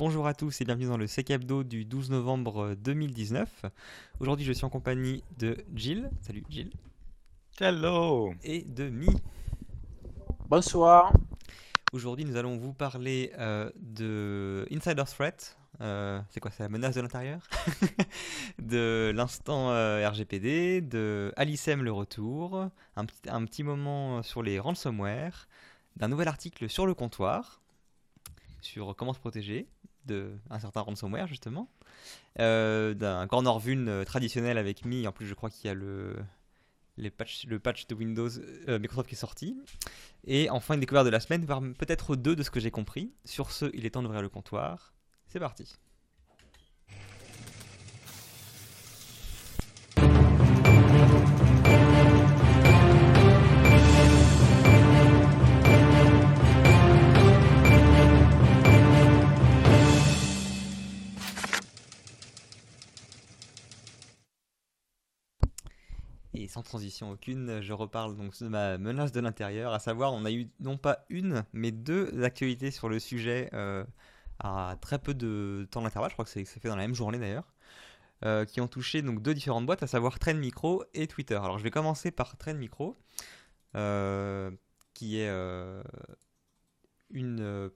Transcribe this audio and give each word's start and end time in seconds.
Bonjour 0.00 0.26
à 0.26 0.32
tous 0.32 0.62
et 0.62 0.64
bienvenue 0.64 0.86
dans 0.86 0.96
le 0.96 1.06
Sec 1.06 1.28
Hebdo 1.28 1.62
du 1.62 1.84
12 1.84 2.08
novembre 2.08 2.74
2019. 2.74 3.66
Aujourd'hui, 4.18 4.46
je 4.46 4.52
suis 4.54 4.64
en 4.64 4.70
compagnie 4.70 5.22
de 5.36 5.58
Jill. 5.74 6.08
Salut 6.22 6.42
Jill. 6.48 6.72
Hello 7.60 8.32
Et 8.42 8.62
de 8.62 8.88
Mi. 8.88 9.10
Bonsoir. 10.48 11.12
Aujourd'hui, 11.92 12.24
nous 12.24 12.36
allons 12.36 12.56
vous 12.56 12.72
parler 12.72 13.30
euh, 13.38 13.70
de 13.76 14.66
Insider 14.72 15.04
Threat. 15.04 15.58
Euh, 15.82 16.18
c'est 16.30 16.40
quoi 16.40 16.50
C'est 16.50 16.62
la 16.62 16.70
menace 16.70 16.94
de 16.94 17.02
l'intérieur? 17.02 17.46
De 18.58 19.12
l'instant 19.14 19.70
euh, 19.70 20.08
RGPD, 20.08 20.80
de 20.80 21.30
Alicem 21.36 21.82
le 21.82 21.92
retour, 21.92 22.70
un 22.96 23.04
petit, 23.04 23.28
un 23.28 23.44
petit 23.44 23.64
moment 23.64 24.22
sur 24.22 24.42
les 24.42 24.58
ransomware, 24.58 25.46
d'un 25.96 26.08
nouvel 26.08 26.28
article 26.28 26.70
sur 26.70 26.86
le 26.86 26.94
comptoir, 26.94 27.59
sur 28.62 28.94
comment 28.96 29.12
se 29.12 29.18
protéger 29.18 29.66
de 30.06 30.32
un 30.48 30.58
certain 30.58 30.80
ransomware 30.80 31.26
justement, 31.26 31.68
euh, 32.38 32.94
d'un 32.94 33.26
corner 33.26 33.58
vuln 33.58 34.04
traditionnel 34.04 34.58
avec 34.58 34.84
Mi. 34.84 35.06
En 35.06 35.12
plus, 35.12 35.26
je 35.26 35.34
crois 35.34 35.50
qu'il 35.50 35.66
y 35.66 35.70
a 35.70 35.74
le 35.74 36.16
patch, 37.16 37.46
le 37.46 37.58
patch 37.58 37.86
de 37.86 37.94
Windows 37.94 38.28
euh, 38.68 38.78
Microsoft 38.78 39.08
qui 39.08 39.14
est 39.14 39.18
sorti. 39.18 39.56
Et 40.24 40.50
enfin, 40.50 40.74
une 40.74 40.80
découverte 40.80 41.06
de 41.06 41.10
la 41.10 41.20
semaine, 41.20 41.46
peut-être 41.46 42.16
deux 42.16 42.36
de 42.36 42.42
ce 42.42 42.50
que 42.50 42.60
j'ai 42.60 42.70
compris. 42.70 43.12
Sur 43.24 43.50
ce, 43.50 43.70
il 43.74 43.86
est 43.86 43.90
temps 43.90 44.02
d'ouvrir 44.02 44.22
le 44.22 44.28
comptoir. 44.28 44.92
C'est 45.26 45.40
parti. 45.40 45.76
Et 66.40 66.48
sans 66.48 66.62
transition 66.62 67.10
aucune, 67.10 67.60
je 67.60 67.72
reparle 67.74 68.16
donc 68.16 68.38
de 68.40 68.48
ma 68.48 68.78
menace 68.78 69.12
de 69.12 69.20
l'intérieur, 69.20 69.74
à 69.74 69.78
savoir 69.78 70.14
on 70.14 70.24
a 70.24 70.30
eu 70.32 70.48
non 70.60 70.78
pas 70.78 71.04
une, 71.10 71.44
mais 71.52 71.70
deux 71.70 72.24
actualités 72.24 72.70
sur 72.70 72.88
le 72.88 72.98
sujet 72.98 73.50
euh, 73.52 73.84
à 74.38 74.76
très 74.80 74.98
peu 74.98 75.12
de 75.12 75.68
temps 75.70 75.82
d'intervalle, 75.82 76.08
je 76.08 76.14
crois 76.14 76.24
que 76.24 76.30
c'est 76.30 76.46
fait 76.46 76.68
dans 76.68 76.76
la 76.76 76.82
même 76.82 76.94
journée 76.94 77.18
d'ailleurs, 77.18 77.52
euh, 78.24 78.46
qui 78.46 78.62
ont 78.62 78.68
touché 78.68 79.02
donc 79.02 79.20
deux 79.20 79.34
différentes 79.34 79.66
boîtes, 79.66 79.82
à 79.82 79.86
savoir 79.86 80.18
Trend 80.18 80.32
Micro 80.34 80.82
et 80.94 81.06
Twitter. 81.06 81.34
Alors 81.34 81.58
je 81.58 81.62
vais 81.62 81.70
commencer 81.70 82.10
par 82.10 82.38
Trend 82.38 82.54
Micro, 82.54 82.96
euh, 83.74 84.50
qui 84.94 85.18
est 85.20 85.28
une... 87.10 87.70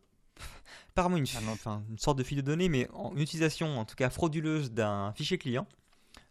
apparemment 0.93 1.19
une, 1.19 1.27
enfin, 1.51 1.85
une 1.91 1.99
sorte 1.99 2.17
de 2.17 2.25
fil 2.25 2.39
de 2.39 2.43
données, 2.43 2.71
mais 2.71 2.89
en, 2.95 3.13
une 3.15 3.21
utilisation 3.21 3.79
en 3.79 3.85
tout 3.85 3.95
cas 3.95 4.09
frauduleuse 4.09 4.73
d'un 4.73 5.13
fichier 5.13 5.37
client 5.37 5.67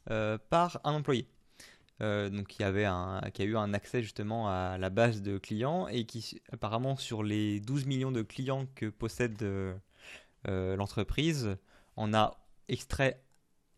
euh, 0.10 0.40
par 0.50 0.82
un 0.84 0.94
employé. 0.94 1.28
Euh, 2.02 2.30
donc 2.30 2.48
qui 2.48 2.64
avait 2.64 2.86
un, 2.86 3.22
qui 3.34 3.44
a 3.44 3.46
eu 3.46 3.56
un 3.56 3.74
accès 3.74 4.02
justement 4.02 4.50
à 4.50 4.78
la 4.80 4.90
base 4.90 5.22
de 5.22 5.38
clients 5.38 5.88
et 5.88 6.06
qui 6.06 6.42
apparemment 6.52 6.96
sur 6.96 7.22
les 7.22 7.60
12 7.60 7.86
millions 7.86 8.12
de 8.12 8.24
clients 8.24 8.66
que 8.74 8.88
possède 8.88 9.42
euh, 9.44 9.76
euh, 10.48 10.76
l'entreprise, 10.76 11.56
en 11.96 12.14
a 12.14 12.36
extrait, 12.68 13.24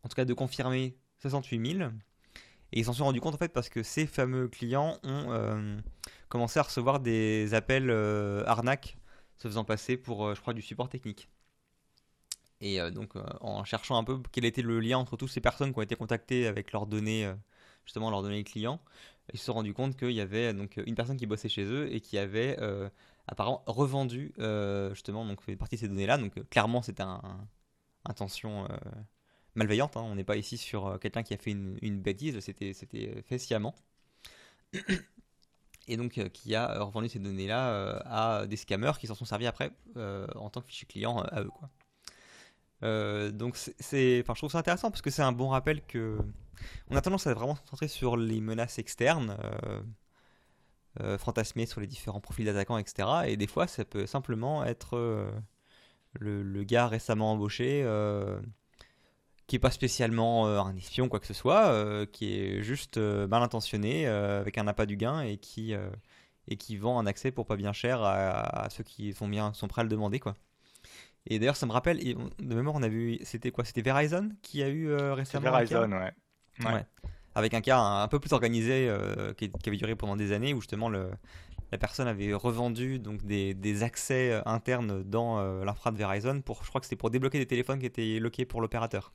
en 0.04 0.08
tout 0.10 0.16
cas 0.16 0.26
de 0.26 0.34
confirmer 0.34 0.96
68 1.20 1.78
000. 1.78 1.90
Et 2.72 2.80
ils 2.80 2.86
s'en 2.86 2.94
sont 2.94 3.04
rendus 3.04 3.20
compte 3.20 3.36
en 3.36 3.38
fait 3.38 3.52
parce 3.52 3.70
que 3.70 3.84
ces 3.84 4.08
fameux 4.08 4.48
clients 4.48 4.98
ont 5.04 5.82
commencé 6.30 6.60
à 6.60 6.64
recevoir 6.64 7.00
des 7.00 7.54
appels 7.54 7.92
arnaques 8.46 8.98
se 9.38 9.48
faisant 9.48 9.64
passer 9.66 9.98
pour, 9.98 10.34
je 10.34 10.42
crois, 10.42 10.54
du 10.54 10.62
support 10.62 10.90
technique. 10.90 11.30
Et 12.62 12.80
donc 12.92 13.14
en 13.42 13.64
cherchant 13.64 13.98
un 13.98 14.04
peu 14.04 14.20
quel 14.32 14.46
était 14.46 14.62
le 14.62 14.80
lien 14.80 14.98
entre 14.98 15.16
toutes 15.18 15.30
ces 15.30 15.42
personnes 15.42 15.74
qui 15.74 15.80
ont 15.80 15.84
été 15.84 15.96
contactées 15.96 16.48
avec 16.48 16.72
leurs 16.72 16.88
données 16.88 17.32
justement 17.86 18.10
leurs 18.10 18.22
données 18.22 18.44
clients, 18.44 18.80
ils 19.34 19.40
se 19.40 19.46
sont 19.46 19.54
rendus 19.54 19.74
compte 19.74 19.98
qu'il 19.98 20.12
y 20.12 20.22
avait 20.22 20.54
donc 20.54 20.78
une 20.86 20.96
personne 20.96 21.18
qui 21.18 21.26
bossait 21.26 21.50
chez 21.50 21.64
eux 21.64 21.94
et 21.94 22.02
qui 22.02 22.18
avait 22.18 22.58
euh, 22.60 22.90
apparemment 23.28 23.64
revendu 23.66 24.34
euh, 24.40 24.94
justement 24.94 25.26
donc 25.26 25.40
une 25.48 25.58
partie 25.58 25.76
de 25.76 25.82
ces 25.82 25.88
données-là. 25.88 26.18
Donc 26.18 26.38
euh, 26.38 26.44
clairement 26.50 26.82
c'était 26.82 27.04
un, 27.04 27.22
intention 28.06 28.68
malveillante. 29.56 29.98
hein. 29.98 30.04
On 30.04 30.16
n'est 30.16 30.24
pas 30.24 30.38
ici 30.38 30.58
sur 30.58 31.00
quelqu'un 31.00 31.24
qui 31.24 31.34
a 31.34 31.38
fait 31.38 31.52
une, 31.52 32.00
bêtise, 32.02 32.40
c'était 32.40 32.74
c'était 32.74 33.24
fait 33.24 33.38
sciemment. 33.40 33.76
Et 35.88 35.98
donc 35.98 36.20
qui 36.32 36.56
a 36.56 36.84
revendu 36.84 37.10
ces 37.10 37.20
données-là 37.20 38.00
à 38.06 38.48
des 38.48 38.58
scammers 38.58 38.94
qui 39.00 39.08
s'en 39.08 39.16
sont 39.16 39.26
servis 39.26 39.48
après 39.48 39.72
en 39.96 40.50
tant 40.50 40.62
que 40.62 40.68
fichier 40.68 40.88
client 40.88 41.20
à 41.20 41.42
eux 41.42 41.50
quoi. 41.50 41.70
Euh, 42.86 43.32
donc 43.32 43.56
je 43.56 44.22
trouve 44.34 44.52
ça 44.52 44.60
intéressant 44.60 44.92
parce 44.92 45.02
que 45.02 45.10
c'est 45.10 45.22
un 45.22 45.32
bon 45.32 45.50
rappel 45.50 45.82
que 45.86 46.18
on 46.90 46.96
a 46.96 47.02
tendance 47.02 47.28
à 47.28 47.34
vraiment 47.34 47.56
se 47.56 47.62
concentrer 47.62 47.88
sur 47.88 48.18
les 48.18 48.42
menaces 48.42 48.80
externes, 48.80 49.38
euh, 49.44 49.82
euh, 51.02 51.18
fantasmer 51.18 51.66
sur 51.66 51.82
les 51.82 51.88
différents 51.88 52.22
profils 52.22 52.46
d'attaquants, 52.46 52.78
etc. 52.78 53.08
Et 53.28 53.38
des 53.38 53.48
fois, 53.48 53.68
ça 53.68 53.86
peut 53.86 54.06
simplement 54.06 54.64
être 54.64 54.98
euh, 54.98 55.30
le, 56.20 56.64
gars 56.64 56.88
récemment 56.88 57.32
embauché 57.34 57.86
qui 59.48 59.58
est 59.58 59.60
pas 59.60 59.70
spécialement 59.70 60.48
un 60.48 60.76
espion, 60.76 61.08
quoi 61.08 61.20
que 61.20 61.28
ce 61.28 61.34
soit, 61.36 62.08
qui 62.08 62.36
est 62.40 62.64
juste 62.64 62.98
mal 62.98 63.44
intentionné, 63.44 64.08
avec 64.08 64.58
un 64.58 64.68
appât 64.68 64.88
du 64.88 64.98
gain 64.98 65.22
et 65.22 65.38
qui, 65.38 65.76
vend 66.78 67.00
un 67.00 67.06
accès 67.06 67.32
pour 67.32 67.46
pas 67.46 67.56
bien 67.56 67.72
cher 67.72 68.02
à, 68.02 68.68
ceux 68.72 68.84
qui 68.84 69.14
sont, 69.14 69.54
sont 69.54 69.68
prêts 69.68 69.82
à 69.82 69.84
le 69.84 69.90
demander, 69.90 70.20
quoi. 70.20 70.36
Et 71.28 71.40
d'ailleurs, 71.40 71.56
ça 71.56 71.66
me 71.66 71.72
rappelle, 71.72 71.98
de 71.98 72.56
mémoire, 72.56 72.76
on 72.76 72.84
a 72.84 72.88
vu, 72.88 73.20
c'était 73.24 73.52
quoi? 73.52 73.66
C'était 73.66 73.82
Verizon 73.82 74.30
qui 74.42 74.62
a 74.62 74.70
eu 74.70 74.90
euh, 74.90 75.14
récemment? 75.14 75.52
Verizon, 75.52 75.92
ouais. 75.92 76.14
Ouais. 76.60 76.74
Ouais. 76.74 76.86
Avec 77.34 77.54
un 77.54 77.62
cas 77.62 77.78
un, 77.78 78.04
un 78.04 78.08
peu 78.08 78.20
plus 78.20 78.32
organisé 78.32 78.88
euh, 78.88 79.34
qui, 79.34 79.52
qui 79.52 79.70
avait 79.70 79.78
duré 79.78 79.96
pendant 79.96 80.16
des 80.16 80.32
années 80.32 80.54
où 80.54 80.62
justement 80.62 80.88
le, 80.88 81.10
la 81.72 81.78
personne 81.78 82.08
avait 82.08 82.34
revendu 82.34 82.98
donc 83.00 83.26
des, 83.26 83.54
des 83.54 83.84
accès 83.84 84.32
euh, 84.32 84.42
internes 84.46 85.04
dans 85.04 85.40
euh, 85.40 85.66
l'infra 85.66 85.92
de 85.92 85.98
Verizon 85.98 86.42
pour, 86.42 86.64
je 86.64 86.70
crois 86.70 86.80
que 86.80 86.86
c'était 86.86 86.96
pour 86.96 87.10
débloquer 87.10 87.38
des 87.38 87.46
téléphones 87.46 87.80
qui 87.80 87.88
étaient 87.88 88.20
loqués 88.20 88.46
pour 88.46 88.62
l'opérateur 88.62 89.12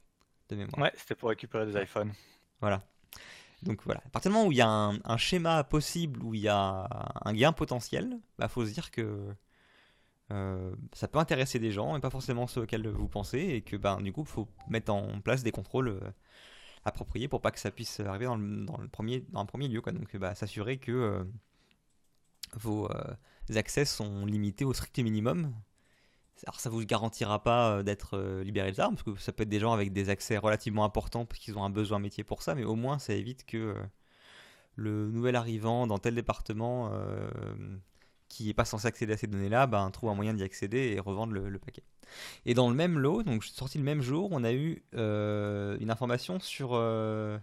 de 0.50 0.56
mémoire. 0.56 0.82
Ouais, 0.82 0.92
c'était 0.96 1.14
pour 1.14 1.30
récupérer 1.30 1.64
des 1.64 1.80
iPhones. 1.80 2.12
Voilà. 2.60 2.82
Donc 3.62 3.80
voilà. 3.84 4.02
À 4.04 4.08
partir 4.10 4.30
du 4.30 4.36
moment 4.36 4.48
où 4.48 4.52
il 4.52 4.58
y 4.58 4.62
a 4.62 4.68
un, 4.68 4.98
un 5.04 5.16
schéma 5.16 5.64
possible, 5.64 6.22
où 6.22 6.34
il 6.34 6.40
y 6.40 6.48
a 6.48 6.88
un 7.24 7.32
gain 7.32 7.52
potentiel, 7.52 8.18
bah 8.38 8.48
faut 8.48 8.66
se 8.66 8.72
dire 8.72 8.90
que 8.90 9.34
euh, 10.32 10.74
ça 10.92 11.08
peut 11.08 11.18
intéresser 11.18 11.58
des 11.58 11.72
gens 11.72 11.96
et 11.96 12.00
pas 12.00 12.10
forcément 12.10 12.46
ceux 12.46 12.62
auxquels 12.62 12.88
vous 12.88 13.08
pensez 13.08 13.38
et 13.38 13.62
que 13.62 13.76
ben 13.76 14.00
du 14.00 14.12
coup 14.12 14.22
il 14.22 14.28
faut 14.28 14.48
mettre 14.68 14.92
en 14.92 15.20
place 15.20 15.42
des 15.42 15.50
contrôles 15.50 15.88
euh, 15.88 16.00
appropriés 16.84 17.26
pour 17.26 17.40
pas 17.40 17.50
que 17.50 17.58
ça 17.58 17.70
puisse 17.70 18.00
arriver 18.00 18.26
dans 18.26 18.36
le, 18.36 18.64
dans 18.64 18.78
le 18.78 18.88
premier 18.88 19.24
dans 19.30 19.40
un 19.40 19.46
premier 19.46 19.66
lieu 19.66 19.80
quoi. 19.80 19.92
Donc 19.92 20.16
bah, 20.16 20.34
s'assurer 20.34 20.78
que 20.78 20.92
euh, 20.92 21.24
vos 22.54 22.88
accès 23.54 23.84
sont 23.84 24.26
limités 24.26 24.64
au 24.64 24.72
strict 24.72 24.98
minimum. 25.00 25.52
Alors 26.46 26.58
ça 26.58 26.70
vous 26.70 26.84
garantira 26.84 27.42
pas 27.42 27.82
d'être 27.82 28.18
libéré 28.42 28.72
des 28.72 28.80
armes 28.80 28.94
parce 28.94 29.02
que 29.04 29.16
ça 29.20 29.32
peut 29.32 29.42
être 29.42 29.48
des 29.48 29.60
gens 29.60 29.72
avec 29.72 29.92
des 29.92 30.08
accès 30.08 30.38
relativement 30.38 30.84
importants 30.84 31.26
parce 31.26 31.38
qu'ils 31.38 31.58
ont 31.58 31.64
un 31.64 31.70
besoin 31.70 31.98
métier 31.98 32.24
pour 32.24 32.42
ça, 32.42 32.54
mais 32.54 32.64
au 32.64 32.76
moins 32.76 32.98
ça 32.98 33.12
évite 33.12 33.44
que 33.44 33.74
le 34.76 35.10
nouvel 35.10 35.36
arrivant 35.36 35.86
dans 35.86 35.98
tel 35.98 36.14
département 36.14 36.90
qui 38.30 38.46
n'est 38.46 38.54
pas 38.54 38.64
censé 38.64 38.86
accéder 38.86 39.12
à 39.12 39.16
ces 39.18 39.26
données-là, 39.26 39.66
ben, 39.66 39.90
trouve 39.90 40.08
un 40.08 40.14
moyen 40.14 40.32
d'y 40.32 40.44
accéder 40.44 40.94
et 40.94 41.00
revendre 41.00 41.34
le, 41.34 41.58
paquet. 41.58 41.82
Et 42.46 42.54
dans 42.54 42.70
le 42.70 42.76
même 42.76 42.98
lot, 42.98 43.22
donc 43.24 43.44
sorti 43.44 43.76
le 43.76 43.84
même 43.84 44.00
jour, 44.00 44.28
on 44.30 44.44
a 44.44 44.52
eu 44.52 44.82
euh, 44.94 45.76
une 45.80 45.90
information 45.90 46.38
sur 46.38 46.70
euh, 46.74 47.36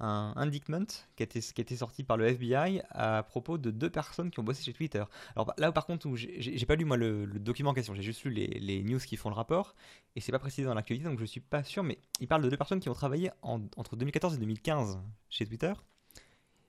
un 0.00 0.32
indictment 0.36 0.86
qui 1.16 1.22
a, 1.22 1.24
été, 1.24 1.76
sorti 1.76 2.02
par 2.02 2.16
le 2.16 2.26
FBI 2.26 2.80
à 2.88 3.22
propos 3.22 3.58
de 3.58 3.70
deux 3.70 3.90
personnes 3.90 4.30
qui 4.30 4.40
ont 4.40 4.42
bossé 4.42 4.64
chez 4.64 4.72
Twitter. 4.72 5.04
Alors 5.36 5.52
là, 5.58 5.70
par 5.70 5.84
contre, 5.84 6.08
j'ai 6.16 6.66
pas 6.66 6.76
lu 6.76 6.86
moi 6.86 6.96
le, 6.96 7.26
document 7.26 7.70
en 7.70 7.74
question, 7.74 7.94
j'ai 7.94 8.02
juste 8.02 8.24
lu 8.24 8.30
les, 8.30 8.82
news 8.82 8.98
qui 8.98 9.18
font 9.18 9.28
le 9.28 9.34
rapport 9.36 9.74
et 10.16 10.22
c'est 10.22 10.32
pas 10.32 10.38
précisé 10.38 10.66
dans 10.66 10.74
l'actualité, 10.74 11.06
donc 11.06 11.20
je 11.20 11.26
suis 11.26 11.40
pas 11.40 11.62
sûr. 11.62 11.82
Mais 11.82 11.98
il 12.20 12.26
parle 12.26 12.42
de 12.42 12.48
deux 12.48 12.56
personnes 12.56 12.80
qui 12.80 12.88
ont 12.88 12.94
travaillé 12.94 13.30
en- 13.42 13.60
entre 13.76 13.96
2014 13.96 14.34
et 14.34 14.38
2015 14.38 14.98
chez 15.28 15.44
Twitter 15.44 15.74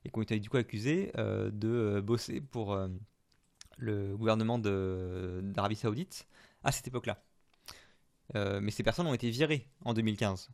et 0.03 0.09
qui 0.09 0.19
ont 0.19 0.21
été 0.21 0.37
du 0.37 0.49
coup 0.49 0.57
accusées 0.57 1.13
euh, 1.17 1.49
de 1.49 2.01
bosser 2.01 2.41
pour 2.41 2.77
le 3.81 4.15
gouvernement 4.15 4.59
d'Arabie 4.59 5.75
Saoudite 5.75 6.27
à 6.63 6.71
cette 6.71 6.87
époque-là. 6.87 7.21
Euh, 8.35 8.61
mais 8.61 8.71
ces 8.71 8.83
personnes 8.83 9.07
ont 9.07 9.13
été 9.13 9.29
virées 9.29 9.67
en 9.83 9.93
2015. 9.93 10.49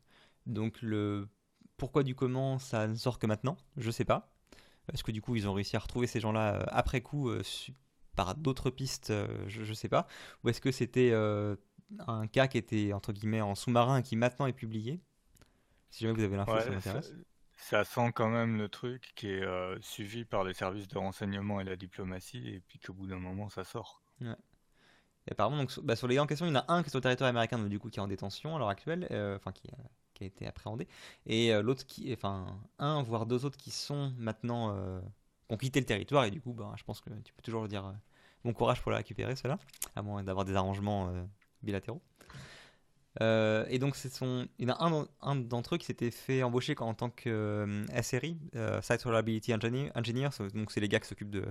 Donc 0.47 0.81
le 0.81 1.27
pourquoi 1.75 2.03
du 2.03 2.15
comment 2.15 2.57
ça 2.57 2.87
ne 2.87 2.95
sort 2.95 3.19
que 3.19 3.27
maintenant, 3.27 3.57
je 3.75 3.91
sais 3.91 4.05
pas. 4.05 4.33
Est-ce 4.91 5.03
que 5.03 5.11
du 5.11 5.21
coup 5.21 5.35
ils 5.35 5.47
ont 5.47 5.53
réussi 5.53 5.75
à 5.75 5.79
retrouver 5.79 6.07
ces 6.07 6.19
gens-là 6.19 6.55
euh, 6.55 6.63
après 6.69 7.01
coup 7.01 7.29
euh, 7.29 7.43
par 8.15 8.35
d'autres 8.35 8.69
pistes, 8.69 9.11
euh, 9.11 9.27
je, 9.47 9.63
je 9.63 9.73
sais 9.73 9.89
pas. 9.89 10.07
Ou 10.43 10.49
est-ce 10.49 10.61
que 10.61 10.71
c'était 10.71 11.13
un 11.13 12.27
cas 12.27 12.47
qui 12.47 12.57
était 12.57 12.93
entre 12.93 13.13
guillemets 13.13 13.41
en 13.41 13.53
sous-marin 13.53 13.99
et 13.99 14.03
qui 14.03 14.15
maintenant 14.15 14.47
est 14.47 14.53
publié? 14.53 14.99
Si 15.89 16.03
jamais 16.03 16.15
vous 16.15 16.23
avez 16.23 16.35
l'info, 16.35 16.53
Ouais, 16.53 16.61
ça, 16.61 16.69
m'intéresse. 16.71 17.13
Ça 17.57 17.83
sent 17.83 18.11
quand 18.13 18.29
même 18.29 18.57
le 18.57 18.69
truc 18.69 19.13
qui 19.15 19.29
est 19.29 19.43
euh, 19.43 19.77
suivi 19.81 20.25
par 20.25 20.43
les 20.43 20.53
services 20.53 20.87
de 20.87 20.97
renseignement 20.97 21.59
et 21.61 21.63
la 21.65 21.75
diplomatie, 21.75 22.47
et 22.47 22.61
puis 22.61 22.79
qu'au 22.79 22.93
bout 22.93 23.07
d'un 23.07 23.19
moment, 23.19 23.49
ça 23.49 23.63
sort. 23.63 24.01
Ouais. 24.21 24.35
Et 25.27 25.31
apparemment, 25.33 25.57
donc, 25.57 25.71
sur, 25.71 25.83
bah, 25.83 25.95
sur 25.95 26.07
les 26.07 26.15
gars 26.15 26.23
en 26.23 26.27
question, 26.27 26.45
il 26.45 26.49
y 26.49 26.51
en 26.53 26.59
a 26.59 26.65
un 26.69 26.81
qui 26.83 26.87
est 26.87 26.89
sur 26.91 26.99
le 26.99 27.03
territoire 27.03 27.29
américain, 27.29 27.57
donc, 27.59 27.69
du 27.69 27.79
coup, 27.79 27.89
qui 27.89 27.99
est 27.99 28.01
en 28.01 28.07
détention 28.07 28.55
à 28.55 28.59
l'heure 28.59 28.69
actuelle, 28.69 29.07
euh, 29.11 29.35
enfin, 29.37 29.51
qui, 29.51 29.67
a- 29.69 29.89
qui 30.13 30.23
a 30.23 30.27
été 30.27 30.47
appréhendé. 30.47 30.87
Et 31.25 31.53
euh, 31.53 31.61
l'autre 31.61 31.85
qui, 31.85 32.13
enfin, 32.13 32.59
un, 32.79 33.03
voire 33.03 33.25
deux 33.25 33.45
autres 33.45 33.57
qui 33.57 33.71
sont 33.71 34.13
maintenant, 34.17 34.75
euh, 34.75 35.01
qui 35.47 35.53
ont 35.53 35.57
quitté 35.57 35.79
le 35.79 35.85
territoire, 35.85 36.25
et 36.25 36.31
du 36.31 36.41
coup, 36.41 36.53
bah, 36.53 36.73
je 36.77 36.83
pense 36.83 37.01
que 37.01 37.09
tu 37.23 37.33
peux 37.33 37.41
toujours 37.41 37.67
dire 37.67 37.85
euh, 37.87 37.93
bon 38.43 38.53
courage 38.53 38.81
pour 38.81 38.91
la 38.91 38.97
récupérer, 38.97 39.35
cela, 39.35 39.59
à 39.95 40.01
moins 40.01 40.23
d'avoir 40.23 40.45
des 40.45 40.55
arrangements 40.55 41.09
euh, 41.09 41.23
bilatéraux. 41.63 42.01
Euh, 43.21 43.65
et 43.69 43.79
donc, 43.79 43.95
son... 43.95 44.47
il 44.59 44.67
y 44.67 44.71
en 44.71 44.75
a 44.75 44.83
un, 44.83 44.91
d'en- 44.91 45.07
un 45.21 45.35
d'entre 45.35 45.75
eux 45.75 45.77
qui 45.77 45.85
s'était 45.85 46.11
fait 46.11 46.43
embaucher 46.43 46.75
en 46.79 46.93
tant 46.93 47.09
que 47.09 47.29
euh, 47.29 47.85
SRI, 48.01 48.37
euh, 48.55 48.81
Site 48.81 49.03
Reliability 49.03 49.53
Engineer. 49.53 50.29
Donc, 50.53 50.71
c'est 50.71 50.79
les 50.79 50.89
gars 50.89 50.99
qui 50.99 51.07
s'occupent 51.07 51.31
de, 51.31 51.45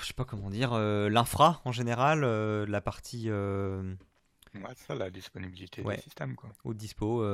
je 0.00 0.06
sais 0.06 0.14
pas 0.14 0.24
comment 0.24 0.50
dire, 0.50 0.72
euh, 0.72 1.08
l'infra 1.08 1.60
en 1.64 1.72
général, 1.72 2.20
la 2.24 2.80
partie 2.80 3.30
Ouais, 3.30 4.62
c'est 4.74 4.86
ça, 4.86 4.94
la 4.94 5.10
disponibilité 5.10 5.82
Ouais. 5.82 5.96
du 5.96 6.02
système, 6.02 6.34
quoi. 6.34 6.50
au 6.64 6.74
dispo. 6.74 7.24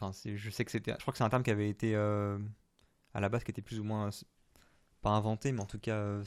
Enfin, 0.00 0.12
je 0.24 0.50
sais 0.50 0.64
que 0.64 0.70
c'était, 0.70 0.92
je 0.92 0.98
crois 1.02 1.12
que 1.12 1.18
c'est 1.18 1.24
un 1.24 1.28
terme 1.30 1.42
qui 1.42 1.50
avait 1.50 1.68
été 1.68 1.94
à 1.96 3.20
la 3.20 3.28
base 3.28 3.44
qui 3.44 3.50
était 3.50 3.62
plus 3.62 3.80
ou 3.80 3.84
moins 3.84 4.10
pas 5.02 5.10
inventé, 5.10 5.52
mais 5.52 5.60
en 5.60 5.66
tout 5.66 5.78
cas 5.78 6.20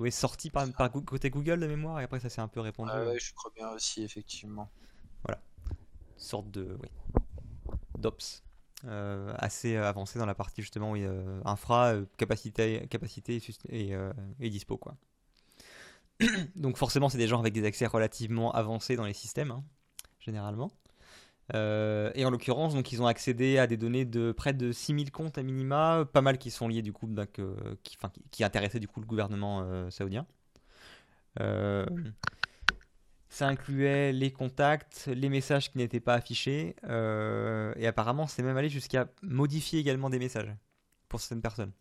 euh, 0.00 0.06
s- 0.06 0.10
ouais, 0.10 0.10
sorti 0.10 0.50
par, 0.50 0.66
côté 0.90 1.30
Google 1.30 1.60
de 1.60 1.66
mémoire, 1.66 2.00
et 2.00 2.04
après 2.04 2.20
ça 2.20 2.28
s'est 2.28 2.40
un 2.40 2.48
peu 2.48 2.60
répandu. 2.60 2.92
Ah 2.92 2.98
euh, 2.98 3.12
ouais, 3.12 3.18
je 3.18 3.32
crois 3.34 3.50
bien 3.54 3.70
aussi, 3.70 4.02
effectivement. 4.02 4.70
sorte 6.16 6.50
de 6.50 6.76
oui, 6.82 6.88
d'ops 7.98 8.42
euh, 8.84 9.34
assez 9.38 9.76
avancé 9.76 10.18
dans 10.18 10.26
la 10.26 10.34
partie 10.34 10.62
justement 10.62 10.92
oui, 10.92 11.02
euh, 11.04 11.40
infra, 11.44 11.94
euh, 11.94 12.06
capacité, 12.16 12.86
capacité 12.88 13.40
euh, 13.92 14.12
et 14.40 14.50
dispo 14.50 14.76
quoi. 14.76 14.96
Donc 16.56 16.76
forcément 16.76 17.08
c'est 17.08 17.18
des 17.18 17.28
gens 17.28 17.40
avec 17.40 17.52
des 17.54 17.64
accès 17.64 17.86
relativement 17.86 18.52
avancés 18.52 18.96
dans 18.96 19.04
les 19.04 19.14
systèmes 19.14 19.50
hein, 19.50 19.64
généralement. 20.20 20.70
Euh, 21.54 22.10
et 22.14 22.26
en 22.26 22.30
l'occurrence 22.30 22.74
donc 22.74 22.92
ils 22.92 23.00
ont 23.00 23.06
accédé 23.06 23.56
à 23.56 23.66
des 23.66 23.78
données 23.78 24.04
de 24.04 24.32
près 24.32 24.52
de 24.52 24.70
6000 24.70 25.10
comptes 25.10 25.38
à 25.38 25.42
minima, 25.42 26.04
pas 26.12 26.20
mal 26.20 26.36
qui 26.36 26.50
sont 26.50 26.68
liés 26.68 26.82
du 26.82 26.92
coup 26.92 27.08
euh, 27.16 27.74
qui, 28.30 28.44
intéressaient 28.44 28.80
du 28.80 28.88
coup 28.88 29.00
le 29.00 29.06
gouvernement 29.06 29.62
euh, 29.62 29.88
saoudien. 29.88 30.26
Euh, 31.40 31.86
ça 33.30 33.48
incluait 33.48 34.12
les 34.12 34.30
contacts, 34.30 35.06
les 35.06 35.28
messages 35.28 35.70
qui 35.70 35.78
n'étaient 35.78 36.00
pas 36.00 36.14
affichés, 36.14 36.74
et 36.84 37.86
apparemment 37.86 38.26
c'est 38.26 38.42
même 38.42 38.56
allé 38.56 38.68
jusqu'à 38.68 39.08
modifier 39.22 39.78
également 39.78 40.10
des 40.10 40.18
messages 40.18 40.50
pour 41.08 41.20
certaines 41.20 41.42
personnes, 41.42 41.72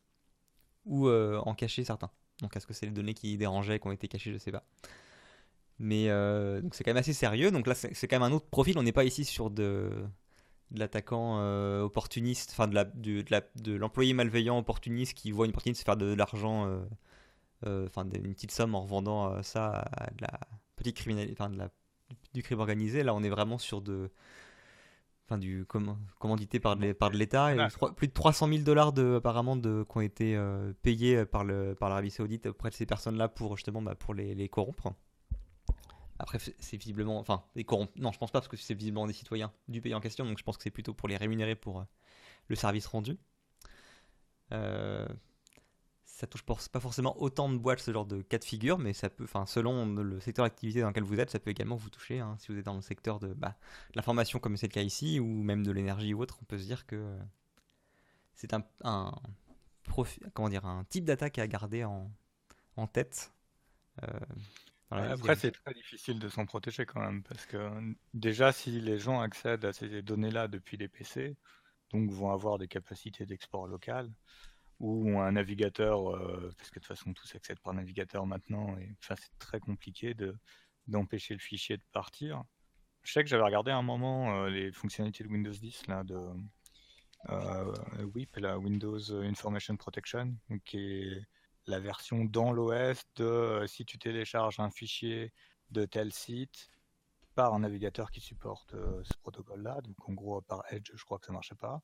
ou 0.85 1.09
en 1.09 1.55
cacher 1.55 1.85
certains. 1.85 2.11
Donc 2.41 2.55
est-ce 2.55 2.67
que 2.67 2.73
c'est 2.73 2.85
les 2.85 2.91
données 2.91 3.13
qui 3.13 3.37
dérangeaient, 3.37 3.79
qui 3.79 3.87
ont 3.87 3.93
été 3.93 4.09
cachées, 4.09 4.33
je 4.33 4.37
sais 4.37 4.51
pas. 4.51 4.65
Mais 5.79 6.09
euh, 6.09 6.61
donc 6.61 6.73
c'est 6.75 6.83
quand 6.83 6.89
même 6.91 6.97
assez 6.97 7.13
sérieux. 7.13 7.51
Donc 7.51 7.67
là 7.67 7.75
c'est 7.75 8.07
quand 8.07 8.15
même 8.19 8.31
un 8.31 8.35
autre 8.35 8.47
profil. 8.49 8.77
On 8.77 8.83
n'est 8.83 8.91
pas 8.91 9.03
ici 9.03 9.25
sur 9.25 9.49
de, 9.51 9.91
de 10.71 10.79
l'attaquant 10.79 11.37
euh, 11.39 11.81
opportuniste, 11.83 12.49
enfin 12.51 12.67
de 12.67 13.71
l'employé 13.75 14.13
malveillant 14.13 14.57
opportuniste 14.57 15.13
qui 15.13 15.31
voit 15.31 15.45
une 15.45 15.51
opportunité 15.51 15.77
de 15.77 15.79
se 15.79 15.85
faire 15.85 15.97
de, 15.97 16.07
de 16.09 16.13
l'argent, 16.15 16.65
euh, 16.67 16.79
euh, 17.67 17.85
enfin 17.85 18.05
des- 18.05 18.17
une 18.19 18.33
petite 18.33 18.51
somme 18.51 18.73
en 18.75 18.81
revendant 18.81 19.31
euh, 19.33 19.41
ça 19.43 19.67
à 19.97 20.09
de 20.11 20.21
la 20.21 20.39
petite 20.75 20.95
criminalité, 20.97 21.35
enfin 21.39 21.51
du 22.33 22.41
crime 22.43 22.59
organisé. 22.59 23.03
Là, 23.03 23.13
on 23.13 23.21
est 23.23 23.29
vraiment 23.29 23.57
sur 23.59 23.81
de, 23.81 24.09
enfin 25.27 25.37
du 25.37 25.63
comm- 25.65 25.95
commandité 26.19 26.59
par, 26.59 26.75
les, 26.75 26.93
par 26.93 27.11
de 27.11 27.17
l'État. 27.17 27.53
Plus 27.95 28.07
de 28.07 28.13
300 28.13 28.47
000 28.47 28.61
dollars 28.63 28.93
de, 28.93 29.15
apparemment 29.17 29.55
de, 29.55 29.85
qui 29.89 29.97
ont 29.97 30.01
été 30.01 30.35
euh, 30.35 30.73
payés 30.81 31.25
par 31.25 31.43
le 31.43 31.75
par 31.75 31.89
l'Arabie 31.89 32.11
Saoudite 32.11 32.47
auprès 32.47 32.69
de 32.69 32.75
ces 32.75 32.85
personnes-là 32.85 33.27
pour 33.27 33.55
justement 33.57 33.81
bah, 33.81 33.95
pour 33.95 34.13
les, 34.13 34.33
les 34.35 34.49
corrompre. 34.49 34.93
Après, 36.19 36.39
c'est 36.39 36.77
visiblement, 36.77 37.19
enfin, 37.19 37.43
les 37.55 37.63
corrompre. 37.63 37.93
Non, 37.97 38.11
je 38.11 38.17
pense 38.17 38.31
pas 38.31 38.39
parce 38.39 38.47
que 38.47 38.57
c'est 38.57 38.73
visiblement 38.73 39.07
des 39.07 39.13
citoyens 39.13 39.51
du 39.67 39.81
pays 39.81 39.93
en 39.93 39.99
question, 39.99 40.25
donc 40.25 40.37
je 40.39 40.43
pense 40.43 40.57
que 40.57 40.63
c'est 40.63 40.71
plutôt 40.71 40.93
pour 40.93 41.07
les 41.07 41.17
rémunérer 41.17 41.55
pour 41.55 41.79
euh, 41.79 41.83
le 42.47 42.55
service 42.55 42.87
rendu. 42.87 43.17
Euh, 44.51 45.07
ça 46.05 46.25
touche 46.25 46.43
pas 46.43 46.79
forcément 46.79 47.15
autant 47.21 47.47
de 47.49 47.57
boîtes 47.57 47.79
ce 47.79 47.91
genre 47.91 48.05
de 48.05 48.23
cas 48.23 48.39
de 48.39 48.43
figure, 48.43 48.79
mais 48.79 48.93
ça 48.93 49.09
peut, 49.09 49.25
enfin, 49.25 49.45
selon 49.45 49.85
le 49.85 50.19
secteur 50.19 50.45
d'activité 50.45 50.81
dans 50.81 50.87
lequel 50.87 51.03
vous 51.03 51.19
êtes, 51.19 51.29
ça 51.29 51.37
peut 51.39 51.51
également 51.51 51.75
vous 51.75 51.91
toucher. 51.91 52.19
hein. 52.19 52.35
si 52.39 52.51
vous 52.51 52.57
êtes 52.57 52.65
dans 52.65 52.73
le 52.73 52.81
secteur 52.81 53.19
de 53.19 53.33
bah, 53.33 53.55
de 53.91 53.97
l'information, 53.97 54.39
comme 54.39 54.57
c'est 54.57 54.67
le 54.67 54.71
cas 54.73 54.81
ici, 54.81 55.19
ou 55.19 55.27
même 55.43 55.63
de 55.63 55.71
l'énergie 55.71 56.15
ou 56.15 56.21
autre, 56.21 56.39
on 56.41 56.45
peut 56.45 56.57
se 56.57 56.63
dire 56.63 56.87
que 56.87 56.95
euh, 56.95 57.19
c'est 58.33 58.53
un, 58.55 58.63
comment 60.33 60.49
dire, 60.49 60.65
un 60.65 60.85
type 60.85 61.05
d'attaque 61.05 61.37
à 61.37 61.47
garder 61.47 61.83
en, 61.83 62.11
en 62.77 62.87
tête. 62.87 63.31
Ouais, 64.91 64.99
Après, 64.99 65.35
c'est 65.35 65.51
très 65.51 65.73
difficile 65.73 66.17
de 66.19 66.29
s'en 66.29 66.45
protéger 66.45 66.85
quand 66.85 67.01
même, 67.01 67.23
parce 67.23 67.45
que 67.45 67.57
euh, 67.57 67.93
déjà, 68.13 68.53
si 68.53 68.79
les 68.79 68.97
gens 68.99 69.19
accèdent 69.19 69.65
à 69.65 69.73
ces 69.73 70.01
données-là 70.01 70.47
depuis 70.47 70.77
des 70.77 70.87
PC, 70.87 71.35
donc 71.91 72.09
vont 72.11 72.31
avoir 72.31 72.57
des 72.57 72.67
capacités 72.67 73.25
d'export 73.25 73.67
local, 73.67 74.09
ou 74.79 75.19
un 75.19 75.31
navigateur, 75.33 76.15
euh, 76.15 76.53
parce 76.57 76.69
que 76.69 76.79
de 76.79 76.85
toute 76.85 76.95
façon, 76.95 77.13
tous 77.13 77.35
accèdent 77.35 77.59
par 77.59 77.73
navigateur 77.73 78.25
maintenant, 78.25 78.77
et 78.77 78.95
enfin, 79.01 79.15
c'est 79.17 79.37
très 79.39 79.59
compliqué 79.59 80.13
de 80.13 80.35
d'empêcher 80.87 81.33
le 81.33 81.41
fichier 81.41 81.75
de 81.75 81.83
partir. 81.91 82.43
Je 83.03 83.11
sais 83.11 83.23
que 83.23 83.29
j'avais 83.29 83.43
regardé 83.43 83.71
à 83.71 83.77
un 83.77 83.81
moment 83.81 84.43
euh, 84.43 84.49
les 84.49 84.71
fonctionnalités 84.71 85.23
de 85.23 85.29
Windows 85.29 85.51
10, 85.51 85.87
là, 85.87 86.03
de 86.05 86.17
euh, 87.29 87.73
WIP, 88.15 88.37
la 88.37 88.57
Windows 88.57 89.11
Information 89.23 89.75
Protection, 89.75 90.35
qui 90.63 90.77
est 90.79 91.27
la 91.67 91.79
version 91.79 92.25
dans 92.25 92.51
l'OS 92.51 93.03
de 93.17 93.25
euh, 93.25 93.67
si 93.67 93.85
tu 93.85 93.99
télécharges 93.99 94.59
un 94.59 94.71
fichier 94.71 95.33
de 95.69 95.85
tel 95.85 96.13
site 96.13 96.71
par 97.35 97.53
un 97.53 97.59
navigateur 97.59 98.09
qui 98.09 98.21
supporte 98.21 98.73
euh, 98.73 99.03
ce 99.03 99.17
protocole-là, 99.19 99.81
donc 99.81 100.09
en 100.09 100.13
gros 100.13 100.41
par 100.41 100.63
Edge, 100.71 100.91
je 100.95 101.03
crois 101.03 101.19
que 101.19 101.25
ça 101.25 101.33
marchait 101.33 101.55
pas, 101.55 101.81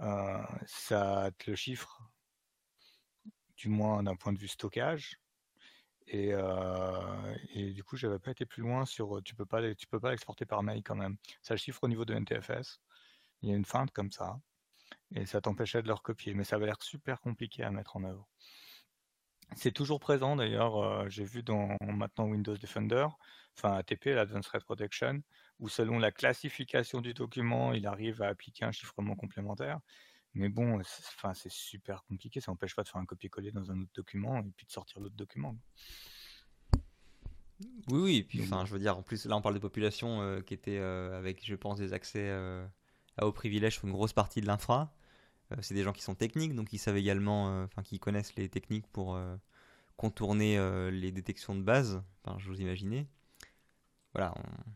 euh, 0.00 0.42
ça 0.66 1.30
te 1.38 1.50
le 1.50 1.56
chiffre, 1.56 2.02
du 3.56 3.68
moins 3.68 4.02
d'un 4.02 4.16
point 4.16 4.32
de 4.32 4.38
vue 4.38 4.48
stockage. 4.48 5.18
Et, 6.08 6.32
du 7.72 7.82
coup, 7.82 7.96
j'avais 7.96 8.20
pas 8.20 8.30
été 8.30 8.46
plus 8.46 8.62
loin 8.62 8.84
sur. 8.86 9.20
Tu 9.24 9.34
peux 9.34 9.44
pas, 9.44 9.60
peux 9.90 9.98
pas 9.98 10.10
l'exporter 10.10 10.46
par 10.46 10.62
mail 10.62 10.84
quand 10.84 10.94
même. 10.94 11.16
Ça 11.42 11.54
le 11.54 11.58
chiffre 11.58 11.82
au 11.82 11.88
niveau 11.88 12.04
de 12.04 12.14
NTFS. 12.14 12.80
Il 13.42 13.48
y 13.48 13.52
a 13.52 13.56
une 13.56 13.64
feinte 13.64 13.90
comme 13.90 14.12
ça, 14.12 14.38
et 15.16 15.26
ça 15.26 15.40
t'empêchait 15.40 15.82
de 15.82 15.88
le 15.88 15.94
recopier. 15.94 16.34
Mais 16.34 16.44
ça 16.44 16.56
avait 16.56 16.66
l'air 16.66 16.80
super 16.80 17.20
compliqué 17.20 17.64
à 17.64 17.72
mettre 17.72 17.96
en 17.96 18.04
œuvre. 18.04 18.28
C'est 19.54 19.72
toujours 19.72 20.00
présent 20.00 20.36
d'ailleurs, 20.36 20.76
euh, 20.76 21.08
j'ai 21.08 21.24
vu 21.24 21.42
dans 21.42 21.76
maintenant 21.80 22.26
Windows 22.26 22.56
Defender, 22.56 23.06
enfin 23.56 23.74
ATP, 23.76 24.06
l'Advanced 24.06 24.44
Threat 24.44 24.64
Protection, 24.64 25.22
où 25.60 25.68
selon 25.68 25.98
la 25.98 26.10
classification 26.10 27.00
du 27.00 27.14
document, 27.14 27.72
il 27.72 27.86
arrive 27.86 28.22
à 28.22 28.28
appliquer 28.28 28.64
un 28.64 28.72
chiffrement 28.72 29.14
complémentaire. 29.14 29.78
Mais 30.34 30.48
bon, 30.48 30.82
c'est 30.84 31.04
enfin, 31.16 31.32
c'est 31.32 31.50
super 31.50 32.04
compliqué, 32.04 32.40
ça 32.40 32.52
n'empêche 32.52 32.74
pas 32.74 32.82
de 32.82 32.88
faire 32.88 33.00
un 33.00 33.06
copier-coller 33.06 33.52
dans 33.52 33.70
un 33.70 33.80
autre 33.80 33.92
document 33.94 34.38
et 34.40 34.52
puis 34.54 34.66
de 34.66 34.72
sortir 34.72 35.00
l'autre 35.00 35.16
document. 35.16 35.56
Oui, 37.88 38.00
oui, 38.00 38.16
et 38.18 38.22
puis 38.24 38.42
enfin, 38.42 38.66
je 38.66 38.72
veux 38.72 38.78
dire, 38.78 38.98
en 38.98 39.02
plus, 39.02 39.24
là, 39.24 39.36
on 39.36 39.40
parle 39.40 39.54
de 39.54 39.60
population 39.60 40.20
euh, 40.20 40.42
qui 40.42 40.52
était 40.52 40.76
euh, 40.76 41.16
avec, 41.16 41.42
je 41.46 41.54
pense, 41.54 41.78
des 41.78 41.94
accès 41.94 42.30
à 43.16 43.26
haut 43.26 43.32
privilège 43.32 43.76
sur 43.76 43.86
une 43.86 43.92
grosse 43.92 44.12
partie 44.12 44.42
de 44.42 44.46
l'infra. 44.46 44.95
Euh, 45.52 45.56
c'est 45.60 45.74
des 45.74 45.82
gens 45.82 45.92
qui 45.92 46.02
sont 46.02 46.14
techniques, 46.14 46.54
donc 46.54 46.72
ils 46.72 46.78
savent 46.78 46.96
également, 46.96 47.48
euh, 47.50 47.64
enfin, 47.66 47.82
qui 47.82 47.98
connaissent 47.98 48.34
les 48.36 48.48
techniques 48.48 48.86
pour 48.88 49.14
euh, 49.14 49.36
contourner 49.96 50.58
les 50.90 51.10
détections 51.12 51.54
de 51.54 51.62
base. 51.62 52.02
Enfin, 52.24 52.38
je 52.38 52.48
vous 52.48 52.60
imaginez. 52.60 53.06
Voilà. 54.14 54.34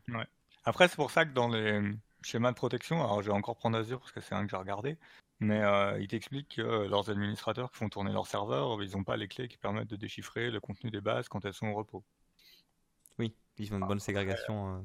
on- 0.09 0.17
Ouais. 0.19 0.27
Après, 0.65 0.89
c'est 0.89 0.97
pour 0.97 1.11
ça 1.11 1.25
que 1.25 1.33
dans 1.33 1.49
les 1.49 1.81
schémas 2.23 2.51
de 2.51 2.57
protection, 2.57 3.03
alors 3.03 3.23
je 3.23 3.27
vais 3.29 3.33
encore 3.37 3.57
prendre 3.57 3.77
Azure 3.79 3.99
parce 4.01 4.13
que 4.13 4.21
c'est 4.21 4.35
un 4.35 4.45
que 4.45 4.51
j'ai 4.51 4.57
regardé, 4.57 4.97
mais 5.41 5.61
euh, 5.63 5.99
ils 6.01 6.09
t'expliquent 6.09 6.57
que 6.57 6.63
leurs 6.63 7.11
administrateurs 7.11 7.71
qui 7.71 7.79
font 7.79 7.89
tourner 7.89 8.13
leur 8.13 8.27
serveur, 8.27 8.83
ils 8.83 8.93
n'ont 8.93 9.05
pas 9.05 9.17
les 9.17 9.29
clés 9.29 9.49
qui 9.49 9.57
permettent 9.57 9.89
de 9.89 9.97
déchiffrer 9.97 10.51
le 10.51 10.61
contenu 10.61 10.91
des 10.91 11.01
bases 11.01 11.29
quand 11.29 11.45
elles 11.45 11.55
sont 11.55 11.69
au 11.69 11.75
repos. 11.75 12.05
Oui, 13.19 13.35
ils 13.59 13.69
font 13.69 13.79
une 13.79 13.87
bonne 13.87 14.01
ségrégation, 14.01 14.77
euh, 14.77 14.81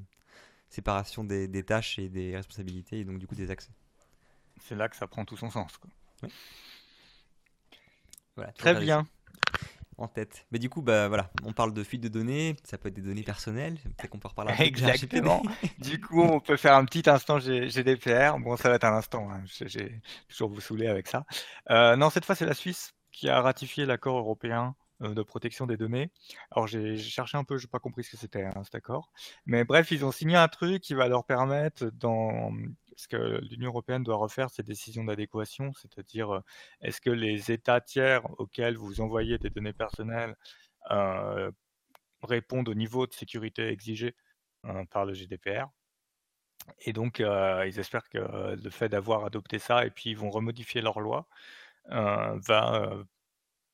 séparation 0.70 1.24
des, 1.24 1.48
des 1.48 1.63
tâches 1.63 2.00
et 2.00 2.10
des 2.10 2.36
responsabilités, 2.36 3.00
et 3.00 3.06
donc 3.06 3.20
du 3.20 3.27
coup 3.27 3.36
des 3.36 3.51
accès. 3.51 3.72
C'est 4.62 4.75
là 4.75 4.89
que 4.89 4.95
ça 4.95 5.07
prend 5.07 5.25
tout 5.25 5.38
son 5.38 5.50
sens. 5.50 5.77
quoi. 5.77 5.89
Voilà, 8.35 8.51
Très 8.53 8.75
bien. 8.75 9.07
En 9.97 10.09
tête. 10.09 10.45
Mais 10.51 10.59
du 10.59 10.69
coup, 10.69 10.81
bah 10.81 11.07
voilà, 11.07 11.31
on 11.45 11.53
parle 11.53 11.74
de 11.74 11.81
fuite 11.81 12.01
de 12.01 12.09
données, 12.09 12.57
ça 12.65 12.77
peut 12.77 12.89
être 12.89 12.95
des 12.95 13.01
données 13.01 13.24
personnelles, 13.24 13.77
peut-être 13.95 14.09
qu'on 14.09 14.19
peut 14.19 14.27
reparler 14.27 14.51
un 14.51 14.57
peu 14.57 14.63
Exactement. 14.63 15.41
Du 15.79 16.01
coup, 16.01 16.21
on 16.21 16.41
peut 16.41 16.57
faire 16.57 16.75
un 16.75 16.83
petit 16.83 17.09
instant 17.09 17.39
G- 17.39 17.69
GDPR. 17.69 18.38
Bon, 18.39 18.57
ça 18.57 18.67
va 18.67 18.75
être 18.75 18.83
un 18.83 18.93
instant. 18.97 19.31
hein. 19.31 19.41
J'ai 19.45 19.69
j'ai 19.69 20.01
toujours 20.27 20.50
vous 20.50 20.59
saouler 20.59 20.88
avec 20.88 21.07
ça. 21.07 21.25
Euh, 21.69 21.95
non, 21.95 22.09
cette 22.09 22.25
fois, 22.25 22.35
c'est 22.35 22.45
la 22.45 22.53
Suisse 22.53 22.91
qui 23.13 23.29
a 23.29 23.39
ratifié 23.39 23.85
l'accord 23.85 24.17
européen 24.17 24.75
euh, 24.81 24.85
de 25.02 25.22
protection 25.24 25.66
des 25.68 25.78
données. 25.78 26.12
Alors, 26.52 26.68
j'ai 26.68 26.98
cherché 26.98 27.38
un 27.38 27.44
peu, 27.44 27.58
j'ai 27.58 27.68
pas 27.68 27.80
compris 27.80 28.04
ce 28.04 28.12
que 28.12 28.18
c'était 28.18 28.44
hein, 28.44 28.64
cet 28.64 28.75
accord. 28.75 29.12
Mais 29.46 29.64
bref, 29.64 29.92
ils 29.92 30.06
ont 30.06 30.12
signé 30.12 30.36
un 30.36 30.48
truc 30.48 30.82
qui 30.82 30.94
va 30.94 31.08
leur 31.08 31.25
permettre, 31.25 31.86
dans 31.94 32.52
ce 32.96 33.08
que 33.08 33.42
l'Union 33.50 33.70
européenne 33.70 34.04
doit 34.04 34.16
refaire, 34.16 34.50
ses 34.50 34.64
décisions 34.64 35.04
d'adéquation, 35.04 35.74
c'est-à-dire 35.74 36.36
euh, 36.36 36.40
est-ce 36.82 37.02
que 37.02 37.10
les 37.10 37.52
États 37.52 37.82
tiers 37.82 38.22
auxquels 38.40 38.78
vous 38.78 39.02
envoyez 39.02 39.38
des 39.38 39.50
données 39.50 39.74
personnelles 39.74 40.36
répondent 42.22 42.70
au 42.70 42.75
niveau 42.75 43.08
de 43.08 43.14
sécurité 43.14 43.68
exigé 43.70 44.16
par 44.92 45.06
le 45.06 45.14
GDPR. 45.14 45.68
Et 46.82 46.94
donc, 46.94 47.20
ils 47.20 47.80
espèrent 47.80 48.08
que 48.08 48.56
le 48.56 48.70
fait 48.70 48.88
d'avoir 48.88 49.25
adopté 49.25 49.58
ça 49.58 49.86
et 49.86 49.90
puis 49.90 50.12
ils 50.12 50.18
vont 50.18 50.30
remodifier 50.30 50.82
leur 50.82 51.00
loi 51.00 51.28
va 51.90 53.04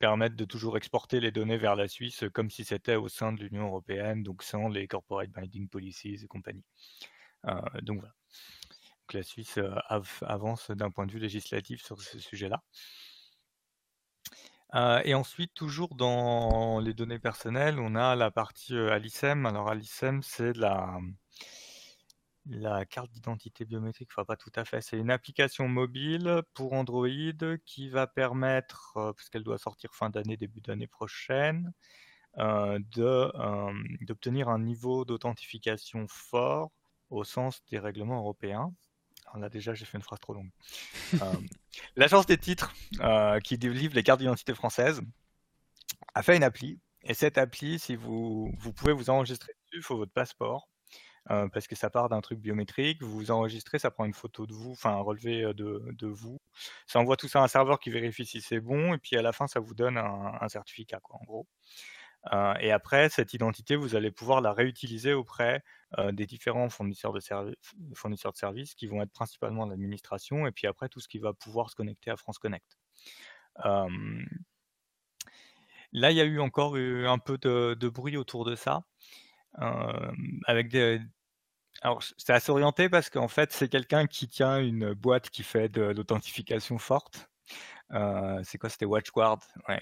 permettre 0.02 0.36
de 0.36 0.46
toujours 0.46 0.78
exporter 0.78 1.20
les 1.20 1.32
données 1.32 1.58
vers 1.58 1.76
la 1.76 1.88
Suisse 1.88 2.26
comme 2.34 2.50
si 2.50 2.66
c'était 2.66 2.96
au 2.96 3.08
sein 3.08 3.32
de 3.32 3.42
l'Union 3.42 3.68
européenne, 3.68 4.24
donc 4.24 4.44
sans 4.44 4.68
les 4.68 4.88
corporate 4.88 5.30
binding 5.30 5.70
policies 5.70 6.20
et 6.24 6.28
compagnie. 6.28 6.66
donc 7.84 8.00
voilà. 8.00 8.14
La 9.14 9.24
Suisse 9.24 9.60
avance 10.22 10.72
d'un 10.72 10.90
point 10.90 11.06
de 11.06 11.12
vue 11.12 11.20
législatif 11.20 11.84
sur 11.84 12.02
ce 12.02 12.20
sujet-là. 12.20 12.64
et 15.04 15.14
ensuite, 15.14 15.54
toujours 15.54 15.96
dans 15.96 16.80
les 16.80 16.94
données 16.94 17.20
personnelles, 17.20 17.80
on 17.80 17.96
a 17.96 18.16
la 18.16 18.32
partie 18.32 18.76
Alicem. 18.76 19.46
Alors 19.46 19.70
Alicem, 19.70 20.24
c'est 20.24 20.56
la, 20.58 20.98
la 22.48 22.86
carte 22.86 23.12
d'identité 23.12 23.66
biométrique, 23.66 24.10
enfin 24.12 24.26
pas 24.26 24.36
tout 24.36 24.52
à 24.56 24.66
fait, 24.66 24.82
c'est 24.82 24.98
une 24.98 25.12
application 25.12 25.68
mobile 25.68 26.42
pour 26.54 26.74
Android 26.74 27.08
qui 27.66 27.90
va 27.90 28.08
permettre, 28.08 28.98
euh, 28.98 29.14
puisqu'elle 29.14 29.44
doit 29.44 29.58
sortir 29.58 29.94
fin 29.94 30.10
d'année, 30.10 30.38
début 30.38 30.62
d'année 30.62 30.88
prochaine, 30.88 31.72
euh, 32.40 32.80
euh, 32.98 33.74
d'obtenir 34.02 34.50
un 34.50 34.60
niveau 34.60 35.06
d'authentification 35.06 36.08
fort 36.08 36.72
au 37.10 37.24
sens 37.24 37.62
des 37.70 37.78
règlements 37.78 38.18
européens. 38.18 38.74
Alors 39.28 39.42
là 39.42 39.50
déjà 39.50 39.74
j'ai 39.74 39.86
fait 39.86 39.98
une 39.98 40.04
phrase 40.04 40.20
trop 40.20 40.34
longue. 40.34 40.52
L'agence 41.96 42.26
des 42.26 42.38
titres 42.38 42.74
qui 43.44 43.58
délivre 43.58 43.94
les 43.94 44.04
cartes 44.04 44.20
d'identité 44.20 44.54
françaises 44.56 45.02
a 46.16 46.24
fait 46.24 46.36
une 46.36 46.44
appli. 46.44 46.80
Et 47.04 47.14
cette 47.14 47.38
appli, 47.38 47.80
si 47.80 47.96
vous, 47.96 48.52
vous 48.58 48.74
pouvez 48.74 48.94
vous 48.94 49.10
enregistrer 49.10 49.54
dessus, 49.54 49.78
il 49.78 49.84
faut 49.84 49.98
votre 49.98 50.12
passeport 50.12 50.71
parce 51.28 51.68
que 51.68 51.76
ça 51.76 51.90
part 51.90 52.10
d'un 52.10 52.22
truc 52.22 52.40
biométrique, 52.40 53.02
vous 53.02 53.12
vous 53.12 53.32
enregistrez, 53.32 53.80
ça 53.80 53.92
prend 53.92 54.06
une 54.06 54.14
photo 54.14 54.46
de 54.48 54.54
vous, 54.54 54.72
enfin 54.72 54.92
un 54.92 55.02
relevé 55.02 55.54
de, 55.54 56.08
vous, 56.08 56.40
ça 56.88 57.00
envoie 57.00 57.18
tout 57.18 57.28
ça 57.28 57.42
à 57.42 57.44
un 57.44 57.48
serveur 57.48 57.80
qui 57.80 57.90
vérifie 57.90 58.26
si 58.26 58.42
c'est 58.42 58.60
bon, 58.60 58.94
et 58.94 58.98
puis 58.98 59.16
à 59.18 59.22
la 59.22 59.32
fin 59.32 59.48
ça 59.48 59.60
vous 59.60 59.74
donne 59.76 59.98
un, 59.98 60.50
certificat, 60.50 61.00
quoi, 61.02 61.18
en 61.22 61.26
gros. 61.26 61.48
et 62.60 62.72
après, 62.72 63.10
cette 63.10 63.34
identité, 63.34 63.76
vous 63.76 63.96
allez 63.96 64.12
pouvoir 64.12 64.42
la 64.42 64.54
réutiliser 64.54 65.14
auprès 65.14 65.64
des 66.12 66.26
différents 66.26 66.70
fournisseurs 66.70 67.14
de, 67.14 67.20
services 68.34 68.76
qui 68.76 68.88
vont 68.88 69.02
être 69.02 69.12
principalement 69.12 69.66
l'administration, 69.66 70.48
et 70.48 70.52
puis 70.52 70.68
après 70.68 70.90
tout 70.90 71.00
ce 71.00 71.08
qui 71.08 71.20
va 71.20 71.34
pouvoir 71.34 71.70
se 71.70 71.76
connecter 71.76 72.12
à 72.12 72.18
France 72.18 72.40
Connect. 72.40 72.78
là, 75.94 76.12
il 76.12 76.18
y 76.18 76.22
a 76.22 76.26
eu 76.26 76.40
encore 76.40 76.76
un 76.76 77.20
peu 77.20 77.38
de 77.38 77.90
bruit 77.90 78.18
autour 78.18 78.44
de 78.44 78.56
ça 78.56 78.84
Alors, 81.82 82.04
c'est 82.18 82.34
assez 82.34 82.52
orienté 82.52 82.90
parce 82.90 83.10
qu'en 83.10 83.28
fait, 83.28 83.52
c'est 83.52 83.70
quelqu'un 83.70 84.08
qui 84.08 84.28
tient 84.28 84.60
une 84.60 84.94
boîte 84.94 85.30
qui 85.30 85.44
fait 85.44 85.70
de 85.70 85.82
l'authentification 85.82 86.78
forte. 86.78 87.30
c'est 88.44 88.58
quoi 88.58 88.70
C'était 88.70 88.86
WatchGuard, 88.86 89.40
ouais. 89.70 89.82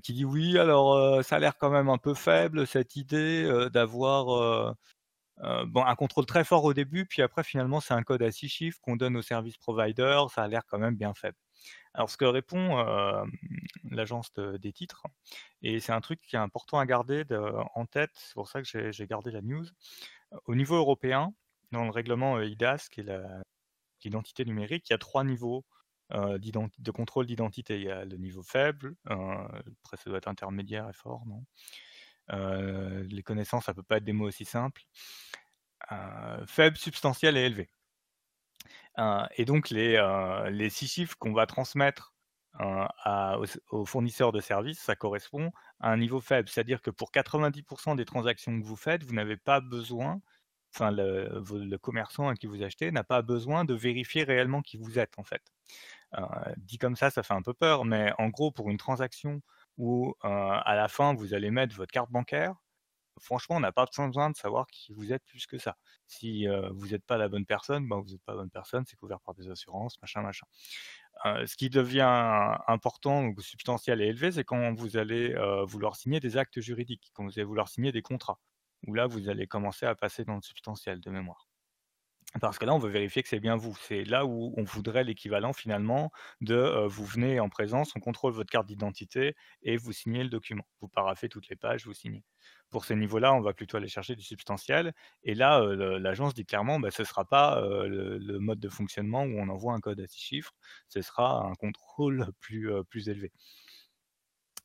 qui 0.00 0.12
dit 0.12 0.24
oui, 0.24 0.58
alors 0.58 1.24
ça 1.24 1.36
a 1.36 1.38
l'air 1.38 1.56
quand 1.58 1.70
même 1.70 1.88
un 1.88 1.98
peu 1.98 2.14
faible 2.14 2.66
cette 2.66 2.96
idée 2.96 3.68
d'avoir 3.72 4.74
un 5.38 5.94
contrôle 5.96 6.26
très 6.26 6.44
fort 6.44 6.64
au 6.64 6.74
début, 6.74 7.06
puis 7.06 7.22
après 7.22 7.44
finalement 7.44 7.80
c'est 7.80 7.94
un 7.94 8.02
code 8.02 8.22
à 8.22 8.30
six 8.32 8.48
chiffres 8.48 8.78
qu'on 8.82 8.96
donne 8.96 9.16
au 9.16 9.22
service 9.22 9.56
provider, 9.56 10.24
ça 10.34 10.42
a 10.44 10.48
l'air 10.48 10.62
quand 10.68 10.78
même 10.78 10.96
bien 10.96 11.14
faible. 11.14 11.36
Alors, 11.94 12.08
ce 12.10 12.16
que 12.16 12.24
répond 12.24 12.84
l'agence 13.90 14.32
des 14.34 14.72
titres, 14.72 15.02
et 15.60 15.80
c'est 15.80 15.92
un 15.92 16.00
truc 16.00 16.20
qui 16.20 16.36
est 16.36 16.38
important 16.38 16.78
à 16.78 16.86
garder 16.86 17.24
en 17.74 17.86
tête, 17.86 18.10
c'est 18.14 18.34
pour 18.34 18.48
ça 18.48 18.62
que 18.62 18.92
j'ai 18.92 19.06
gardé 19.06 19.30
la 19.30 19.42
news. 19.42 19.66
Au 20.46 20.54
niveau 20.54 20.76
européen, 20.76 21.34
dans 21.70 21.84
le 21.84 21.90
règlement 21.90 22.40
IDAS, 22.40 22.88
qui 22.90 23.00
est 23.00 23.10
l'identité 24.04 24.44
numérique, 24.44 24.88
il 24.88 24.92
y 24.92 24.94
a 24.94 24.98
trois 24.98 25.24
niveaux 25.24 25.64
de 26.10 26.90
contrôle 26.90 27.26
d'identité. 27.26 27.76
Il 27.76 27.84
y 27.84 27.90
a 27.90 28.04
le 28.04 28.16
niveau 28.16 28.42
faible, 28.42 28.96
après 29.06 29.96
ça 29.96 30.10
doit 30.10 30.18
être 30.18 30.28
intermédiaire 30.28 30.88
et 30.88 30.94
fort, 30.94 31.24
non? 31.26 31.44
Les 33.08 33.22
connaissances, 33.22 33.66
ça 33.66 33.74
peut 33.74 33.82
pas 33.82 33.98
être 33.98 34.04
des 34.04 34.12
mots 34.14 34.28
aussi 34.28 34.44
simples. 34.46 34.82
faible, 36.46 36.76
substantiel 36.76 37.36
et 37.36 37.42
élevé 37.42 37.68
et 39.36 39.44
donc 39.44 39.70
les, 39.70 40.00
les 40.50 40.70
six 40.70 40.88
chiffres 40.88 41.16
qu'on 41.18 41.32
va 41.32 41.46
transmettre 41.46 42.12
aux, 43.70 43.84
fournisseurs 43.84 44.32
de 44.32 44.40
services, 44.40 44.80
ça 44.80 44.94
correspond 44.96 45.50
à 45.80 45.90
un 45.90 45.96
niveau 45.96 46.20
faible. 46.20 46.48
C'est-à-dire 46.48 46.82
que 46.82 46.90
pour 46.90 47.10
90% 47.10 47.96
des 47.96 48.04
transactions 48.04 48.58
que 48.60 48.64
vous 48.64 48.76
faites, 48.76 49.04
vous 49.04 49.14
n'avez 49.14 49.36
pas 49.36 49.60
besoin, 49.60 50.20
enfin 50.74 50.90
le, 50.90 51.76
commerçant 51.78 52.28
à 52.28 52.34
qui 52.34 52.46
vous 52.46 52.62
achetez 52.62 52.90
n'a 52.90 53.04
pas 53.04 53.22
besoin 53.22 53.64
de 53.64 53.74
vérifier 53.74 54.24
réellement 54.24 54.62
qui 54.62 54.76
vous 54.76 54.98
êtes 54.98 55.18
en 55.18 55.24
fait. 55.24 55.42
dit 56.58 56.78
comme 56.78 56.96
ça, 56.96 57.10
ça 57.10 57.22
fait 57.22 57.34
un 57.34 57.42
peu 57.42 57.54
peur, 57.54 57.84
mais 57.84 58.12
en 58.18 58.28
gros, 58.28 58.50
pour 58.52 58.70
une 58.70 58.78
transaction 58.78 59.40
où 59.78 60.14
à 60.22 60.74
la 60.76 60.88
fin 60.88 61.14
vous 61.14 61.34
allez 61.34 61.50
mettre 61.50 61.74
votre 61.76 61.92
carte 61.92 62.10
bancaire, 62.10 62.54
franchement, 63.20 63.56
on 63.56 63.60
n'a 63.60 63.72
pas 63.72 63.86
besoin 63.86 64.30
de 64.30 64.36
savoir 64.36 64.66
qui 64.66 64.92
vous 64.92 65.12
êtes 65.12 65.24
plus 65.24 65.46
que 65.46 65.58
ça. 65.58 65.76
Si 66.06 66.46
vous 66.46 66.88
n'êtes 66.88 67.04
pas 67.04 67.16
la 67.16 67.28
bonne 67.28 67.46
personne, 67.46 67.88
ben, 67.88 68.00
vous 68.00 68.10
n'êtes 68.10 68.22
pas 68.22 68.32
la 68.32 68.38
bonne 68.38 68.50
personne, 68.50 68.84
c'est 68.86 68.96
couvert 68.96 69.20
par 69.20 69.34
des 69.34 69.48
assurances, 69.50 70.00
machin, 70.00 70.22
machin. 70.22 70.46
ce 71.24 71.56
qui 71.56 71.70
devient 71.70 72.56
important, 72.68 73.24
ou 73.26 73.40
substantiel 73.40 74.00
et 74.00 74.06
élevé, 74.06 74.32
c'est 74.32 74.44
quand 74.44 74.74
vous 74.74 74.96
allez 74.96 75.34
vouloir 75.66 75.96
signer 75.96 76.20
des 76.20 76.36
actes 76.36 76.60
juridiques, 76.60 77.10
quand 77.14 77.24
vous 77.24 77.32
allez 77.38 77.44
vouloir 77.44 77.68
signer 77.68 77.92
des 77.92 78.02
contrats, 78.02 78.38
où 78.86 78.94
là, 78.94 79.06
vous 79.06 79.28
allez 79.28 79.46
commencer 79.46 79.86
à 79.86 79.94
passer 79.94 80.24
dans 80.24 80.36
le 80.36 80.42
substantiel 80.42 81.00
de 81.00 81.10
mémoire. 81.10 81.51
Parce 82.40 82.58
que 82.58 82.64
là, 82.64 82.74
on 82.74 82.78
veut 82.78 82.90
vérifier 82.90 83.22
que 83.22 83.28
c'est 83.28 83.40
bien 83.40 83.56
vous. 83.56 83.76
C'est 83.82 84.04
là 84.04 84.24
où 84.24 84.54
on 84.56 84.64
voudrait 84.64 85.04
l'équivalent 85.04 85.52
finalement 85.52 86.10
de 86.40 86.86
vous 86.86 87.04
venez 87.04 87.40
en 87.40 87.48
présence, 87.48 87.92
on 87.94 88.00
contrôle 88.00 88.32
votre 88.32 88.50
carte 88.50 88.66
d'identité 88.66 89.34
et 89.62 89.76
vous 89.76 89.92
signez 89.92 90.22
le 90.22 90.30
document. 90.30 90.64
Vous 90.80 90.88
paraffez 90.88 91.28
toutes 91.28 91.48
les 91.48 91.56
pages, 91.56 91.84
vous 91.86 91.92
signez. 91.92 92.24
Pour 92.70 92.86
ces 92.86 92.96
niveaux-là, 92.96 93.34
on 93.34 93.40
va 93.40 93.52
plutôt 93.52 93.76
aller 93.76 93.88
chercher 93.88 94.16
du 94.16 94.22
substantiel. 94.22 94.94
Et 95.24 95.34
là, 95.34 95.60
l'agence 95.98 96.32
dit 96.32 96.46
clairement, 96.46 96.80
bah, 96.80 96.90
ce 96.90 97.02
ne 97.02 97.06
sera 97.06 97.24
pas 97.26 97.60
le, 97.60 98.38
mode 98.38 98.60
de 98.60 98.68
fonctionnement 98.70 99.24
où 99.24 99.38
on 99.38 99.48
envoie 99.48 99.74
un 99.74 99.80
code 99.80 100.00
à 100.00 100.06
six 100.06 100.20
chiffres, 100.20 100.54
ce 100.88 101.02
sera 101.02 101.44
un 101.44 101.54
contrôle 101.54 102.26
plus 102.40 103.08
élevé. 103.08 103.32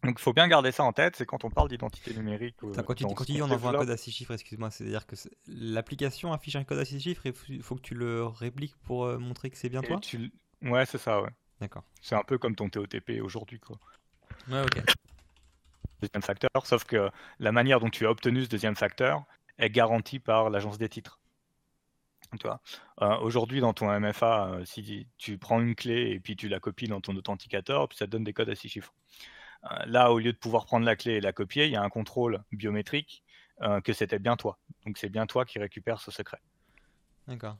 Donc 0.03 0.19
il 0.19 0.21
faut 0.21 0.33
bien 0.33 0.47
garder 0.47 0.71
ça 0.71 0.83
en 0.83 0.93
tête, 0.93 1.15
c'est 1.15 1.25
quand 1.25 1.43
on 1.43 1.49
parle 1.49 1.69
d'identité 1.69 2.13
numérique. 2.13 2.55
quand 2.59 2.93
tu 2.93 3.05
dis 3.25 3.41
on 3.41 3.49
envoie 3.49 3.71
un 3.71 3.79
code 3.79 3.89
à 3.89 3.97
6 3.97 4.11
chiffres, 4.11 4.33
excuse-moi, 4.33 4.69
c'est-à-dire 4.69 5.07
que 5.07 5.15
l'application 5.47 6.33
affiche 6.33 6.55
un 6.55 6.63
code 6.63 6.79
à 6.79 6.85
6 6.85 6.99
chiffres 6.99 7.25
et 7.25 7.33
il 7.49 7.63
faut 7.63 7.75
que 7.75 7.81
tu 7.81 7.95
le 7.95 8.25
répliques 8.25 8.75
pour 8.83 9.05
euh, 9.05 9.17
montrer 9.17 9.49
que 9.49 9.57
c'est 9.57 9.69
bien 9.69 9.81
toi? 9.81 9.99
Ouais, 10.61 10.85
c'est 10.85 10.97
ça, 10.97 11.21
ouais. 11.21 11.29
D'accord. 11.59 11.83
C'est 12.01 12.15
un 12.15 12.23
peu 12.23 12.37
comme 12.37 12.55
ton 12.55 12.69
TOTP 12.69 13.21
aujourd'hui, 13.21 13.59
quoi. 13.59 13.79
Ouais, 14.49 14.61
ok. 14.61 14.83
Deuxième 16.01 16.21
facteur, 16.21 16.65
sauf 16.65 16.83
que 16.83 17.09
la 17.39 17.51
manière 17.51 17.79
dont 17.79 17.89
tu 17.89 18.05
as 18.05 18.11
obtenu 18.11 18.43
ce 18.43 18.49
deuxième 18.49 18.75
facteur 18.75 19.23
est 19.57 19.71
garantie 19.71 20.19
par 20.19 20.51
l'agence 20.51 20.77
des 20.77 20.89
titres. 20.89 21.19
Tu 22.39 22.45
vois, 22.45 22.61
euh, 23.01 23.17
aujourd'hui 23.19 23.61
dans 23.61 23.73
ton 23.73 23.89
MFA, 23.99 24.49
euh, 24.49 24.65
si 24.65 25.07
tu 25.17 25.37
prends 25.37 25.61
une 25.61 25.75
clé 25.75 26.11
et 26.11 26.19
puis 26.19 26.35
tu 26.35 26.49
la 26.49 26.59
copies 26.59 26.87
dans 26.87 27.01
ton 27.01 27.15
authenticateur, 27.15 27.87
puis 27.87 27.97
ça 27.97 28.05
te 28.05 28.11
donne 28.11 28.23
des 28.23 28.33
codes 28.33 28.49
à 28.49 28.55
6 28.55 28.69
chiffres. 28.69 28.93
Euh, 29.63 29.85
là, 29.85 30.11
au 30.11 30.19
lieu 30.19 30.31
de 30.31 30.37
pouvoir 30.37 30.65
prendre 30.65 30.85
la 30.85 30.95
clé 30.95 31.13
et 31.13 31.21
la 31.21 31.33
copier, 31.33 31.65
il 31.65 31.71
y 31.71 31.75
a 31.75 31.81
un 31.81 31.89
contrôle 31.89 32.43
biométrique 32.51 33.23
euh, 33.61 33.81
que 33.81 33.93
c'était 33.93 34.19
bien 34.19 34.37
toi. 34.37 34.59
Donc 34.85 34.97
c'est 34.97 35.09
bien 35.09 35.25
toi 35.25 35.45
qui 35.45 35.59
récupère 35.59 35.99
ce 35.99 36.11
secret. 36.11 36.39
D'accord. 37.27 37.57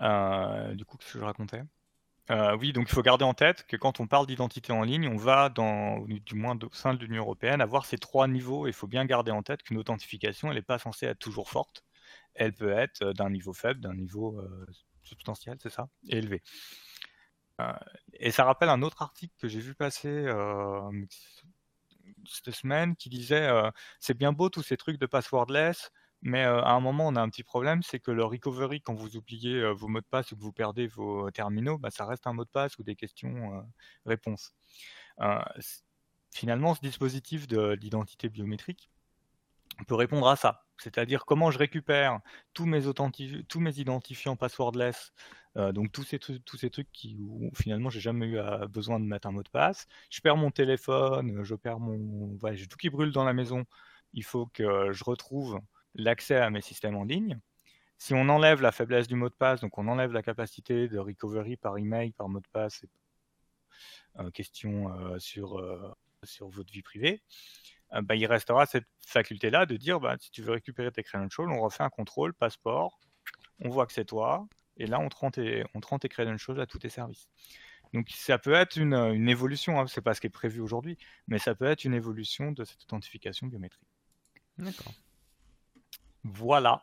Euh, 0.00 0.74
du 0.74 0.84
coup, 0.84 0.96
qu'est-ce 0.96 1.14
que 1.14 1.18
je 1.18 1.24
racontais? 1.24 1.62
Oui, 2.58 2.74
donc 2.74 2.90
il 2.90 2.94
faut 2.94 3.00
garder 3.00 3.24
en 3.24 3.32
tête 3.32 3.64
que 3.66 3.76
quand 3.78 4.00
on 4.00 4.06
parle 4.06 4.26
d'identité 4.26 4.70
en 4.70 4.82
ligne, 4.82 5.08
on 5.08 5.16
va, 5.16 5.48
dans, 5.48 6.04
du 6.06 6.34
moins 6.34 6.58
au 6.62 6.74
sein 6.74 6.92
de 6.92 7.02
l'Union 7.02 7.22
européenne, 7.22 7.62
avoir 7.62 7.86
ces 7.86 7.96
trois 7.96 8.28
niveaux. 8.28 8.66
Il 8.66 8.74
faut 8.74 8.86
bien 8.86 9.06
garder 9.06 9.30
en 9.30 9.42
tête 9.42 9.62
qu'une 9.62 9.78
authentification, 9.78 10.48
elle 10.48 10.56
n'est 10.56 10.62
pas 10.62 10.78
censée 10.78 11.06
être 11.06 11.18
toujours 11.18 11.48
forte. 11.48 11.86
Elle 12.34 12.52
peut 12.52 12.70
être 12.70 13.14
d'un 13.14 13.30
niveau 13.30 13.54
faible, 13.54 13.80
d'un 13.80 13.94
niveau 13.94 14.38
substantiel, 15.04 15.56
c'est 15.62 15.70
ça, 15.70 15.88
élevé. 16.06 16.42
Euh, 17.60 17.72
et 18.14 18.30
ça 18.30 18.44
rappelle 18.44 18.68
un 18.68 18.82
autre 18.82 19.02
article 19.02 19.34
que 19.38 19.48
j'ai 19.48 19.60
vu 19.60 19.74
passer 19.74 20.08
euh, 20.08 20.90
cette 22.26 22.54
semaine 22.54 22.96
qui 22.96 23.08
disait 23.08 23.48
euh, 23.48 23.70
c'est 24.00 24.16
bien 24.16 24.32
beau 24.32 24.48
tous 24.48 24.62
ces 24.62 24.76
trucs 24.76 24.98
de 24.98 25.06
passwordless, 25.06 25.90
mais 26.22 26.42
à 26.42 26.70
un 26.70 26.80
moment 26.80 27.08
on 27.08 27.16
a 27.16 27.20
un 27.20 27.28
petit 27.28 27.44
problème, 27.44 27.82
c'est 27.82 28.00
que 28.00 28.10
le 28.10 28.24
recovery 28.24 28.80
quand 28.80 28.94
vous 28.94 29.16
oubliez 29.16 29.70
vos 29.72 29.88
mots 29.88 30.00
de 30.00 30.06
passe 30.06 30.32
ou 30.32 30.36
que 30.36 30.42
vous 30.42 30.52
perdez 30.52 30.86
vos 30.86 31.30
terminaux, 31.30 31.78
bah, 31.78 31.90
ça 31.90 32.06
reste 32.06 32.26
un 32.26 32.32
mot 32.32 32.44
de 32.44 32.50
passe 32.50 32.78
ou 32.78 32.82
des 32.82 32.96
questions-réponses. 32.96 34.54
finalement, 36.32 36.74
ce 36.74 36.80
dispositif 36.80 37.46
d'identité 37.46 38.28
biométrique 38.28 38.90
peut 39.86 39.94
répondre 39.94 40.28
à 40.28 40.36
ça. 40.36 40.64
C'est-à-dire 40.78 41.24
comment 41.24 41.50
je 41.50 41.58
récupère 41.58 42.20
tous 42.54 42.66
mes, 42.66 42.82
tous 43.48 43.60
mes 43.60 43.78
identifiants 43.78 44.36
passwordless 44.36 45.12
Euh, 45.58 45.72
donc 45.72 45.90
tous 45.92 46.04
ces, 46.04 46.18
tous 46.18 46.56
ces 46.56 46.70
trucs 46.70 46.90
qui, 46.92 47.16
où 47.20 47.50
finalement 47.54 47.90
j'ai 47.90 48.00
jamais 48.00 48.26
eu 48.26 48.38
besoin 48.68 49.00
de 49.00 49.04
mettre 49.04 49.26
un 49.28 49.32
mot 49.32 49.42
de 49.42 49.48
passe. 49.48 49.86
Je 50.10 50.20
perds 50.20 50.36
mon 50.36 50.50
téléphone, 50.50 51.42
je 51.42 51.54
perds 51.54 51.80
mon... 51.80 52.36
Voilà, 52.36 52.56
j'ai 52.56 52.66
tout 52.66 52.76
qui 52.76 52.90
brûle 52.90 53.12
dans 53.12 53.24
la 53.24 53.32
maison. 53.32 53.64
Il 54.14 54.24
faut 54.24 54.46
que 54.46 54.92
je 54.92 55.04
retrouve 55.04 55.60
l'accès 55.94 56.36
à 56.36 56.50
mes 56.50 56.60
systèmes 56.60 56.96
en 56.96 57.04
ligne. 57.04 57.40
Si 57.98 58.14
on 58.14 58.28
enlève 58.28 58.62
la 58.62 58.70
faiblesse 58.70 59.08
du 59.08 59.16
mot 59.16 59.28
de 59.28 59.34
passe, 59.34 59.60
donc 59.60 59.76
on 59.78 59.88
enlève 59.88 60.12
la 60.12 60.22
capacité 60.22 60.88
de 60.88 60.98
recovery 60.98 61.56
par 61.56 61.76
email, 61.78 62.12
par 62.12 62.28
mot 62.28 62.40
de 62.40 62.46
passe, 62.52 62.84
euh, 64.20 64.30
question 64.30 64.92
euh, 64.94 65.18
sur, 65.18 65.60
sur 66.22 66.48
votre 66.48 66.72
vie 66.72 66.82
privée, 66.82 67.22
bah, 68.02 68.14
il 68.14 68.26
restera 68.26 68.66
cette 68.66 68.86
faculté-là 69.06 69.66
de 69.66 69.76
dire 69.76 69.98
bah, 69.98 70.16
si 70.20 70.30
tu 70.30 70.42
veux 70.42 70.52
récupérer 70.52 70.92
tes 70.92 71.02
credentials, 71.02 71.48
on 71.50 71.60
refait 71.60 71.82
un 71.82 71.90
contrôle, 71.90 72.34
passeport, 72.34 73.00
on 73.60 73.70
voit 73.70 73.86
que 73.86 73.92
c'est 73.92 74.04
toi, 74.04 74.46
et 74.78 74.86
là, 74.86 75.00
on 75.00 75.08
te 75.08 75.16
rend 75.16 75.30
tes, 75.30 75.64
on 75.74 75.80
credentials 75.80 76.60
à 76.60 76.66
tous 76.66 76.78
tes 76.78 76.88
services. 76.88 77.28
Donc 77.94 78.08
ça 78.10 78.38
peut 78.38 78.52
être 78.52 78.76
une, 78.76 78.94
une 78.94 79.28
évolution, 79.28 79.80
hein, 79.80 79.86
c'est 79.86 80.02
pas 80.02 80.14
ce 80.14 80.20
qui 80.20 80.26
est 80.26 80.30
prévu 80.30 80.60
aujourd'hui, 80.60 80.98
mais 81.26 81.38
ça 81.38 81.54
peut 81.54 81.64
être 81.64 81.84
une 81.84 81.94
évolution 81.94 82.52
de 82.52 82.64
cette 82.64 82.82
authentification 82.82 83.46
biométrique. 83.46 83.88
D'accord. 84.58 84.92
Voilà. 86.24 86.82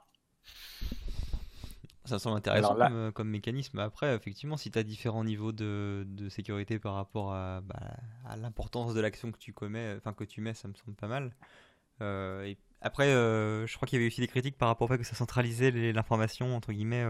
Ça 2.05 2.19
semble 2.19 2.37
intéressant 2.37 2.77
euh, 2.79 3.11
comme, 3.11 3.29
mécanisme. 3.29 3.79
Après, 3.79 4.15
effectivement, 4.15 4.57
si 4.57 4.69
tu 4.69 4.77
as 4.77 4.83
différents 4.83 5.23
niveaux 5.23 5.51
de, 5.51 6.05
sécurité 6.29 6.77
par 6.77 6.93
rapport 6.93 7.33
à, 7.33 7.61
bah, 7.61 7.97
à 8.25 8.35
l'importance 8.35 8.93
de 8.93 9.01
l'action 9.01 9.31
que 9.31 9.39
tu 9.39 9.53
commets, 9.53 9.95
enfin 9.97 10.13
que 10.13 10.23
tu 10.23 10.41
mets, 10.41 10.53
ça 10.53 10.67
me 10.67 10.73
semble 10.73 10.95
pas 10.95 11.07
mal. 11.07 11.35
Euh, 12.01 12.43
et 12.43 12.57
après, 12.81 13.07
euh, 13.07 13.65
je 13.65 13.75
crois 13.75 13.87
qu'il 13.87 13.97
y 13.97 14.01
avait 14.01 14.07
aussi 14.07 14.21
des 14.21 14.27
critiques 14.27 14.57
par 14.57 14.67
rapport 14.67 14.89
au 14.89 14.91
fait 14.91 14.99
que 14.99 15.03
ça 15.03 15.15
centralisait 15.15 15.71
l'information 15.93 16.55
entre 16.55 16.73
guillemets 16.73 17.05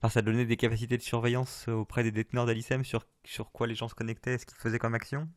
Enfin, 0.00 0.08
ça 0.08 0.22
donnait 0.22 0.46
des 0.46 0.56
capacités 0.56 0.96
de 0.96 1.02
surveillance 1.02 1.68
auprès 1.68 2.02
des 2.02 2.12
déteneurs 2.12 2.46
d'Alicem 2.46 2.84
sur, 2.84 3.04
sur 3.24 3.52
quoi 3.52 3.66
les 3.66 3.74
gens 3.74 3.88
se 3.88 3.94
connectaient, 3.94 4.38
ce 4.38 4.46
qu'ils 4.46 4.56
faisaient 4.58 4.78
comme 4.78 4.94
action? 4.94 5.28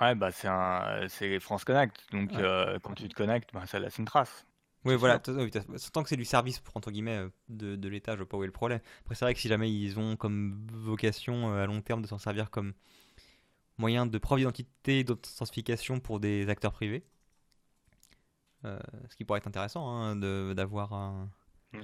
Ouais, 0.00 0.14
bah 0.14 0.30
c'est 0.30 0.48
un, 0.48 1.08
c'est 1.08 1.40
France 1.40 1.64
Connect. 1.64 2.06
Donc 2.12 2.32
euh, 2.34 2.78
quand 2.82 2.94
tu 2.94 3.08
te 3.08 3.14
connectes, 3.14 3.50
bah, 3.52 3.66
ça 3.66 3.78
laisse 3.80 3.98
une 3.98 4.04
trace. 4.04 4.46
Oui, 4.84 4.94
voilà. 4.94 5.18
Tant 5.18 6.02
que 6.02 6.08
c'est 6.08 6.16
du 6.16 6.24
service 6.24 6.60
pour 6.60 6.76
entre 6.76 6.90
guillemets 6.90 7.16
euh, 7.16 7.28
de, 7.48 7.74
de 7.76 7.88
l'État, 7.88 8.12
je 8.12 8.18
vois 8.18 8.28
pas 8.28 8.36
où 8.36 8.44
est 8.44 8.46
le 8.46 8.52
problème. 8.52 8.80
Après, 9.00 9.16
c'est 9.16 9.24
vrai 9.24 9.34
que 9.34 9.40
si 9.40 9.48
jamais 9.48 9.72
ils 9.72 9.98
ont 9.98 10.16
comme 10.16 10.66
vocation 10.72 11.50
euh, 11.52 11.64
à 11.64 11.66
long 11.66 11.80
terme 11.82 12.00
de 12.00 12.06
s'en 12.06 12.18
servir 12.18 12.50
comme 12.50 12.74
moyen 13.78 14.06
de 14.06 14.18
preuve 14.18 14.40
d'identité, 14.40 15.04
d'authentification 15.04 16.00
pour 16.00 16.20
des 16.20 16.48
acteurs 16.50 16.72
privés, 16.72 17.04
ce 18.64 19.16
qui 19.16 19.24
pourrait 19.24 19.38
être 19.38 19.46
intéressant 19.46 19.88
hein, 19.88 20.16
d'avoir 20.54 20.92
un 20.92 21.30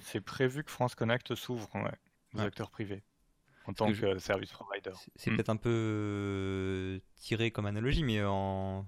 c'est 0.00 0.20
prévu 0.20 0.64
que 0.64 0.70
France 0.70 0.94
Connect 0.94 1.34
s'ouvre 1.34 1.68
aux 2.34 2.40
acteurs 2.40 2.70
privés 2.70 3.02
en 3.66 3.72
tant 3.72 3.90
que, 3.92 4.18
service 4.18 4.52
provider. 4.52 4.92
C'est 5.16 5.30
hmm. 5.30 5.36
peut-être 5.36 5.48
un 5.48 5.56
peu 5.56 5.70
euh, 5.70 6.98
tiré 7.16 7.50
comme 7.50 7.66
analogie, 7.66 8.02
mais 8.02 8.22
en... 8.22 8.86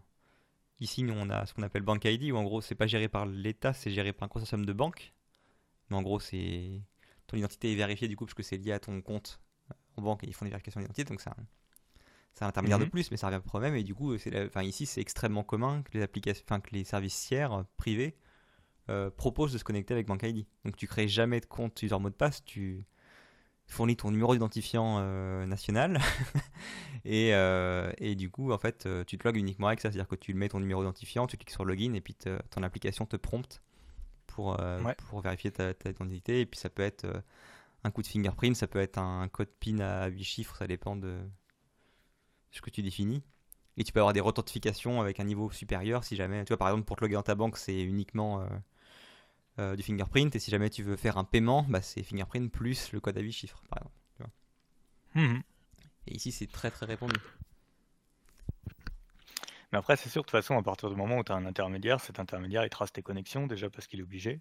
ici, 0.81 1.03
nous, 1.03 1.15
on 1.15 1.31
a 1.31 1.47
ce 1.47 1.55
qu'on 1.55 1.63
appelle 1.63 1.83
Bank 1.83 2.05
ID, 2.05 2.33
où 2.33 2.37
en 2.37 2.45
gros, 2.45 2.61
c'est 2.61 2.75
pas 2.75 2.87
géré 2.87 3.09
par 3.09 3.27
l'État, 3.27 3.73
c'est 3.73 3.91
géré 3.91 4.13
par 4.13 4.27
un 4.27 4.29
consortium 4.29 4.65
de 4.65 4.73
banques. 4.73 5.15
Mais 5.89 5.97
en 5.97 6.03
gros, 6.03 6.21
c'est 6.21 6.83
ton 7.27 7.37
identité 7.37 7.73
est 7.73 7.77
vérifiée 7.77 8.09
du 8.09 8.17
coup, 8.17 8.25
parce 8.25 8.35
que 8.35 8.43
c'est 8.43 8.57
lié 8.57 8.73
à 8.73 8.79
ton 8.79 9.01
compte 9.01 9.41
en 9.97 10.03
banque 10.03 10.23
et 10.25 10.29
ils 10.29 10.35
font 10.35 10.45
des 10.45 10.51
vérifications 10.51 10.81
d'identité, 10.81 11.05
donc 11.05 11.21
c'est 11.21 11.31
un, 11.31 12.49
intermédiaire 12.49 12.79
de 12.79 12.85
mhm. 12.85 12.91
plus, 12.91 13.11
mais 13.11 13.17
ça 13.17 13.29
revient 13.29 13.39
au 13.39 13.49
problème. 13.49 13.75
Et 13.75 13.83
du 13.83 13.95
coup, 13.95 14.15
enfin, 14.15 14.63
ici, 14.63 14.85
c'est 14.87 15.01
extrêmement 15.01 15.43
commun 15.43 15.83
que 15.83 15.93
les 15.95 16.03
applications, 16.03 16.45
enfin, 16.47 16.61
que 16.61 16.71
les 16.73 16.85
services 16.85 17.19
tiers 17.27 17.65
privés 17.77 18.17
euh, 18.89 19.11
propose 19.11 19.53
de 19.53 19.59
se 19.59 19.65
connecter 19.65 19.95
avec 19.95 20.07
Bank 20.07 20.23
ID. 20.23 20.47
Donc 20.65 20.77
tu 20.77 20.87
crées 20.87 21.09
jamais 21.09 21.41
de 21.41 21.47
compte 21.47 21.83
user 21.83 21.99
mot 21.99 22.09
de 22.09 22.15
passe, 22.15 22.45
tu 22.45 22.87
fournis 23.67 23.97
ton 23.97 24.13
numéro 24.13 24.33
d'identifiant 24.33 24.99
euh, 25.01 25.45
national 25.45 25.99
et, 27.05 27.35
euh, 27.35 27.91
et, 27.99 28.15
du 28.15 28.31
coup 28.31 28.53
en 28.53 28.59
fait 28.59 28.89
tu 29.09 29.19
te 29.19 29.27
logs 29.27 29.37
uniquement 29.37 29.67
avec 29.67 29.81
ça, 29.81 29.91
c'est-à-dire 29.91 30.07
que 30.07 30.15
tu 30.15 30.35
mets 30.35 30.49
ton 30.49 30.61
numéro 30.61 30.83
d'identifiant, 30.83 31.27
tu 31.27 31.37
cliques 31.37 31.51
sur 31.51 31.65
login 31.65 31.95
et 31.95 32.01
puis 32.01 32.15
ton 32.15 32.63
application 32.63 33.07
te 33.07 33.17
prompte 33.17 33.61
pour, 34.29 34.57
pour 35.09 35.21
vérifier 35.21 35.51
ta, 35.51 35.73
identité 35.85 36.43
et 36.43 36.47
puis 36.47 36.61
ça 36.61 36.71
peut 36.71 36.83
être 36.83 37.07
un 37.83 37.91
coup 37.91 38.03
de 38.03 38.07
fingerprint, 38.07 38.55
ça 38.55 38.69
peut 38.69 38.79
être 38.79 38.99
un 38.99 39.27
code 39.27 39.51
PIN 39.59 39.81
à 39.81 40.07
8 40.07 40.23
chiffres, 40.23 40.57
ça 40.57 40.69
dépend 40.69 40.95
de 40.95 41.19
ce 42.53 42.61
que 42.61 42.71
tu 42.71 42.83
définis. 42.83 43.25
Et 43.79 43.85
tu 43.85 43.93
peux 43.93 43.99
avoir 44.01 44.13
des 44.13 44.21
reauthentifications 44.21 45.01
avec 45.01 45.19
un 45.19 45.25
niveau 45.25 45.51
supérieur 45.51 46.05
si 46.05 46.15
jamais, 46.15 46.45
tu 46.45 46.51
vois 46.51 46.57
par 46.57 46.69
exemple 46.69 46.85
pour 46.85 46.97
te 46.97 47.03
loguer 47.03 47.15
dans 47.15 47.23
ta 47.23 47.35
banque 47.35 47.59
c'est 47.59 47.81
uniquement 47.81 48.47
du 49.59 49.83
fingerprint. 49.83 50.35
Et 50.35 50.39
si 50.39 50.51
jamais 50.51 50.71
tu 50.71 50.83
veux 50.83 50.97
faire 50.97 51.19
un 51.19 51.25
paiement, 51.25 51.65
bah, 51.69 51.83
c'est 51.83 52.03
fingerprint 52.03 52.51
plus 52.51 52.93
le 52.93 53.01
code 53.01 53.17
à 53.17 53.21
8 53.21 53.33
chiffres, 53.33 53.63
par 53.69 53.79
exemple. 53.79 53.97
Mhm. 55.17 55.43
Et 56.09 56.15
ici, 56.15 56.31
c'est 56.31 56.47
très 56.47 56.71
très 56.71 56.87
répandu. 56.87 57.19
Mais 59.73 59.79
après, 59.79 59.97
c'est 59.97 60.09
sûr, 60.09 60.23
de 60.23 60.27
toute 60.27 60.31
façon, 60.31 60.57
à 60.57 60.63
partir 60.63 60.91
du 60.91 60.95
moment 60.95 61.17
où 61.19 61.25
tu 61.25 61.33
as 61.33 61.35
un 61.35 61.47
intermédiaire, 61.47 62.01
cet 62.01 62.21
intermédiaire, 62.21 62.65
il 62.65 62.71
trace 62.71 62.93
tes 62.93 63.03
connexions, 63.03 63.47
déjà 63.47 63.69
parce 63.69 63.89
qu'il 63.89 63.99
est 63.99 64.03
obligé, 64.05 64.41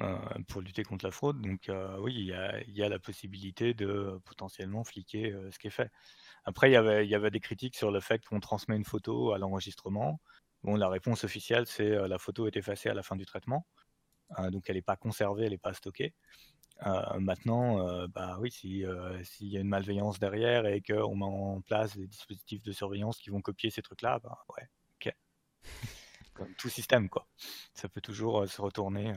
euh, 0.00 0.16
pour 0.48 0.62
lutter 0.62 0.82
contre 0.82 1.04
la 1.04 1.12
fraude. 1.12 1.40
Donc 1.40 1.68
euh, 1.68 1.96
oui, 2.00 2.14
il 2.16 2.74
y, 2.74 2.82
a, 2.82 2.88
la 2.88 2.98
possibilité 2.98 3.74
de 3.74 4.18
potentiellement 4.24 4.82
fliquer 4.82 5.32
ce 5.52 5.58
qui 5.58 5.68
est 5.68 5.70
fait. 5.70 5.92
Après, 6.44 6.70
il 6.70 6.72
y, 6.72 6.76
avait, 6.76 7.04
il 7.04 7.10
y 7.10 7.14
avait 7.14 7.30
des 7.30 7.40
critiques 7.40 7.76
sur 7.76 7.92
le 7.92 8.00
fait 8.00 8.24
qu'on 8.24 8.40
transmet 8.40 8.76
une 8.76 8.84
photo 8.84 9.32
à 9.32 9.38
l'enregistrement. 9.38 10.20
Bon, 10.64 10.74
la 10.74 10.88
réponse 10.88 11.22
officielle, 11.22 11.66
c'est 11.66 12.08
la 12.08 12.18
photo 12.18 12.48
est 12.48 12.56
effacée 12.56 12.88
à 12.88 12.94
la 12.94 13.04
fin 13.04 13.14
du 13.14 13.26
traitement. 13.26 13.66
Hein, 14.30 14.50
donc 14.50 14.68
elle 14.68 14.76
n'est 14.76 14.82
pas 14.82 14.96
conservée, 14.96 15.44
elle 15.44 15.52
n'est 15.52 15.58
pas 15.58 15.74
stockée. 15.74 16.14
Euh, 16.86 17.18
maintenant, 17.18 17.86
euh, 17.86 18.06
bah 18.06 18.38
oui, 18.40 18.52
euh, 18.84 19.22
s'il 19.24 19.48
y 19.48 19.56
a 19.56 19.60
une 19.60 19.68
malveillance 19.68 20.18
derrière 20.20 20.66
et 20.66 20.80
qu'on 20.80 21.16
met 21.16 21.24
en 21.24 21.60
place 21.60 21.96
des 21.96 22.06
dispositifs 22.06 22.62
de 22.62 22.72
surveillance 22.72 23.18
qui 23.18 23.30
vont 23.30 23.40
copier 23.40 23.70
ces 23.70 23.82
trucs-là, 23.82 24.20
bah 24.20 24.44
ouais, 24.56 24.68
ok. 24.94 25.14
Comme 26.34 26.54
tout 26.54 26.68
système, 26.68 27.08
quoi. 27.08 27.26
Ça 27.74 27.88
peut 27.88 28.00
toujours 28.00 28.48
se 28.48 28.60
retourner. 28.60 29.12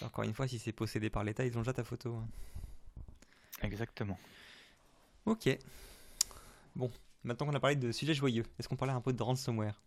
Encore 0.00 0.24
une 0.24 0.32
fois, 0.32 0.48
si 0.48 0.58
c'est 0.58 0.72
possédé 0.72 1.10
par 1.10 1.24
l'État, 1.24 1.44
ils 1.44 1.56
ont 1.58 1.60
déjà 1.60 1.74
ta 1.74 1.84
photo. 1.84 2.14
Hein. 2.14 2.26
Exactement. 3.62 4.18
Ok. 5.26 5.58
Bon, 6.74 6.90
maintenant 7.22 7.46
qu'on 7.46 7.54
a 7.54 7.60
parlé 7.60 7.76
de 7.76 7.92
sujets 7.92 8.14
joyeux, 8.14 8.44
est-ce 8.58 8.68
qu'on 8.68 8.76
parlait 8.76 8.94
un 8.94 9.00
peu 9.02 9.12
de 9.12 9.22
ransomware? 9.22 9.80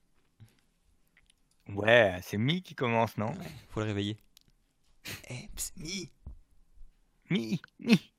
Ouais, 1.74 2.20
c'est 2.24 2.38
Mi 2.38 2.62
qui 2.62 2.76
commence, 2.76 3.18
non 3.18 3.34
Faut 3.70 3.82
le 3.82 3.88
réveiller. 3.88 4.18
Eh, 5.30 5.50
Mi 5.78 6.10
Mi 7.30 7.62
Mi 7.80 8.12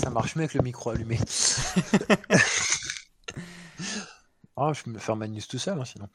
Ça 0.00 0.10
marche 0.10 0.36
mieux 0.36 0.42
avec 0.42 0.54
le 0.54 0.62
micro 0.62 0.90
allumé. 0.90 1.18
oh, 4.56 4.72
je 4.74 4.82
peux 4.82 4.90
me 4.90 4.98
faire 4.98 5.16
manus 5.16 5.48
tout 5.48 5.58
seul, 5.58 5.78
hein, 5.78 5.84
sinon. 5.84 6.08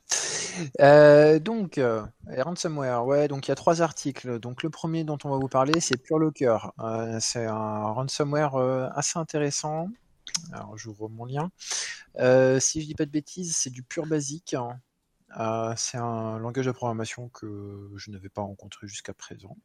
Euh, 0.81 1.39
donc, 1.39 1.77
euh, 1.77 2.05
ransomware, 2.37 3.05
ouais, 3.05 3.27
donc 3.27 3.47
il 3.47 3.51
y 3.51 3.53
a 3.53 3.55
trois 3.55 3.81
articles. 3.81 4.39
Donc 4.39 4.63
le 4.63 4.69
premier 4.69 5.03
dont 5.03 5.17
on 5.23 5.29
va 5.29 5.37
vous 5.37 5.47
parler, 5.47 5.79
c'est 5.79 5.97
PureLocker. 5.97 6.71
Euh, 6.79 7.19
c'est 7.19 7.45
un 7.45 7.83
ransomware 7.91 8.55
euh, 8.55 8.89
assez 8.95 9.19
intéressant. 9.19 9.89
Alors 10.51 10.77
j'ouvre 10.77 11.09
mon 11.09 11.25
lien. 11.25 11.49
si 12.59 12.81
je 12.81 12.87
dis 12.87 12.95
pas 12.95 13.05
de 13.05 13.11
bêtises, 13.11 13.55
c'est 13.55 13.69
du 13.69 13.83
pur 13.83 14.05
basique. 14.05 14.53
Hein. 14.53 14.79
Euh, 15.37 15.73
c'est 15.75 15.97
un 15.97 16.39
langage 16.39 16.65
de 16.65 16.71
programmation 16.71 17.29
que 17.29 17.89
je 17.95 18.11
n'avais 18.11 18.29
pas 18.29 18.41
rencontré 18.41 18.87
jusqu'à 18.87 19.13
présent. 19.13 19.57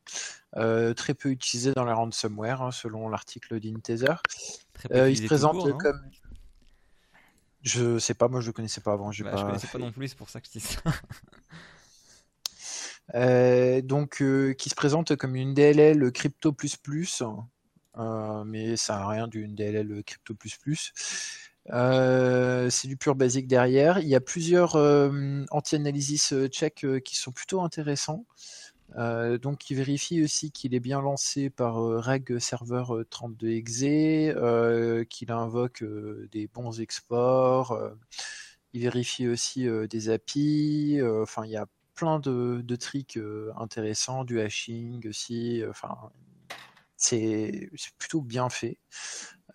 Euh, 0.56 0.92
très 0.92 1.14
peu 1.14 1.30
utilisé 1.30 1.72
dans 1.72 1.84
les 1.84 1.92
ransomware, 1.92 2.62
hein, 2.62 2.72
selon 2.72 3.08
l'article 3.08 3.60
d'Intether. 3.60 4.14
Euh, 4.90 5.10
il 5.10 5.16
se 5.16 5.26
présente 5.26 5.78
comme. 5.78 6.00
Je 7.62 7.98
sais 8.00 8.14
pas, 8.14 8.26
moi 8.26 8.40
je 8.40 8.48
le 8.48 8.52
connaissais 8.52 8.80
pas 8.80 8.92
avant. 8.92 9.06
Bah, 9.06 9.12
je 9.12 9.22
connaissais 9.22 9.68
pas 9.68 9.78
non 9.78 9.92
plus, 9.92 10.08
c'est 10.08 10.16
pour 10.16 10.30
ça 10.30 10.40
que 10.40 10.48
je 10.48 10.58
dis 10.58 10.60
ça. 10.60 10.82
donc, 13.82 14.24
qui 14.58 14.68
se 14.68 14.74
présente 14.74 15.14
comme 15.14 15.36
une 15.36 15.54
DLL 15.54 16.10
crypto 16.10 16.56
mais 18.44 18.76
ça 18.76 18.98
n'a 18.98 19.06
rien 19.06 19.28
d'une 19.28 19.54
DLL 19.54 20.02
crypto 20.02 20.34
euh, 21.70 22.70
c'est 22.70 22.88
du 22.88 22.96
pur 22.96 23.14
basique 23.14 23.46
derrière. 23.46 23.98
Il 23.98 24.08
y 24.08 24.14
a 24.14 24.20
plusieurs 24.20 24.76
euh, 24.76 25.44
anti-analysis 25.50 26.32
euh, 26.32 26.48
check 26.48 26.86
qui 27.04 27.16
sont 27.16 27.32
plutôt 27.32 27.60
intéressants. 27.62 28.24
donc, 28.96 29.58
qui 29.58 29.74
vérifie 29.74 30.22
aussi 30.22 30.50
qu'il 30.52 30.74
est 30.74 30.80
bien 30.80 31.00
lancé 31.00 31.50
par 31.50 31.76
reg 31.76 32.38
server 32.38 32.84
32exe, 33.10 35.06
qu'il 35.06 35.32
invoque 35.32 35.84
des 36.32 36.46
bons 36.48 36.80
exports. 36.80 37.78
il 38.74 38.82
vérifie 38.82 39.28
aussi 39.28 39.66
des 39.88 40.10
API. 40.10 41.00
Enfin, 41.22 41.44
il 41.46 41.52
y 41.52 41.56
a 41.56 41.66
plein 41.94 42.18
de, 42.20 42.60
de 42.62 42.76
tricks 42.76 43.18
intéressants, 43.56 44.24
du 44.24 44.40
hashing 44.40 45.08
aussi. 45.08 45.62
Enfin, 45.68 45.96
c'est 47.02 47.70
plutôt 47.98 48.20
bien 48.20 48.48
fait. 48.48 48.78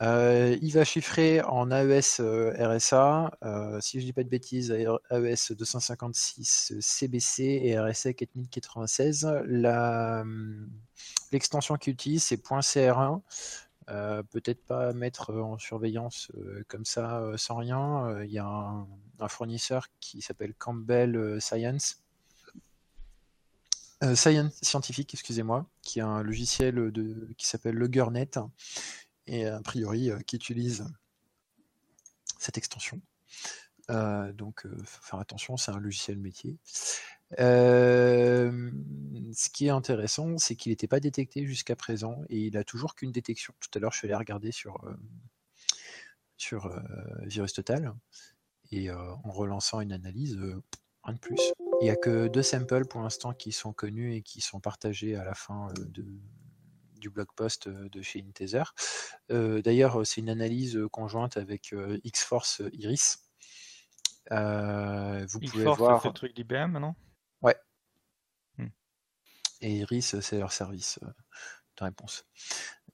Euh, 0.01 0.55
il 0.61 0.71
va 0.73 0.83
chiffrer 0.83 1.41
en 1.41 1.71
AES 1.71 2.19
RSA, 2.19 3.31
euh, 3.43 3.81
si 3.81 3.99
je 3.99 4.05
dis 4.05 4.13
pas 4.13 4.23
de 4.23 4.29
bêtises, 4.29 4.71
AES 4.71 5.53
256 5.57 6.73
CBC 6.79 7.43
et 7.63 7.79
RSA 7.79 8.13
4096. 8.13 9.25
Hum, 9.25 10.69
l'extension 11.31 11.75
qu'il 11.77 11.93
utilise, 11.93 12.23
c'est 12.23 12.37
.cr1. 12.43 13.21
Euh, 13.89 14.21
peut-être 14.23 14.65
pas 14.65 14.91
mettre 14.93 15.33
en 15.33 15.57
surveillance 15.57 16.29
comme 16.67 16.85
ça 16.85 17.23
sans 17.37 17.55
rien. 17.55 18.21
Il 18.23 18.31
y 18.31 18.39
a 18.39 18.45
un 19.19 19.27
fournisseur 19.29 19.87
qui 19.99 20.21
s'appelle 20.21 20.53
Campbell 20.53 21.41
Science 21.41 22.03
euh, 24.03 24.15
Science 24.15 24.53
Scientifique, 24.61 25.13
excusez-moi, 25.13 25.65
qui 25.81 25.99
est 25.99 26.03
un 26.03 26.21
logiciel 26.21 26.91
de, 26.91 27.29
qui 27.37 27.47
s'appelle 27.47 27.75
LoggerNet 27.75 28.39
et 29.25 29.45
a 29.47 29.59
priori 29.61 30.11
euh, 30.11 30.19
qui 30.19 30.35
utilise 30.35 30.85
cette 32.37 32.57
extension. 32.57 33.01
Euh, 33.89 34.31
donc, 34.33 34.67
faut 34.85 35.03
faire 35.03 35.19
attention, 35.19 35.57
c'est 35.57 35.71
un 35.71 35.79
logiciel 35.79 36.17
métier. 36.17 36.57
ce 37.37 38.59
qui 39.51 39.65
est 39.67 39.71
intéressant, 39.71 40.37
c'est 40.37 40.55
qu'il 40.55 40.71
n'était 40.71 40.87
pas 40.87 40.99
détecté 40.99 41.45
jusqu'à 41.45 41.75
présent 41.75 42.21
et 42.29 42.37
il 42.37 42.57
a 42.57 42.63
toujours 42.63 42.93
qu'une 42.95 43.11
détection. 43.11 43.55
Tout 43.59 43.69
à 43.73 43.79
l'heure, 43.79 43.93
je 43.93 43.97
suis 43.99 44.07
allé 44.07 44.15
regarder 44.15 44.51
sur, 44.51 44.77
sur 46.37 46.71
Virus 47.23 47.53
Total 47.53 47.93
et 48.71 48.91
en 48.91 49.31
relançant 49.31 49.81
une 49.81 49.93
analyse, 49.93 50.37
rien 51.03 51.13
de 51.13 51.19
plus. 51.19 51.53
Il 51.79 51.83
n'y 51.83 51.89
a 51.91 51.95
que 51.95 52.27
deux 52.27 52.41
samples 52.41 52.85
pour 52.85 53.01
l'instant 53.01 53.33
qui 53.33 53.51
sont 53.51 53.71
connus 53.71 54.15
et 54.15 54.21
qui 54.21 54.41
sont 54.41 54.59
partagés 54.59 55.15
à 55.15 55.23
la 55.23 55.35
fin 55.35 55.69
euh, 55.69 55.85
de, 55.85 56.05
du 56.95 57.09
blog 57.09 57.27
post 57.35 57.67
euh, 57.67 57.87
de 57.89 58.01
chez 58.01 58.23
Intezer. 58.27 58.73
Euh, 59.31 59.61
d'ailleurs, 59.61 60.05
c'est 60.05 60.21
une 60.21 60.29
analyse 60.29 60.79
conjointe 60.91 61.37
avec 61.37 61.75
X-Force 62.03 62.63
Iris. 62.73 63.29
vous 64.31 65.39
pouvez 65.51 65.65
voir. 65.65 66.01
C'est 66.01 66.07
le 66.07 66.13
truc 66.13 66.35
d'IBM, 66.35 66.79
non? 66.79 66.95
Ouais. 67.43 67.55
Hmm. 68.57 68.69
Et 69.61 69.77
Iris, 69.77 70.19
c'est 70.19 70.39
leur 70.39 70.51
service 70.51 70.99
de 71.77 71.83
réponse. 71.83 72.25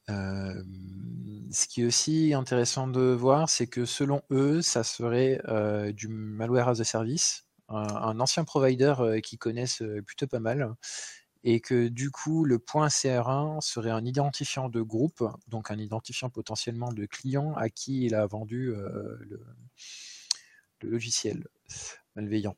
ce 0.10 1.67
qui 1.69 1.84
est 1.84 1.86
aussi 1.86 2.34
intéressant 2.34 2.88
de 2.88 3.00
voir, 3.00 3.48
c'est 3.48 3.67
que 3.67 3.86
selon 3.86 4.24
eux, 4.30 4.62
ça 4.62 4.84
serait 4.84 5.41
du 5.93 6.10
malware 6.10 6.67
as 6.67 6.82
a 6.82 6.84
service, 6.84 7.48
un, 7.75 8.19
ancien 8.19 8.43
provider 8.43 8.93
euh, 8.99 9.19
qui 9.19 9.38
connaissent 9.38 9.81
euh, 9.81 10.01
plutôt 10.01 10.27
pas 10.27 10.39
mal 10.39 10.73
et 11.43 11.59
que 11.59 11.89
du 11.89 12.09
coup 12.09 12.45
le 12.45 12.59
point 12.59 12.88
CR1 12.88 13.62
serait 13.62 13.89
un 13.89 14.05
identifiant 14.05 14.69
de 14.69 14.81
groupe, 14.81 15.23
donc 15.47 15.71
un 15.71 15.77
identifiant 15.77 16.29
potentiellement 16.29 16.91
de 16.93 17.05
client 17.05 17.53
à 17.55 17.69
qui 17.69 18.05
il 18.05 18.15
a 18.15 18.25
vendu 18.25 18.69
euh, 18.69 19.17
le, 19.19 19.41
logiciel 20.81 21.47
malveillant. 22.17 22.57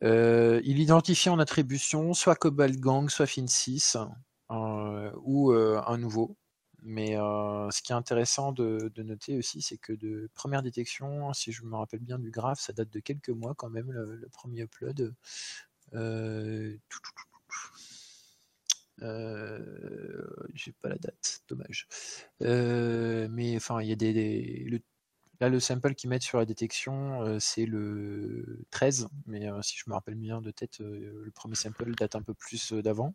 il 0.00 0.78
identifie 0.78 1.28
en 1.28 1.38
attribution 1.38 2.14
soit 2.14 2.34
Cobalt 2.34 2.80
Gang, 2.80 3.10
soit 3.10 3.26
Fin6 3.26 4.08
ou 4.48 5.52
un 5.52 5.98
nouveau. 5.98 6.34
Mais 6.82 7.14
ce 7.14 7.82
qui 7.82 7.92
est 7.92 7.94
intéressant 7.94 8.52
de, 8.52 8.90
noter 8.98 9.36
aussi, 9.38 9.62
c'est 9.62 9.78
que 9.78 9.92
de 9.92 10.30
première 10.34 10.62
détection, 10.62 11.32
si 11.32 11.52
je 11.52 11.64
me 11.64 11.76
rappelle 11.76 12.00
bien 12.00 12.18
du 12.18 12.30
graphe, 12.30 12.60
ça 12.60 12.72
date 12.72 12.90
de 12.90 13.00
quelques 13.00 13.30
mois 13.30 13.54
quand 13.54 13.70
même, 13.70 13.90
le, 13.90 14.28
premier 14.32 14.62
upload. 14.62 15.14
j'ai 20.54 20.72
pas 20.80 20.88
la 20.88 20.98
date, 20.98 21.42
dommage. 21.48 21.88
mais 22.40 23.56
enfin, 23.56 23.80
il 23.80 23.88
y 23.88 23.92
a 23.92 23.96
des, 23.96 24.82
là 25.40 25.48
le 25.48 25.60
sample 25.60 25.94
qu'ils 25.94 26.10
mettent 26.10 26.22
sur 26.22 26.38
la 26.38 26.46
détection, 26.46 27.38
c'est 27.40 27.66
le 27.66 28.64
13, 28.70 29.08
mais 29.26 29.48
si 29.62 29.76
je 29.76 29.84
me 29.88 29.94
rappelle 29.94 30.14
bien 30.14 30.40
de 30.40 30.50
tête, 30.52 30.78
le 30.80 31.30
premier 31.34 31.56
sample 31.56 31.94
date 31.94 32.14
un 32.14 32.22
peu 32.22 32.34
plus 32.34 32.72
d'avant. 32.72 33.14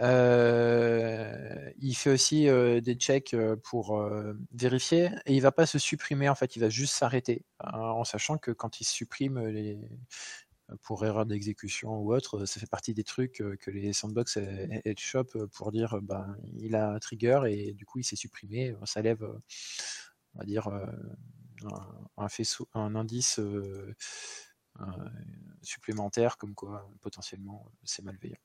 Euh, 0.00 1.70
il 1.78 1.94
fait 1.94 2.10
aussi 2.10 2.48
euh, 2.48 2.80
des 2.80 2.94
checks 2.94 3.34
euh, 3.34 3.56
pour 3.56 4.00
vérifier 4.52 5.10
et 5.26 5.34
il 5.34 5.40
va 5.40 5.52
pas 5.52 5.66
se 5.66 5.78
supprimer 5.78 6.28
en 6.28 6.34
fait, 6.34 6.56
il 6.56 6.60
va 6.60 6.68
juste 6.68 6.94
s'arrêter 6.94 7.44
hein, 7.60 7.78
en 7.78 8.04
sachant 8.04 8.38
que 8.38 8.52
quand 8.52 8.80
il 8.80 8.84
supprime 8.84 9.40
pour 10.82 11.04
erreur 11.04 11.26
d'exécution 11.26 11.96
ou 11.98 12.14
autre, 12.14 12.44
ça 12.44 12.60
fait 12.60 12.66
partie 12.68 12.94
des 12.94 13.04
trucs 13.04 13.42
que 13.60 13.70
les 13.70 13.92
sandbox 13.92 14.36
et 14.36 14.94
shop 14.96 15.48
pour 15.52 15.72
dire 15.72 15.98
ben 16.02 16.36
il 16.58 16.76
a 16.76 16.90
un 16.92 16.98
trigger 16.98 17.40
et 17.48 17.72
du 17.72 17.86
coup 17.86 17.98
il 17.98 18.04
s'est 18.04 18.16
supprimé, 18.16 18.74
ça 18.84 19.02
lève 19.02 19.22
on 20.34 20.38
va 20.38 20.44
dire 20.44 20.68
un 22.74 22.94
indice 22.94 23.40
supplémentaire 25.62 26.36
comme 26.36 26.54
quoi 26.54 26.88
potentiellement 27.00 27.72
c'est 27.82 28.04
malveillant. 28.04 28.38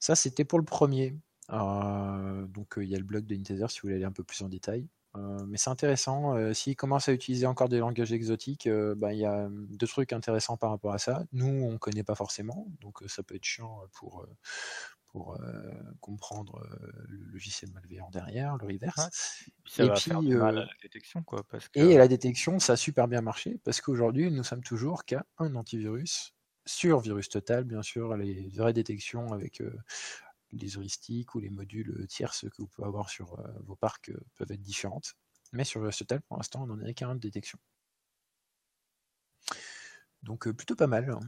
Ça, 0.00 0.16
c'était 0.16 0.44
pour 0.44 0.58
le 0.58 0.64
premier. 0.64 1.14
Euh, 1.52 2.46
donc, 2.46 2.78
euh, 2.78 2.84
il 2.84 2.90
y 2.90 2.94
a 2.94 2.98
le 2.98 3.04
blog 3.04 3.26
de 3.26 3.34
Intezer 3.36 3.70
si 3.70 3.80
vous 3.80 3.88
voulez 3.88 3.96
aller 3.96 4.04
un 4.04 4.12
peu 4.12 4.24
plus 4.24 4.42
en 4.42 4.48
détail. 4.48 4.88
Euh, 5.16 5.44
mais 5.46 5.58
c'est 5.58 5.70
intéressant. 5.70 6.54
S'il 6.54 6.76
commence 6.76 7.08
à 7.08 7.12
utiliser 7.12 7.46
encore 7.46 7.68
des 7.68 7.78
langages 7.78 8.12
exotiques, 8.12 8.68
ben, 8.68 9.10
il 9.12 9.18
y 9.18 9.26
a 9.26 9.48
deux 9.50 9.86
trucs 9.86 10.12
intéressants 10.12 10.56
par 10.56 10.70
rapport 10.70 10.92
à 10.92 10.98
ça. 10.98 11.24
Nous, 11.32 11.46
on 11.46 11.72
ne 11.72 11.78
connaît 11.78 12.04
pas 12.04 12.14
forcément, 12.14 12.66
donc 12.80 13.02
ça 13.08 13.22
peut 13.24 13.34
être 13.34 13.44
chiant 13.44 13.80
pour, 13.92 14.24
pour 15.06 15.36
comprendre 15.98 16.64
le 17.08 17.24
logiciel 17.32 17.72
malveillant 17.72 18.08
derrière, 18.10 18.56
le 18.56 18.66
reverse. 18.68 19.44
et 19.80 19.90
puis, 19.90 20.12
mal 20.12 20.58
à 20.58 20.60
la 20.60 20.72
détection, 20.80 21.24
quoi. 21.24 21.44
Et 21.74 21.96
la 21.98 22.06
détection, 22.06 22.60
ça 22.60 22.74
a 22.74 22.76
super 22.76 23.08
bien 23.08 23.20
marché 23.20 23.58
parce 23.64 23.80
qu'aujourd'hui, 23.80 24.30
nous 24.30 24.44
sommes 24.44 24.62
toujours 24.62 25.04
qu'à 25.04 25.26
un 25.38 25.56
antivirus 25.56 26.34
sur 26.70 27.00
Virus 27.00 27.28
Total, 27.28 27.64
bien 27.64 27.82
sûr, 27.82 28.16
les 28.16 28.48
vraies 28.50 28.72
détections 28.72 29.32
avec 29.32 29.60
euh, 29.60 29.76
les 30.52 30.76
heuristiques 30.76 31.34
ou 31.34 31.40
les 31.40 31.50
modules 31.50 32.06
tierces 32.08 32.42
que 32.48 32.62
vous 32.62 32.68
pouvez 32.68 32.86
avoir 32.86 33.10
sur 33.10 33.38
euh, 33.40 33.48
vos 33.64 33.76
parcs 33.76 34.10
euh, 34.10 34.20
peuvent 34.36 34.50
être 34.52 34.62
différentes. 34.62 35.14
Mais 35.52 35.64
sur 35.64 35.80
Virus 35.80 35.98
Total, 35.98 36.20
pour 36.22 36.36
l'instant, 36.36 36.62
on 36.62 36.66
n'en 36.66 36.80
a 36.84 36.92
qu'un 36.92 37.14
de 37.14 37.20
détection. 37.20 37.58
Donc 40.22 40.48
plutôt 40.52 40.76
pas 40.76 40.86
mal. 40.86 41.18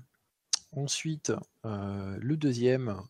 Ensuite, 0.73 1.33
le 1.65 2.35
deuxième, 2.37 3.03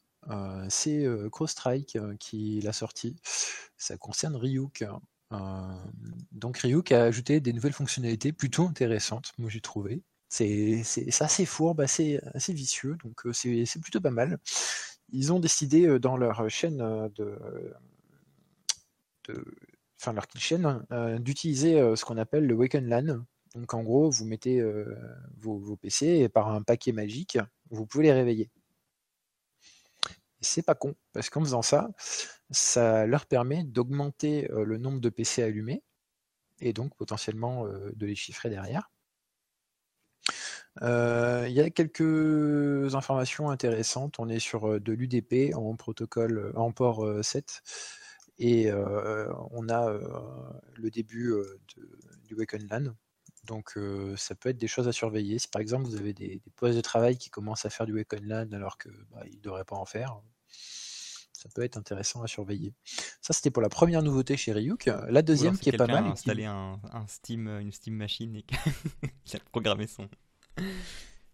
c'est 0.69 1.05
CrowdStrike 1.31 1.99
qui 2.19 2.61
l'a 2.61 2.73
sorti. 2.73 3.17
Ça 3.77 3.99
concerne 3.99 4.37
Ryuk. 4.37 4.85
donc 6.31 6.59
Ryuk 6.59 6.93
a 6.93 7.03
ajouté 7.03 7.41
des 7.41 7.53
nouvelles 7.53 7.73
fonctionnalités 7.73 8.33
plutôt 8.33 8.67
intéressantes, 8.67 9.33
moi 9.39 9.51
j'ai 9.51 9.61
trouvé. 9.61 10.03
C'est 10.35 10.83
assez 11.21 11.45
fourbe, 11.45 11.83
assez, 11.83 12.19
assez 12.33 12.55
vicieux, 12.55 12.97
donc 13.05 13.21
c'est 13.35 13.81
plutôt 13.83 14.01
pas 14.01 14.11
mal. 14.11 14.39
Ils 15.11 15.31
ont 15.31 15.39
décidé 15.39 15.99
dans 15.99 16.17
leur 16.17 16.49
chaîne 16.49 16.79
de, 17.15 17.39
enfin 20.01 20.15
leur 20.15 20.25
chaîne, 20.39 20.87
d'utiliser 21.21 21.75
ce 21.95 22.03
qu'on 22.07 22.17
appelle 22.17 22.47
le 22.47 22.55
Waken 22.55 22.89
LAN. 22.89 23.27
Donc 23.55 23.75
en 23.75 23.83
gros, 23.83 24.09
vous 24.09 24.25
mettez 24.25 24.65
vos, 25.37 25.77
PC 25.77 26.07
et 26.07 26.31
par 26.31 26.49
un 26.49 26.63
paquet 26.63 26.93
magique, 26.93 27.37
vous 27.69 27.85
pouvez 27.85 28.05
les 28.05 28.15
réveiller. 28.15 28.51
C'est 30.41 30.63
pas 30.63 30.75
con, 30.75 30.95
parce 31.13 31.29
qu'en 31.29 31.43
faisant 31.43 31.61
ça, 31.61 31.91
ça 32.51 33.05
leur 33.05 33.27
permet 33.27 33.65
d'augmenter 33.65 34.49
le 34.51 34.79
nombre 34.79 35.01
de 35.01 35.11
PC 35.11 35.43
allumés 35.43 35.83
et 36.61 36.73
donc 36.73 36.97
potentiellement 36.97 37.67
de 37.67 38.07
les 38.07 38.15
chiffrer 38.15 38.49
derrière. 38.49 38.91
Euh, 40.81 41.45
il 41.49 41.53
y 41.53 41.61
a 41.61 41.71
quelques 41.71 42.95
informations 42.95 43.51
intéressantes. 43.51 44.19
On 44.19 44.29
est 44.29 44.39
sur 44.39 44.71
euh, 44.71 44.81
de 44.81 44.93
l'UDP 44.93 45.55
en 45.55 45.77
protocole 45.77 46.39
euh, 46.39 46.53
en 46.57 46.73
port 46.73 47.07
7 47.23 47.63
et 48.39 48.73
on 48.73 49.69
a 49.69 49.93
le 50.75 50.91
début 50.91 51.33
du 52.25 52.35
Waken 52.35 52.67
LAN. 52.69 52.95
Donc 53.45 53.79
ça 54.17 54.35
peut 54.35 54.49
être 54.49 54.57
des 54.57 54.67
choses 54.67 54.89
à 54.89 54.93
surveiller. 54.93 55.39
Si 55.39 55.47
par 55.47 55.63
exemple 55.63 55.85
vous 55.85 55.95
avez 55.95 56.13
des, 56.13 56.41
postes 56.57 56.77
de 56.77 56.81
travail 56.81 57.19
qui 57.19 57.31
commencent 57.31 57.67
à 57.67 57.71
faire 57.71 57.87
du 57.87 57.95
Waken 57.95 58.27
LAN 58.27 58.51
alors 58.53 58.79
qu'ils 58.79 58.91
bah, 59.13 59.23
ne 59.25 59.41
devraient 59.41 59.65
pas 59.65 59.77
en 59.77 59.85
faire, 59.85 60.21
ça 60.49 61.49
peut 61.55 61.63
être 61.63 61.77
intéressant 61.77 62.23
à 62.23 62.27
surveiller. 62.27 62.75
Ça, 63.21 63.33
c'était 63.33 63.51
pour 63.51 63.63
la 63.63 63.69
première 63.69 64.03
nouveauté 64.03 64.37
chez 64.37 64.53
Ryuk. 64.53 64.91
La 65.09 65.23
deuxième 65.23 65.57
qui 65.57 65.69
est 65.69 65.77
pas 65.77 65.87
mal. 65.87 66.05
A 66.05 66.09
installé 66.09 66.45
un, 66.45 66.81
Steam, 67.07 67.47
une 67.47 67.71
Steam 67.71 67.95
machine 67.95 68.35
et 68.35 68.43
qui 69.25 69.37
a 69.37 69.41
programmé 69.53 69.87
son, 69.87 70.09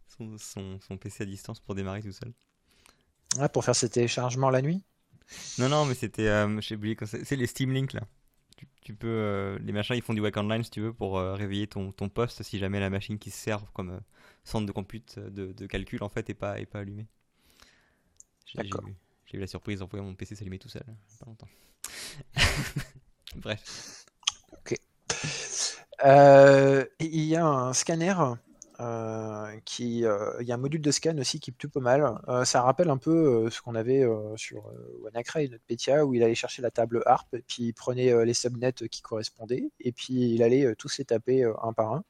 son, 0.09 0.97
PC 0.99 1.23
à 1.23 1.27
distance 1.27 1.61
pour 1.61 1.75
démarrer 1.75 2.03
tout 2.03 2.13
seul. 2.13 2.33
Ah, 3.39 3.49
pour 3.49 3.65
faire 3.65 3.77
ses 3.77 3.89
téléchargements 3.89 4.51
la 4.51 4.63
nuit? 4.63 4.83
Non, 5.59 5.69
non, 5.69 5.85
mais 5.85 5.95
c'était. 5.95 6.29
Euh, 6.29 6.61
j'ai 6.61 6.77
oublié 6.77 6.97
c'est. 7.05 7.37
les 7.37 7.47
Steam 7.47 7.73
Link 7.73 7.93
là. 7.93 8.03
Tu, 8.81 8.95
peux. 8.95 9.07
Euh, 9.07 9.59
les 9.61 9.73
machins, 9.73 9.95
ils 9.95 10.03
font 10.03 10.15
du 10.15 10.21
Wake 10.21 10.37
Online 10.37 10.65
si 10.65 10.71
tu 10.71 10.81
veux 10.81 10.93
pour 10.95 11.19
euh, 11.19 11.35
réveiller 11.35 11.67
ton, 11.67 11.93
ton 11.93 12.09
poste 12.09 12.43
si 12.43 12.59
jamais 12.59 12.81
la 12.81 12.89
machine 12.89 13.19
qui 13.19 13.31
se 13.31 13.39
sert 13.39 13.71
comme 13.73 14.01
centre 14.45 14.67
de 14.67 14.73
compute, 14.73 15.19
de, 15.19 15.67
calcul 15.67 16.03
en 16.03 16.09
fait, 16.09 16.31
est 16.31 16.35
pas, 16.35 16.59
est 16.59 16.67
pas 16.67 16.81
allumée. 16.81 17.07
J'ai 18.47 18.67
eu, 19.37 19.41
la 19.41 19.47
surprise 19.47 19.81
d'envoyer 19.81 20.05
mon 20.05 20.15
PC 20.15 20.35
s'allumer 20.35 20.59
tout 20.59 20.71
seul. 20.71 20.85
Pas 21.21 21.27
longtemps. 21.27 21.49
Bref. 23.37 24.07
Ok. 24.53 24.75
Euh, 26.05 26.85
il 27.01 27.25
y 27.25 27.37
a 27.37 27.45
un 27.45 27.73
scanner 27.73 28.15
euh, 28.19 28.35
qui, 29.65 30.05
euh, 30.05 30.33
il 30.41 30.47
y 30.47 30.53
a 30.53 30.55
un 30.55 30.59
module 30.59 30.81
de 30.81 30.91
scan 30.91 31.19
aussi 31.19 31.41
qui 31.41 31.51
est 31.51 31.53
plutôt 31.53 31.81
pas 31.81 31.81
mal. 31.81 32.45
ça 32.45 32.63
rappelle 32.63 32.91
un 32.91 32.97
peu 32.97 33.51
ce 33.51 33.61
qu'on 33.61 33.75
avait 33.75 34.07
sur 34.37 34.71
WannaCry 35.03 35.45
et 35.45 35.49
NotPetya 35.49 36.07
où 36.07 36.15
il 36.15 36.23
allait 36.23 36.35
chercher 36.35 36.63
la 36.63 36.71
table 36.71 37.03
ARP 37.07 37.35
et 37.35 37.43
puis 37.43 37.65
il 37.65 37.73
prenait 37.75 38.25
les 38.25 38.35
subnets 38.35 38.73
qui 38.73 39.03
correspondaient 39.03 39.71
et 39.81 39.93
puis 39.93 40.35
il 40.35 40.43
allait 40.43 40.75
tous 40.77 40.99
les 40.99 41.05
taper 41.05 41.45
un 41.63 41.73
par 41.73 41.93
un. 41.93 42.05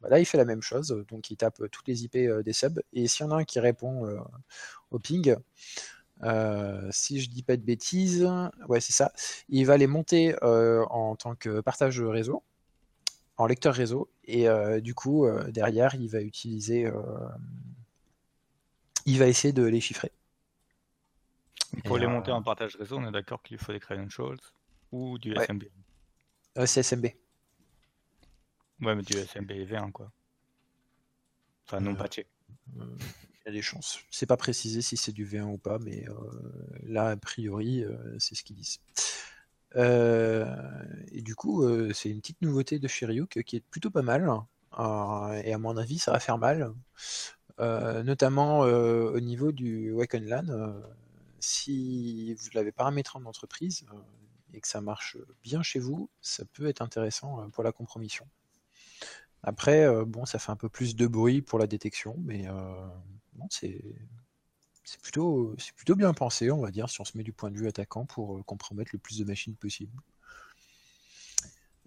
Bah, 0.00 0.08
là, 0.10 0.18
il 0.18 0.26
fait 0.26 0.38
la 0.38 0.44
même 0.44 0.62
chose, 0.62 1.04
donc 1.08 1.30
il 1.30 1.36
tape 1.36 1.62
toutes 1.70 1.86
les 1.88 2.04
IP 2.04 2.16
des 2.16 2.52
subs 2.52 2.80
et 2.92 3.06
s'il 3.08 3.24
y 3.24 3.28
en 3.28 3.32
a 3.32 3.36
un 3.36 3.44
qui 3.44 3.60
répond 3.60 4.06
au 4.90 4.98
ping, 4.98 5.34
si 6.90 7.20
je 7.20 7.30
dis 7.30 7.42
pas 7.42 7.56
de 7.56 7.62
bêtises, 7.62 8.28
ouais 8.68 8.80
c'est 8.80 8.92
ça, 8.92 9.12
il 9.48 9.64
va 9.64 9.78
les 9.78 9.86
monter 9.86 10.34
en 10.42 11.16
tant 11.16 11.34
que 11.36 11.60
partage 11.60 12.00
réseau 12.00 12.42
en 13.36 13.46
lecteur 13.46 13.74
réseau. 13.74 14.10
Et 14.24 14.48
euh, 14.48 14.80
du 14.80 14.94
coup, 14.94 15.26
euh, 15.26 15.50
derrière, 15.50 15.94
il 15.94 16.08
va 16.08 16.20
utiliser. 16.20 16.86
Euh, 16.86 17.28
il 19.06 19.18
va 19.18 19.26
essayer 19.26 19.52
de 19.52 19.64
les 19.64 19.80
chiffrer. 19.80 20.12
Pour 21.84 21.98
les 21.98 22.06
monter 22.06 22.30
en 22.30 22.42
partage 22.42 22.76
réseau, 22.76 22.98
on 22.98 23.08
est 23.08 23.12
d'accord 23.12 23.42
qu'il 23.42 23.58
faut 23.58 23.72
des 23.72 23.80
credentials 23.80 24.38
ou 24.92 25.18
du 25.18 25.34
SMB 25.34 25.64
C'est 26.66 26.82
SMB. 26.82 27.06
Ouais, 28.82 28.94
mais 28.94 29.02
du 29.02 29.14
SMB 29.14 29.50
V1, 29.50 29.90
quoi. 29.90 30.12
Enfin, 31.66 31.80
non 31.80 31.94
patché. 31.94 32.26
Il 32.76 33.46
y 33.46 33.48
a 33.48 33.52
des 33.52 33.62
chances. 33.62 34.00
C'est 34.10 34.26
pas 34.26 34.36
précisé 34.36 34.82
si 34.82 34.96
c'est 34.96 35.12
du 35.12 35.26
V1 35.26 35.44
ou 35.44 35.58
pas, 35.58 35.78
mais 35.78 36.04
là, 36.82 37.08
a 37.08 37.16
priori, 37.16 37.84
c'est 38.18 38.34
ce 38.34 38.42
qu'ils 38.42 38.56
disent. 38.56 38.78
Euh, 39.76 40.46
et 41.12 41.22
du 41.22 41.34
coup, 41.34 41.64
euh, 41.64 41.92
c'est 41.92 42.10
une 42.10 42.20
petite 42.20 42.42
nouveauté 42.42 42.78
de 42.78 42.88
chez 42.88 43.06
Ryuk 43.06 43.42
qui 43.44 43.56
est 43.56 43.64
plutôt 43.70 43.90
pas 43.90 44.02
mal. 44.02 44.28
Euh, 44.78 45.42
et 45.44 45.52
à 45.52 45.58
mon 45.58 45.76
avis, 45.76 45.98
ça 45.98 46.12
va 46.12 46.20
faire 46.20 46.38
mal. 46.38 46.72
notamment 47.58 48.60
au 48.60 49.20
niveau 49.20 49.52
du 49.52 49.94
LAN. 50.12 50.74
si 51.40 52.34
vous 52.34 52.48
l'avez 52.54 52.72
paramétré 52.72 53.18
en 53.18 53.24
entreprise 53.24 53.84
et 54.54 54.60
que 54.60 54.68
ça 54.68 54.80
marche 54.80 55.16
bien 55.42 55.62
chez 55.62 55.78
vous, 55.78 56.10
ça 56.20 56.44
peut 56.52 56.66
être 56.66 56.82
intéressant 56.82 57.48
pour 57.50 57.64
la 57.64 57.72
compromission. 57.72 58.26
Après, 59.42 59.86
bon, 60.06 60.24
ça 60.26 60.38
fait 60.38 60.52
un 60.52 60.56
peu 60.56 60.68
plus 60.68 60.96
de 60.96 61.06
bruit 61.06 61.42
pour 61.42 61.58
la 61.58 61.66
détection, 61.66 62.16
mais 62.18 62.46
bon, 63.34 63.46
c'est 63.50 63.82
c'est 64.84 65.00
plutôt, 65.00 65.56
bien 65.96 66.12
pensé, 66.12 66.50
on 66.50 66.60
va 66.60 66.70
dire, 66.70 66.90
si 66.90 67.00
on 67.00 67.04
se 67.04 67.16
met 67.16 67.22
du 67.22 67.32
point 67.32 67.50
de 67.50 67.56
vue 67.56 67.68
attaquant 67.68 68.04
pour 68.04 68.38
euh, 68.38 68.42
compromettre 68.42 68.90
le 68.92 68.98
plus 68.98 69.18
de 69.18 69.24
machines 69.24 69.54
possible. 69.54 69.96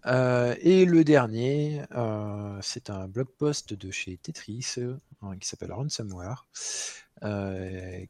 Euh, 0.06 0.56
et 0.62 0.86
le 0.86 1.04
dernier, 1.04 1.82
euh, 1.92 2.60
c'est 2.62 2.90
un 2.90 3.08
blog 3.08 3.28
post 3.38 3.74
de 3.74 3.92
chez 3.92 4.18
Tetris 4.18 4.76
qui 5.40 5.48
s'appelle 5.48 5.72
Ransomware, 5.72 6.46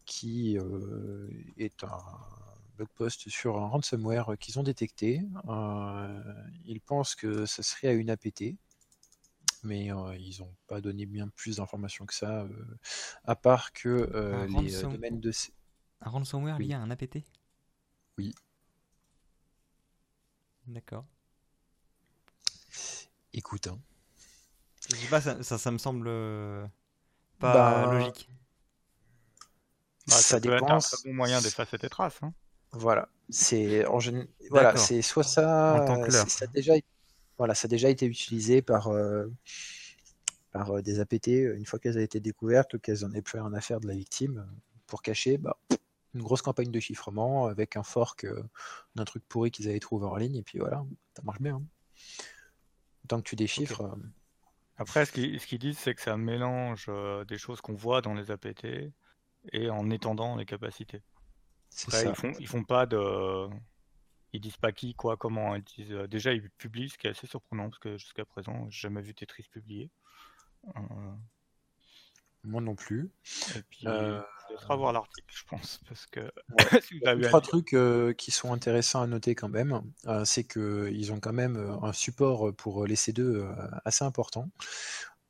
qui 0.05 0.57
est 1.57 1.83
un 1.83 2.03
blog 2.75 2.89
post 2.95 3.29
sur 3.29 3.57
un 3.57 3.67
ransomware 3.67 4.37
qu'ils 4.37 4.59
ont 4.59 4.63
détecté. 4.63 5.21
ils 6.65 6.81
pensent 6.85 7.15
que 7.15 7.45
ça 7.45 7.63
serait 7.63 7.87
à 7.87 7.93
une 7.93 8.09
APT, 8.09 8.57
mais 9.65 9.85
ils 10.19 10.37
n'ont 10.39 10.55
pas 10.67 10.81
donné 10.81 11.05
bien 11.05 11.27
plus 11.29 11.57
d'informations 11.57 12.05
que 12.05 12.13
ça, 12.13 12.47
à 13.23 13.35
part 13.35 13.73
que 13.73 14.09
les 14.61 14.81
domaines 14.81 15.19
de... 15.19 15.31
Un 16.01 16.09
ransomware 16.09 16.59
lié 16.59 16.73
à 16.73 16.79
un 16.79 16.91
APT 16.91 17.19
Oui. 18.17 18.35
D'accord. 20.67 21.05
Écoute, 23.33 23.67
hein. 23.67 23.79
Je 24.89 24.95
sais 24.95 25.07
pas, 25.07 25.21
ça, 25.21 25.57
ça, 25.57 25.71
me 25.71 25.77
semble 25.77 26.09
pas 27.39 27.53
bah, 27.53 27.93
logique. 27.93 28.29
Bah, 30.07 30.13
ça, 30.15 30.39
dépend. 30.39 30.69
un 30.69 30.79
très 30.79 30.97
bon 31.03 31.13
moyen 31.13 31.41
d'effacer 31.41 31.77
tes 31.77 31.89
traces. 31.89 32.21
Hein. 32.21 32.33
Voilà, 32.71 33.09
c'est 33.29 33.85
en 33.85 33.99
voilà, 34.49 34.75
c'est 34.75 35.01
soit 35.01 35.23
ça, 35.23 35.85
ça 36.09 36.45
a 36.45 36.47
déjà 36.47 36.75
été 36.75 36.87
voilà, 37.37 37.53
ça 37.53 37.65
a 37.65 37.69
déjà 37.69 37.89
été 37.89 38.05
utilisé 38.05 38.61
par, 38.61 38.87
euh, 38.87 39.27
par 40.51 40.71
euh, 40.77 40.81
des 40.81 40.99
APT 40.99 41.27
une 41.27 41.65
fois 41.65 41.79
qu'elles 41.79 41.97
ont 41.97 42.01
été 42.01 42.19
découvertes, 42.19 42.79
qu'elles 42.79 43.01
n'en 43.01 43.11
aient 43.13 43.21
plus 43.21 43.39
rien 43.39 43.53
à 43.53 43.61
faire 43.61 43.79
de 43.79 43.87
la 43.87 43.95
victime 43.95 44.47
pour 44.87 45.01
cacher 45.01 45.37
bah, 45.37 45.57
une 46.13 46.21
grosse 46.21 46.41
campagne 46.41 46.71
de 46.71 46.79
chiffrement 46.79 47.47
avec 47.47 47.75
un 47.75 47.83
fork 47.83 48.23
euh, 48.23 48.43
d'un 48.95 49.05
truc 49.05 49.23
pourri 49.27 49.51
qu'ils 49.51 49.67
avaient 49.67 49.79
trouvé 49.79 50.05
en 50.05 50.15
ligne, 50.15 50.37
et 50.37 50.43
puis 50.43 50.59
voilà, 50.59 50.85
ça 51.15 51.23
marche 51.23 51.41
bien. 51.41 51.55
Hein. 51.55 51.63
Tant 53.07 53.17
que 53.17 53.29
tu 53.29 53.35
déchiffres. 53.35 53.83
Après, 54.77 55.05
ce 55.05 55.11
qu'ils 55.11 55.59
disent, 55.59 55.77
c'est 55.77 55.93
que 55.93 56.01
ça 56.01 56.17
mélange 56.17 56.89
des 57.27 57.37
choses 57.37 57.61
qu'on 57.61 57.75
voit 57.75 58.01
dans 58.01 58.13
les 58.15 58.31
APT 58.31 58.65
et 59.53 59.69
en 59.69 59.89
étendant 59.91 60.35
les 60.35 60.45
capacités. 60.45 61.03
Après, 61.83 62.05
ils 62.07 62.15
font, 62.15 62.33
ils 62.39 62.47
font 62.47 62.63
pas 62.63 62.87
de 62.87 63.47
ils 64.35 64.41
disent 64.41 64.57
pas 64.57 64.71
qui, 64.71 64.93
quoi, 64.93 65.17
comment. 65.17 65.55
Ils 65.55 65.63
disent, 65.63 65.91
euh, 65.91 66.07
déjà, 66.07 66.33
ils 66.33 66.49
publient, 66.49 66.89
ce 66.89 66.97
qui 66.97 67.07
est 67.07 67.11
assez 67.11 67.27
surprenant 67.27 67.69
parce 67.69 67.79
que 67.79 67.97
jusqu'à 67.97 68.25
présent, 68.25 68.67
j'ai 68.69 68.81
jamais 68.81 69.01
vu 69.01 69.13
Tetris 69.13 69.47
publier. 69.51 69.89
Euh, 70.75 70.79
Moi 72.43 72.61
non 72.61 72.75
plus. 72.75 73.11
Et 73.55 73.61
puis, 73.63 73.87
euh... 73.87 74.21
je 74.49 74.73
voir 74.75 74.93
l'article, 74.93 75.33
je 75.33 75.43
pense, 75.45 75.79
parce 75.87 76.05
que 76.05 76.31
trois 77.29 77.41
trucs 77.41 77.73
euh, 77.73 78.13
qui 78.13 78.31
sont 78.31 78.53
intéressants 78.53 79.01
à 79.01 79.07
noter 79.07 79.35
quand 79.35 79.49
même, 79.49 79.81
c'est 80.25 80.43
qu'ils 80.43 81.11
ont 81.11 81.19
quand 81.19 81.33
même 81.33 81.57
un 81.81 81.93
support 81.93 82.53
pour 82.55 82.85
les 82.85 82.95
C2 82.95 83.55
assez 83.85 84.05
important 84.05 84.49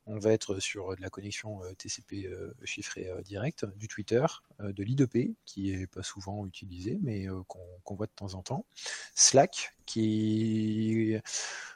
on 0.06 0.18
va 0.18 0.32
être 0.32 0.60
sur 0.60 0.94
de 0.94 1.02
la 1.02 1.10
connexion 1.10 1.62
euh, 1.64 1.72
TCP 1.74 2.26
euh, 2.26 2.54
chiffrée 2.64 3.08
euh, 3.08 3.22
direct, 3.22 3.64
du 3.76 3.88
Twitter, 3.88 4.24
de 4.60 4.82
l'I2P, 4.84 5.34
qui 5.44 5.72
est 5.72 5.86
pas 5.86 6.02
souvent 6.02 6.46
utilisé, 6.46 6.98
mais 7.02 7.26
qu'on 7.48 7.94
voit 7.94 8.06
de 8.06 8.12
temps 8.12 8.34
en 8.34 8.42
temps. 8.42 8.64
Slack, 9.14 9.74
qui 9.84 11.16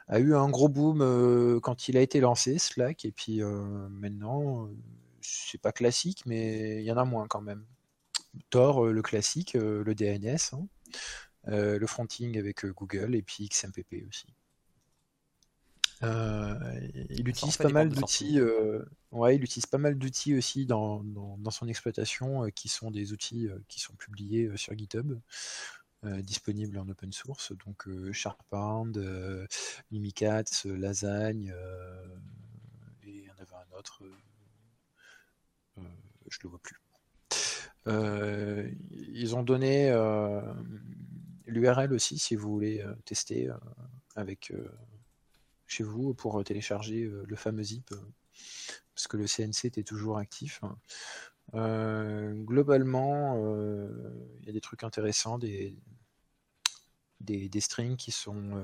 a 0.08 0.18
eu 0.18 0.34
un 0.34 0.48
gros 0.48 0.68
boom 0.68 1.60
quand 1.60 1.88
il 1.88 1.96
a 1.96 2.00
été 2.00 2.20
lancé, 2.20 2.58
Slack, 2.58 3.04
et 3.04 3.12
puis 3.12 3.42
maintenant, 3.42 4.70
c'est 5.20 5.60
pas 5.60 5.72
classique, 5.72 6.24
mais 6.24 6.80
il 6.80 6.84
y 6.84 6.92
en 6.92 6.96
a 6.96 7.04
moins 7.04 7.28
quand 7.28 7.42
même. 7.42 7.66
Tor, 8.48 8.86
le 8.86 9.02
classique, 9.02 9.52
le 9.54 9.94
DNS, 9.94 10.54
hein, 10.54 10.66
le 11.44 11.86
fronting 11.86 12.38
avec 12.38 12.64
Google, 12.64 13.14
et 13.14 13.22
puis 13.22 13.48
XMPP 13.48 14.06
aussi. 14.08 14.26
Euh, 16.02 16.54
il 17.10 17.28
utilise 17.28 17.56
pas 17.56 17.68
mal 17.68 17.90
d'outils. 17.90 18.40
Euh, 18.40 18.84
ouais, 19.10 19.36
il 19.36 19.44
utilise 19.44 19.66
pas 19.66 19.78
mal 19.78 19.98
d'outils 19.98 20.34
aussi 20.34 20.66
dans, 20.66 21.02
dans, 21.04 21.50
son 21.50 21.68
exploitation, 21.68 22.44
euh, 22.44 22.50
qui 22.50 22.68
sont 22.68 22.90
des 22.90 23.12
outils 23.12 23.48
qui 23.68 23.80
sont 23.80 23.94
publiés 23.94 24.50
sur 24.56 24.76
GitHub. 24.76 25.18
disponibles 26.02 26.78
en 26.78 26.88
open 26.88 27.12
source, 27.12 27.52
donc 27.66 27.86
Sharpand, 28.12 28.92
Mimikatz, 29.90 30.64
Lasagne, 30.64 31.54
et 33.02 33.10
il 33.10 33.24
y 33.24 33.30
en 33.30 33.34
avait 33.34 33.54
un 33.54 33.78
autre, 33.78 34.02
je 35.76 36.38
le 36.42 36.48
vois 36.48 36.60
plus. 36.60 36.80
ils 39.12 39.36
ont 39.36 39.42
donné 39.42 39.90
l'URL 41.46 41.92
aussi 41.92 42.18
si 42.18 42.34
vous 42.34 42.50
voulez 42.50 42.82
tester 43.04 43.50
avec 44.16 44.54
chez 45.70 45.84
vous 45.84 46.14
pour 46.14 46.38
euh, 46.38 46.44
télécharger 46.44 47.04
euh, 47.04 47.24
le 47.26 47.36
fameux 47.36 47.62
zip, 47.62 47.92
euh, 47.92 47.96
parce 48.94 49.06
que 49.06 49.16
le 49.16 49.26
CNC 49.26 49.66
était 49.66 49.84
toujours 49.84 50.18
actif. 50.18 50.60
globalement, 51.54 53.36
il 54.40 54.46
y 54.46 54.50
a 54.50 54.52
des 54.52 54.60
trucs 54.60 54.84
intéressants, 54.84 55.38
des, 55.38 55.76
des, 57.20 57.60
strings 57.60 57.96
qui 57.96 58.12
sont 58.12 58.62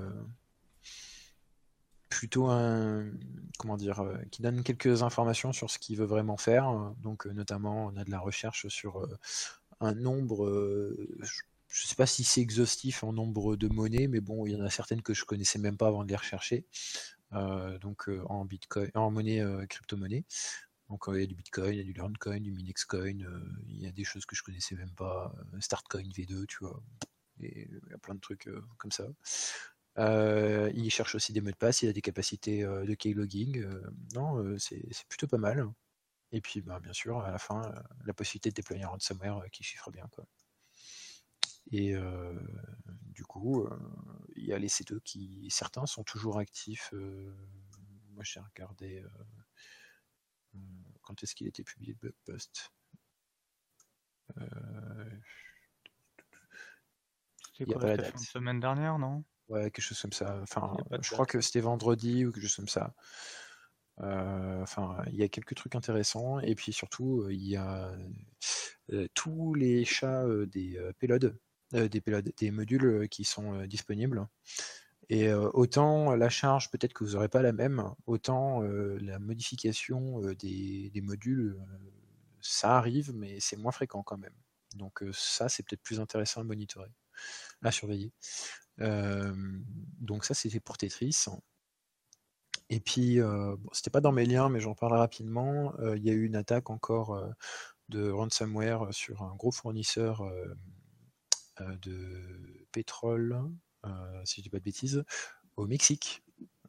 plutôt 2.08 2.46
un, 2.46 3.10
comment 3.58 3.76
dire, 3.76 4.04
qui 4.30 4.42
donnent 4.42 4.62
quelques 4.62 5.02
informations 5.02 5.52
sur 5.52 5.70
ce 5.70 5.78
qu'il 5.78 5.96
veut 5.96 6.06
vraiment 6.06 6.36
faire. 6.36 6.94
Donc, 7.02 7.26
notamment, 7.26 7.86
on 7.86 7.96
a 7.96 8.04
de 8.04 8.10
la 8.10 8.20
recherche 8.20 8.68
sur 8.68 9.08
un 9.80 9.94
nombre, 9.94 10.46
ne 11.84 11.88
sais 11.88 11.94
pas 11.94 12.06
si 12.06 12.24
c'est 12.24 12.40
exhaustif 12.40 13.04
en 13.04 13.12
nombre 13.12 13.56
de 13.56 13.68
monnaies, 13.68 14.08
mais 14.08 14.20
bon, 14.20 14.46
il 14.46 14.52
y 14.52 14.56
en 14.56 14.64
a 14.64 14.70
certaines 14.70 15.02
que 15.02 15.14
je 15.14 15.24
connaissais 15.24 15.58
même 15.58 15.76
pas 15.76 15.88
avant 15.88 16.04
de 16.04 16.08
les 16.08 16.16
rechercher. 16.16 16.66
Euh, 17.32 17.78
donc 17.78 18.08
euh, 18.08 18.22
en 18.26 18.44
bitcoin, 18.44 18.90
en 18.94 19.10
monnaie 19.10 19.40
euh, 19.40 19.66
crypto-monnaie. 19.66 20.24
Donc 20.88 21.04
il 21.08 21.20
y 21.20 21.24
a 21.24 21.26
du 21.26 21.34
Bitcoin, 21.34 21.74
il 21.74 21.78
y 21.78 21.80
a 21.80 21.84
du 21.84 21.92
Learncoin, 21.92 22.40
du 22.40 22.52
Minexcoin, 22.52 23.18
il 23.66 23.80
y 23.80 23.88
a 23.88 23.92
des 23.92 24.04
choses 24.04 24.24
que 24.24 24.36
je 24.36 24.44
connaissais 24.44 24.76
même 24.76 24.92
pas, 24.94 25.34
Startcoin 25.58 26.04
V2, 26.04 26.46
tu 26.46 26.58
vois. 26.60 26.80
Il 27.40 27.80
y 27.90 27.92
a 27.92 27.98
plein 27.98 28.14
de 28.14 28.20
trucs 28.20 28.48
comme 28.78 28.92
ça. 28.92 29.04
il 29.98 30.90
cherche 30.90 31.16
aussi 31.16 31.32
des 31.32 31.40
mots 31.40 31.50
de 31.50 31.56
passe, 31.56 31.82
il 31.82 31.88
a 31.88 31.92
des 31.92 32.02
capacités 32.02 32.62
de 32.62 32.94
keylogging. 32.94 33.66
non, 34.14 34.56
c'est 34.60 34.80
plutôt 35.08 35.26
pas 35.26 35.38
mal. 35.38 35.68
Et 36.30 36.40
puis 36.40 36.60
bah, 36.60 36.78
bien 36.78 36.92
sûr, 36.92 37.18
à 37.18 37.32
la 37.32 37.38
fin, 37.38 37.62
la 38.04 38.14
possibilité 38.14 38.50
de 38.50 38.54
déployer 38.54 38.84
un 38.84 38.88
ransomware 38.88 39.42
qui 39.50 39.64
chiffre 39.64 39.90
bien. 39.90 40.06
Quoi. 40.12 40.24
Et 41.72 41.94
du 43.12 43.24
coup, 43.24 43.68
il 44.36 44.44
y 44.44 44.52
a 44.52 44.58
les 44.58 44.68
C2 44.68 45.00
qui, 45.00 45.48
certains 45.50 45.86
sont 45.86 46.04
toujours 46.04 46.38
actifs. 46.38 46.92
moi, 48.12 48.22
j'ai 48.22 48.40
regardé 48.40 49.04
quand 51.02 51.22
est-ce 51.22 51.34
qu'il 51.34 51.46
était 51.46 51.64
publié 51.64 51.92
le 51.92 51.98
blog 51.98 52.14
post. 52.24 52.72
C'était 57.52 57.72
quoi 57.72 57.96
la 57.96 58.16
semaine 58.18 58.60
dernière, 58.60 58.98
non? 58.98 59.24
Ouais, 59.48 59.70
quelque 59.70 59.80
chose 59.80 60.00
comme 60.00 60.12
ça. 60.12 60.40
Enfin, 60.42 60.76
je 61.00 61.10
crois 61.10 61.26
que 61.26 61.40
c'était 61.40 61.60
vendredi 61.60 62.26
ou 62.26 62.32
quelque 62.32 62.42
chose 62.42 62.56
comme 62.56 62.68
ça. 62.68 62.94
Euh, 64.00 64.62
enfin, 64.62 65.02
il 65.06 65.14
y 65.14 65.22
a 65.22 65.28
quelques 65.28 65.54
trucs 65.54 65.74
intéressants 65.74 66.38
et 66.40 66.54
puis 66.54 66.72
surtout, 66.72 67.22
euh, 67.22 67.32
il 67.32 67.46
y 67.46 67.56
a 67.56 67.94
euh, 68.92 69.08
tous 69.14 69.54
les 69.54 69.84
chats 69.84 70.26
des 70.46 70.78
payloads, 71.70 72.32
des 72.36 72.50
modules 72.50 73.08
qui 73.08 73.24
sont 73.24 73.64
disponibles. 73.66 74.26
Et 75.08 75.32
autant 75.32 76.16
la 76.16 76.28
charge, 76.28 76.70
peut-être 76.70 76.92
que 76.92 77.04
vous 77.04 77.12
n'aurez 77.12 77.28
pas 77.28 77.42
la 77.42 77.52
même, 77.52 77.92
autant 78.06 78.62
la 78.62 79.18
modification 79.18 80.20
des, 80.32 81.00
modules, 81.02 81.56
ça 82.40 82.76
arrive, 82.76 83.14
mais 83.14 83.38
c'est 83.38 83.56
moins 83.56 83.72
fréquent 83.72 84.02
quand 84.02 84.18
même. 84.18 84.34
Donc 84.74 85.04
ça, 85.12 85.48
c'est 85.48 85.62
peut-être 85.62 85.82
plus 85.82 86.00
intéressant 86.00 86.40
à 86.40 86.44
monitorer, 86.44 86.90
à 87.62 87.70
surveiller. 87.70 88.12
donc 88.78 90.24
ça, 90.24 90.34
c'était 90.34 90.60
pour 90.60 90.76
Tetris. 90.76 91.26
Et 92.68 92.80
puis, 92.80 93.20
euh, 93.20 93.56
c'était 93.72 93.90
pas 93.90 94.00
dans 94.00 94.12
mes 94.12 94.26
liens, 94.26 94.48
mais 94.48 94.58
j'en 94.60 94.74
parle 94.74 94.94
rapidement. 94.94 95.72
il 95.94 96.02
y 96.02 96.10
a 96.10 96.12
eu 96.12 96.24
une 96.24 96.36
attaque 96.36 96.68
encore 96.70 97.32
de 97.88 98.10
ransomware 98.10 98.92
sur 98.92 99.22
un 99.22 99.36
gros 99.36 99.52
fournisseur 99.52 100.28
de 101.60 102.66
pétrole, 102.72 103.40
si 104.24 104.36
je 104.36 104.42
dis 104.42 104.50
pas 104.50 104.58
de 104.58 104.64
bêtises, 104.64 105.04
au 105.56 105.66
Mexique, 105.66 106.22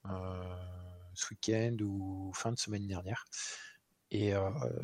ce 0.06 1.30
week-end 1.32 1.76
ou 1.82 2.32
fin 2.34 2.52
de 2.52 2.58
semaine 2.58 2.88
dernière. 2.88 3.26
Et 4.12 4.34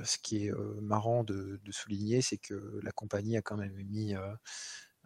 ce 0.04 0.18
qui 0.18 0.48
est 0.48 0.52
marrant 0.82 1.24
de, 1.24 1.60
de 1.64 1.72
souligner, 1.72 2.22
c'est 2.22 2.38
que 2.38 2.80
la 2.84 2.92
compagnie 2.92 3.38
a 3.38 3.42
quand 3.42 3.58
même 3.58 3.76
mis 3.86 4.14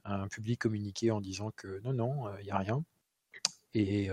un 0.06 0.28
public 0.28 0.62
communiqué 0.62 1.12
en 1.12 1.22
disant 1.22 1.52
que 1.52 1.80
non, 1.82 1.94
non, 1.94 2.38
il 2.40 2.46
n'y 2.46 2.52
a 2.52 2.58
rien. 2.58 2.84
Et 3.74 4.10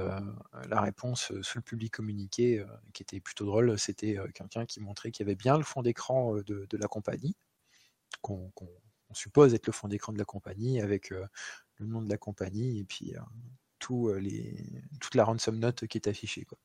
la 0.69 0.81
réponse 0.81 1.33
sous 1.41 1.59
le 1.59 1.63
public 1.63 1.95
communiqué, 1.95 2.65
qui 2.93 3.03
était 3.03 3.21
plutôt 3.21 3.47
drôle, 3.47 3.79
c'était 3.79 4.19
quelqu'un 4.35 4.67
qui 4.67 4.81
montrait 4.81 5.11
qu'il 5.11 5.25
y 5.25 5.29
avait 5.29 5.37
bien 5.37 5.57
le 5.57 5.65
fond 5.65 5.83
d'écran 5.83 6.35
de, 6.35 6.67
la 6.73 6.89
compagnie, 6.89 7.35
qu'on 8.21 8.53
suppose 9.15 9.55
être 9.55 9.67
le 9.67 9.73
fond 9.73 9.89
d'écran 9.89 10.13
de 10.13 10.19
la 10.19 10.25
compagnie, 10.25 10.81
avec 10.81 11.11
le 11.11 11.87
nom 11.87 12.03
de 12.03 12.11
la 12.11 12.19
compagnie 12.19 12.81
et 12.81 12.85
puis 12.85 13.15
tout, 13.79 14.13
les, 14.15 14.83
toute 15.01 15.15
la 15.15 15.25
ransom 15.25 15.59
note 15.59 15.87
qui 15.87 15.99
est 15.99 16.09
affichée. 16.09 16.45
Quoi. 16.45 16.59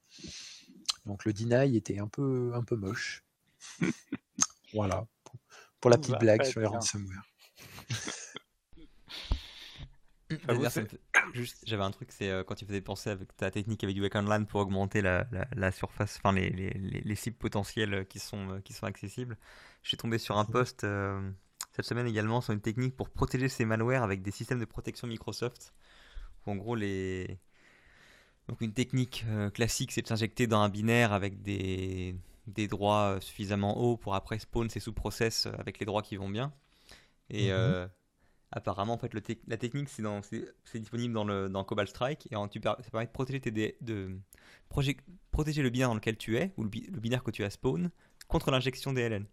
Donc 1.05 1.25
le 1.25 1.33
deny 1.33 1.75
était 1.75 1.99
un 1.99 2.07
peu, 2.07 2.51
un 2.53 2.63
peu 2.63 2.75
moche. 2.75 3.23
voilà, 4.73 5.07
pour, 5.81 5.89
la 5.89 5.97
petite 5.97 6.19
blague 6.19 6.43
sur 6.43 6.62
les 6.62 6.67
ransomware. 6.67 7.23
Juste, 11.33 11.63
j'avais 11.65 11.83
un 11.83 11.89
truc, 11.89 12.12
c'est 12.12 12.29
euh, 12.29 12.43
quand 12.43 12.53
tu 12.53 12.65
faisais 12.65 12.81
penser 12.81 13.09
avec 13.09 13.35
ta 13.35 13.49
technique 13.49 13.83
avec 13.83 13.95
du 13.95 14.07
Land 14.07 14.45
pour 14.45 14.59
augmenter 14.62 15.01
la, 15.01 15.27
la, 15.55 15.71
surface, 15.71 16.17
enfin 16.17 16.33
les, 16.33 16.51
les, 16.51 16.69
les, 16.71 17.15
cibles 17.15 17.38
potentielles 17.38 18.05
qui 18.07 18.19
sont, 18.19 18.62
qui 18.63 18.73
sont 18.73 18.85
accessibles. 18.85 19.38
Je 19.81 19.88
suis 19.88 19.97
tombé 19.97 20.19
sur 20.19 20.38
un 20.38 20.45
post 20.45 20.85
cette 21.71 21.86
semaine 21.86 22.08
également 22.08 22.41
sur 22.41 22.53
une 22.53 22.62
technique 22.62 22.95
pour 22.95 23.10
protéger 23.10 23.49
ces 23.49 23.65
malwares 23.65 24.03
avec 24.03 24.21
des 24.21 24.32
systèmes 24.32 24.60
de 24.60 24.65
protection 24.65 25.08
Microsoft. 25.08 25.73
en 26.45 26.55
gros, 26.55 26.75
les... 26.75 27.39
Donc 28.47 28.62
une 28.62 28.73
technique 28.73 29.25
classique, 29.53 29.91
c'est 29.91 30.01
de 30.01 30.08
s'injecter 30.08 30.47
dans 30.47 30.62
un 30.62 30.69
binaire 30.69 31.13
avec 31.13 31.43
des, 31.43 32.15
des 32.47 32.67
droits 32.67 33.19
suffisamment 33.21 33.77
hauts 33.77 33.95
pour 33.95 34.15
après 34.15 34.39
spawn 34.39 34.69
ces 34.69 34.79
sous-process 34.79 35.47
avec 35.60 35.79
les 35.79 35.86
droits 35.86 36.01
qui 36.01 36.15
vont 36.15 36.29
bien. 36.29 36.51
Et 37.29 37.51
mhm 37.51 37.89
apparemment, 38.51 38.93
en 38.93 38.97
fait, 38.97 39.13
la 39.13 39.58
technique, 39.58 39.89
c'est 39.89 40.79
disponible 40.79 41.13
dans, 41.13 41.23
le, 41.23 41.49
dans 41.49 41.63
Cobalt 41.63 41.89
Strike 41.89 42.27
et 42.32 42.36
ça 42.36 42.89
permet 42.91 43.05
de 43.05 43.12
protéger, 43.12 43.41
de 43.82 44.19
protéger 45.32 45.62
le 45.62 45.69
binaire 45.69 45.89
dans 45.89 45.95
lequel 45.95 46.17
tu 46.17 46.38
es 46.38 46.53
ou 46.58 46.63
le, 46.63 46.69
binaire 46.69 47.23
que 47.23 47.32
tu 47.32 47.43
as 47.43 47.51
spawn 47.51 47.91
contre 48.27 48.51
l'injection 48.51 48.93
DLN. 48.93 49.25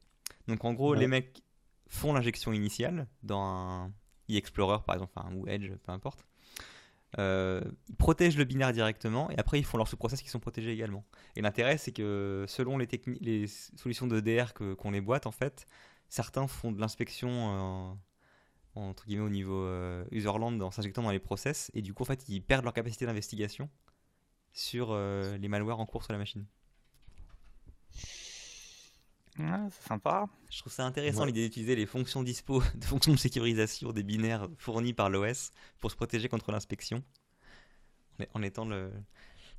Donc, 0.49 0.65
en 0.65 0.75
gros, 0.75 0.95
les 0.95 1.07
mecs 1.07 1.43
font 1.89 2.13
l'injection 2.13 2.53
initiale 2.53 3.07
dans 3.23 3.43
un 3.43 3.93
e-explorer, 4.31 4.79
par 4.85 4.97
exemple, 4.97 5.13
ou 5.35 5.47
Edge, 5.47 5.71
peu 5.85 5.93
importe. 5.93 6.27
Euh, 7.19 7.63
ils 7.89 7.97
protègent 7.97 8.37
le 8.37 8.45
binaire 8.45 8.73
directement 8.73 9.31
et 9.31 9.39
après 9.39 9.59
ils 9.59 9.65
font 9.65 9.79
leurs 9.79 9.89
sous-process 9.89 10.21
qui 10.21 10.29
sont 10.29 10.41
protégés 10.41 10.73
également. 10.73 11.05
Et 11.35 11.41
l'intérêt 11.41 11.79
c'est 11.79 11.93
que 11.93 12.45
selon 12.49 12.77
les, 12.77 12.89
les 13.21 13.47
solutions 13.47 14.07
de 14.07 14.21
DR 14.21 14.53
qu'on 14.53 14.91
les 14.91 15.01
boîte 15.01 15.27
en 15.27 15.31
fait, 15.31 15.67
certains 16.09 16.47
font 16.47 16.73
de 16.73 16.81
l'inspection 16.81 17.29
euh, 17.31 17.95
entre 18.75 19.07
guillemets 19.07 19.25
au 19.25 19.31
niveau 19.31 19.63
euh, 19.63 20.05
userland 20.11 20.61
en 20.61 20.71
s'injectant 20.71 21.03
dans 21.03 21.11
les 21.11 21.21
process 21.21 21.71
et 21.75 21.81
du 21.81 21.95
coup 21.95 22.03
en 22.03 22.07
fait 22.07 22.29
ils 22.29 22.43
perdent 22.43 22.65
leur 22.65 22.75
capacité 22.75 23.07
d'investigation 23.07 23.71
sur 24.53 24.95
les 24.97 25.49
malwares 25.49 25.81
en 25.81 25.87
cours 25.87 26.03
sur 26.03 26.13
la 26.13 26.19
machine. 26.19 26.47
Ouais, 29.39 29.69
c'est 29.71 29.89
sympa. 29.89 30.29
Je 30.51 30.61
trouve 30.61 30.73
ça 30.73 30.85
intéressant 30.85 31.25
l'idée 31.25 31.45
d'utiliser 31.45 31.77
les 31.77 31.87
fonctions 31.87 32.23
dispo, 32.23 32.63
de 32.75 32.85
fonctions 32.85 33.13
de 33.13 33.19
sécurisation 33.19 33.93
des 33.93 34.03
binaires 34.03 34.49
fournis 34.57 34.95
par 34.95 35.11
l'OS 35.11 35.51
pour 35.79 35.91
se 35.91 35.97
protéger 35.97 36.29
contre 36.29 36.53
l'inspection 36.53 37.03
en 38.33 38.43
étant 38.43 38.65
le, 38.65 38.91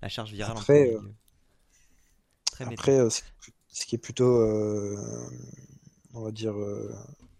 la 0.02 0.10
charge 0.10 0.32
virale. 0.32 0.58
Après, 0.58 0.92
euh, 0.92 1.00
après 2.60 3.08
ce 3.10 3.86
qui 3.86 3.96
est 3.96 4.00
plutôt, 4.00 4.44
on 6.13 6.22
va 6.24 6.32
dire, 6.32 6.56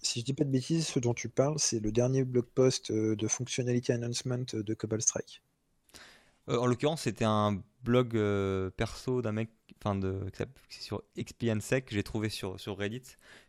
si 0.08 0.22
je 0.22 0.26
dis 0.26 0.34
pas 0.34 0.44
de 0.44 0.50
bêtises, 0.50 0.88
ce 0.88 1.00
dont 1.00 1.14
tu 1.14 1.30
parles, 1.30 1.56
c'est 1.58 1.80
le 1.80 1.92
dernier 1.92 2.24
blog 2.24 2.46
post 2.46 2.92
euh, 2.92 3.16
de 3.16 3.28
Functionality 3.28 3.92
Announcement 3.92 4.46
de 4.54 4.74
Cobalt 4.74 5.02
Strike. 5.02 5.42
Euh, 6.50 6.58
en 6.58 6.66
l'occurrence, 6.66 7.04
c'était 7.04 7.26
un 7.26 7.62
blog 7.84 8.16
euh, 8.16 8.70
perso 8.70 9.22
d'un 9.22 9.34
mec, 9.34 9.50
enfin 9.78 9.96
de 9.96 10.20
sur 10.70 11.04
XPNSec 11.18 11.86
que 11.86 11.96
j'ai 11.96 12.04
trouvé 12.04 12.30
sur, 12.30 12.60
sur 12.60 12.78
Reddit, 12.78 13.04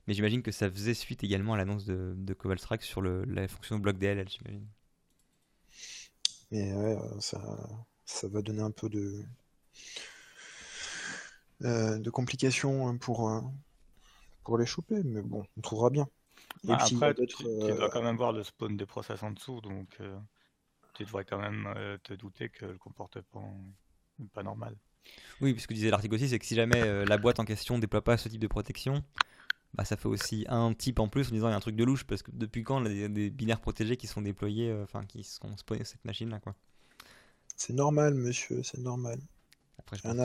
mais 0.07 0.15
j'imagine 0.15 0.43
que 0.43 0.53
ça 0.53 0.71
faisait 0.71 0.95
suite 0.95 1.25
également 1.25 1.55
à 1.55 1.57
l'annonce 1.57 1.85
de, 1.85 2.15
de 2.17 2.35
Cobalt 2.35 2.61
Strike 2.61 2.83
sur 2.83 3.01
le, 3.01 3.25
la 3.25 3.49
fonction 3.49 3.79
blog 3.79 3.99
DLL, 3.99 4.29
j'imagine. 4.29 4.67
Mais 6.51 6.73
ouais, 6.73 6.99
ça, 7.21 7.41
ça 8.05 8.29
va 8.29 8.43
donner 8.43 8.63
un 8.63 8.71
peu 8.71 8.89
de 8.89 9.25
de 11.61 12.11
complications 12.11 12.97
pour 12.99 13.29
pour 14.49 14.57
les 14.57 14.65
choper, 14.65 15.03
mais 15.05 15.21
bon, 15.21 15.45
on 15.59 15.61
trouvera 15.61 15.91
bien. 15.91 16.09
Et 16.65 16.69
bah, 16.69 16.79
après, 16.81 17.15
tu, 17.15 17.43
dois 17.43 17.71
euh, 17.71 17.89
quand 17.93 18.03
même 18.03 18.17
voir 18.17 18.33
le 18.33 18.43
spawn 18.43 18.79
des 18.79 18.87
process 18.87 19.23
en 19.23 19.31
dessous, 19.31 19.61
donc 19.61 19.97
euh, 20.01 20.19
tu 20.95 21.05
devrais 21.05 21.27
quand 21.27 21.39
même 21.39 21.71
euh, 21.77 21.99
te 22.03 22.15
douter 22.15 22.49
que 22.49 22.65
le 22.65 22.79
comportement 22.79 23.55
n'est 24.19 24.29
pas 24.29 24.43
normal. 24.43 24.75
Oui, 25.41 25.53
puisque 25.53 25.73
disait 25.73 25.91
l'article 25.91 26.15
aussi, 26.15 26.29
c'est 26.29 26.39
que 26.39 26.47
si 26.47 26.55
jamais 26.55 27.05
la 27.05 27.17
boîte 27.17 27.39
en 27.41 27.45
question 27.45 27.77
ne 27.77 27.81
déploie 27.81 28.03
pas 28.03 28.17
ce 28.17 28.29
type 28.29 28.41
de 28.41 28.49
protection, 28.49 29.05
bah, 29.75 29.85
ça 29.85 29.97
fait 29.97 30.09
aussi 30.09 30.45
un 30.49 30.75
type 30.75 30.99
en 30.99 31.09
plus 31.09 31.29
en 31.29 31.33
disant 31.33 31.49
il 31.49 31.53
y 31.53 31.55
a 31.55 31.57
un 31.57 31.61
truc 31.61 31.77
de 31.77 31.85
louche, 31.85 32.05
parce 32.05 32.23
que 32.23 32.31
depuis 32.33 32.65
quand 32.65 32.85
il 32.87 32.97
y 32.97 33.05
a 33.05 33.09
des 33.09 33.31
binaires 33.31 33.61
protégés 33.61 33.97
qui 33.97 34.07
sont 34.07 34.21
déployés, 34.21 34.77
enfin 34.83 35.05
qui 35.05 35.23
sont 35.23 35.57
spawnés 35.57 35.85
sur 35.85 35.93
cette 35.93 36.05
machine-là 36.05 36.41
quoi? 36.41 36.55
C'est 37.57 37.73
normal, 37.73 38.15
monsieur, 38.15 38.63
c'est 38.63 38.79
normal. 38.79 39.19
Après, 39.79 39.97
je 39.97 40.03
pense 40.03 40.17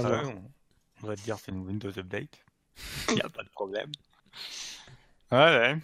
on, 1.01 1.07
va 1.07 1.15
te 1.15 1.21
dire 1.21 1.37
c'est 1.39 1.51
une 1.51 1.65
Windows 1.65 1.89
Update, 1.97 2.45
il 3.09 3.15
n'y 3.15 3.21
a 3.21 3.29
pas 3.29 3.43
de 3.43 3.49
problème. 3.49 3.91
Ouais, 5.31 5.75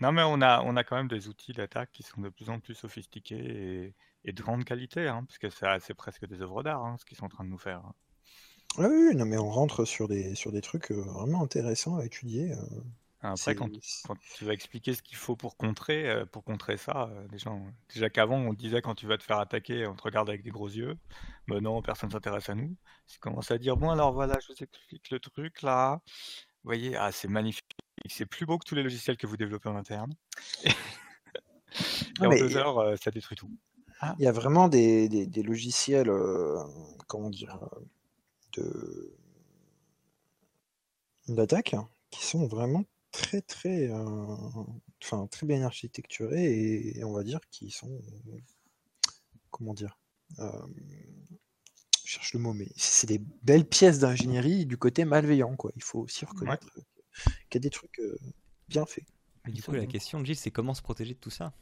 Non, 0.00 0.12
mais 0.12 0.22
on 0.22 0.40
a, 0.40 0.62
on 0.62 0.76
a 0.76 0.84
quand 0.84 0.96
même 0.96 1.08
des 1.08 1.26
outils 1.26 1.52
d'attaque 1.52 1.90
qui 1.92 2.04
sont 2.04 2.20
de 2.20 2.28
plus 2.28 2.48
en 2.48 2.60
plus 2.60 2.74
sophistiqués 2.74 3.92
et, 4.24 4.32
de 4.32 4.42
grande 4.42 4.64
qualité, 4.64 5.08
hein, 5.08 5.24
parce 5.24 5.38
que 5.38 5.50
c'est 5.80 5.94
presque 5.94 6.26
des 6.26 6.40
œuvres 6.40 6.62
d'art, 6.62 6.84
hein, 6.84 6.96
ce 6.98 7.04
qu'ils 7.04 7.16
sont 7.16 7.26
en 7.26 7.28
train 7.28 7.44
de 7.44 7.50
nous 7.50 7.58
faire. 7.58 7.82
Oui, 8.78 8.86
oui, 8.86 9.16
non, 9.16 9.24
mais 9.24 9.38
on 9.38 9.50
rentre 9.50 9.84
sur 9.84 10.08
des, 10.08 10.34
sur 10.34 10.52
des 10.52 10.60
trucs 10.60 10.90
euh, 10.90 11.00
vraiment 11.00 11.42
intéressants 11.42 11.96
à 11.98 12.04
étudier. 12.04 12.52
Euh. 12.52 12.56
Après, 13.20 13.54
quand, 13.54 13.70
tu 14.36 14.44
vas 14.44 14.52
expliquer 14.52 14.92
ce 14.92 15.00
qu'il 15.00 15.16
faut 15.16 15.34
pour 15.34 15.56
contrer, 15.56 16.10
euh, 16.10 16.26
pour 16.26 16.44
contrer 16.44 16.76
ça, 16.76 17.08
les 17.32 17.38
gens, 17.38 17.64
déjà 17.94 18.10
qu'avant, 18.10 18.36
on 18.36 18.52
disait 18.52 18.82
quand 18.82 18.94
tu 18.94 19.06
vas 19.06 19.16
te 19.16 19.22
faire 19.22 19.38
attaquer, 19.38 19.86
on 19.86 19.94
te 19.94 20.02
regarde 20.02 20.28
avec 20.28 20.42
des 20.42 20.50
gros 20.50 20.68
yeux. 20.68 20.98
Mais 21.46 21.60
non, 21.60 21.80
personne 21.80 22.10
s'intéresse 22.10 22.50
à 22.50 22.54
nous. 22.54 22.76
Tu 23.06 23.18
commences 23.20 23.50
à 23.50 23.56
dire, 23.56 23.78
bon, 23.78 23.90
alors 23.90 24.12
voilà, 24.12 24.38
je 24.40 24.52
vous 24.52 24.62
explique 24.62 25.10
le 25.10 25.20
truc 25.20 25.62
là. 25.62 26.02
Vous 26.06 26.68
voyez, 26.68 26.96
ah, 26.96 27.12
c'est 27.12 27.28
magnifique 27.28 27.64
c'est 28.08 28.26
plus 28.26 28.46
beau 28.46 28.58
que 28.58 28.64
tous 28.66 28.74
les 28.74 28.82
logiciels 28.82 29.16
que 29.16 29.26
vous 29.26 29.36
développez 29.36 29.68
en 29.68 29.76
interne. 29.76 30.14
Et 32.22 32.26
en 32.26 32.30
deux 32.30 32.56
heures, 32.56 32.96
ça 33.02 33.10
détruit 33.10 33.36
tout. 33.36 33.50
Ah. 34.00 34.14
Il 34.18 34.24
y 34.24 34.28
a 34.28 34.32
vraiment 34.32 34.68
des, 34.68 35.28
logiciels, 35.44 36.08
euh, 36.08 36.62
comment 37.08 37.30
dire, 37.30 37.58
de 38.56 39.16
d'attaque 41.28 41.74
qui 42.10 42.24
sont 42.24 42.46
vraiment 42.46 42.84
très 43.10 43.40
très, 43.40 43.88
euh, 43.88 44.36
enfin 45.02 45.26
très 45.28 45.46
bien 45.46 45.62
architecturés 45.62 46.94
et, 46.96 47.04
on 47.04 47.12
va 47.12 47.22
dire 47.22 47.40
qu'ils 47.50 47.72
sont, 47.72 48.02
comment 49.50 49.72
dire, 49.72 49.98
euh, 50.38 50.66
je 52.04 52.10
cherche 52.10 52.34
le 52.34 52.40
mot, 52.40 52.52
mais 52.52 52.68
c'est 52.76 53.06
des 53.06 53.20
belles 53.42 53.66
pièces 53.66 54.00
d'ingénierie 54.00 54.66
du 54.66 54.76
côté 54.76 55.04
malveillant 55.04 55.56
quoi. 55.56 55.72
Il 55.76 55.82
faut 55.82 56.00
aussi 56.00 56.24
reconnaître 56.24 56.68
qu'il 57.48 57.54
y 57.54 57.56
a 57.58 57.60
des 57.60 57.70
trucs 57.70 58.00
bien 58.68 58.84
faits. 58.84 59.04
du 59.46 59.62
coup, 59.62 59.72
la 59.72 59.86
question, 59.86 60.24
Gilles, 60.24 60.36
c'est 60.36 60.50
comment 60.50 60.74
se 60.74 60.82
protéger 60.82 61.14
de 61.14 61.18
tout 61.18 61.30
ça? 61.30 61.54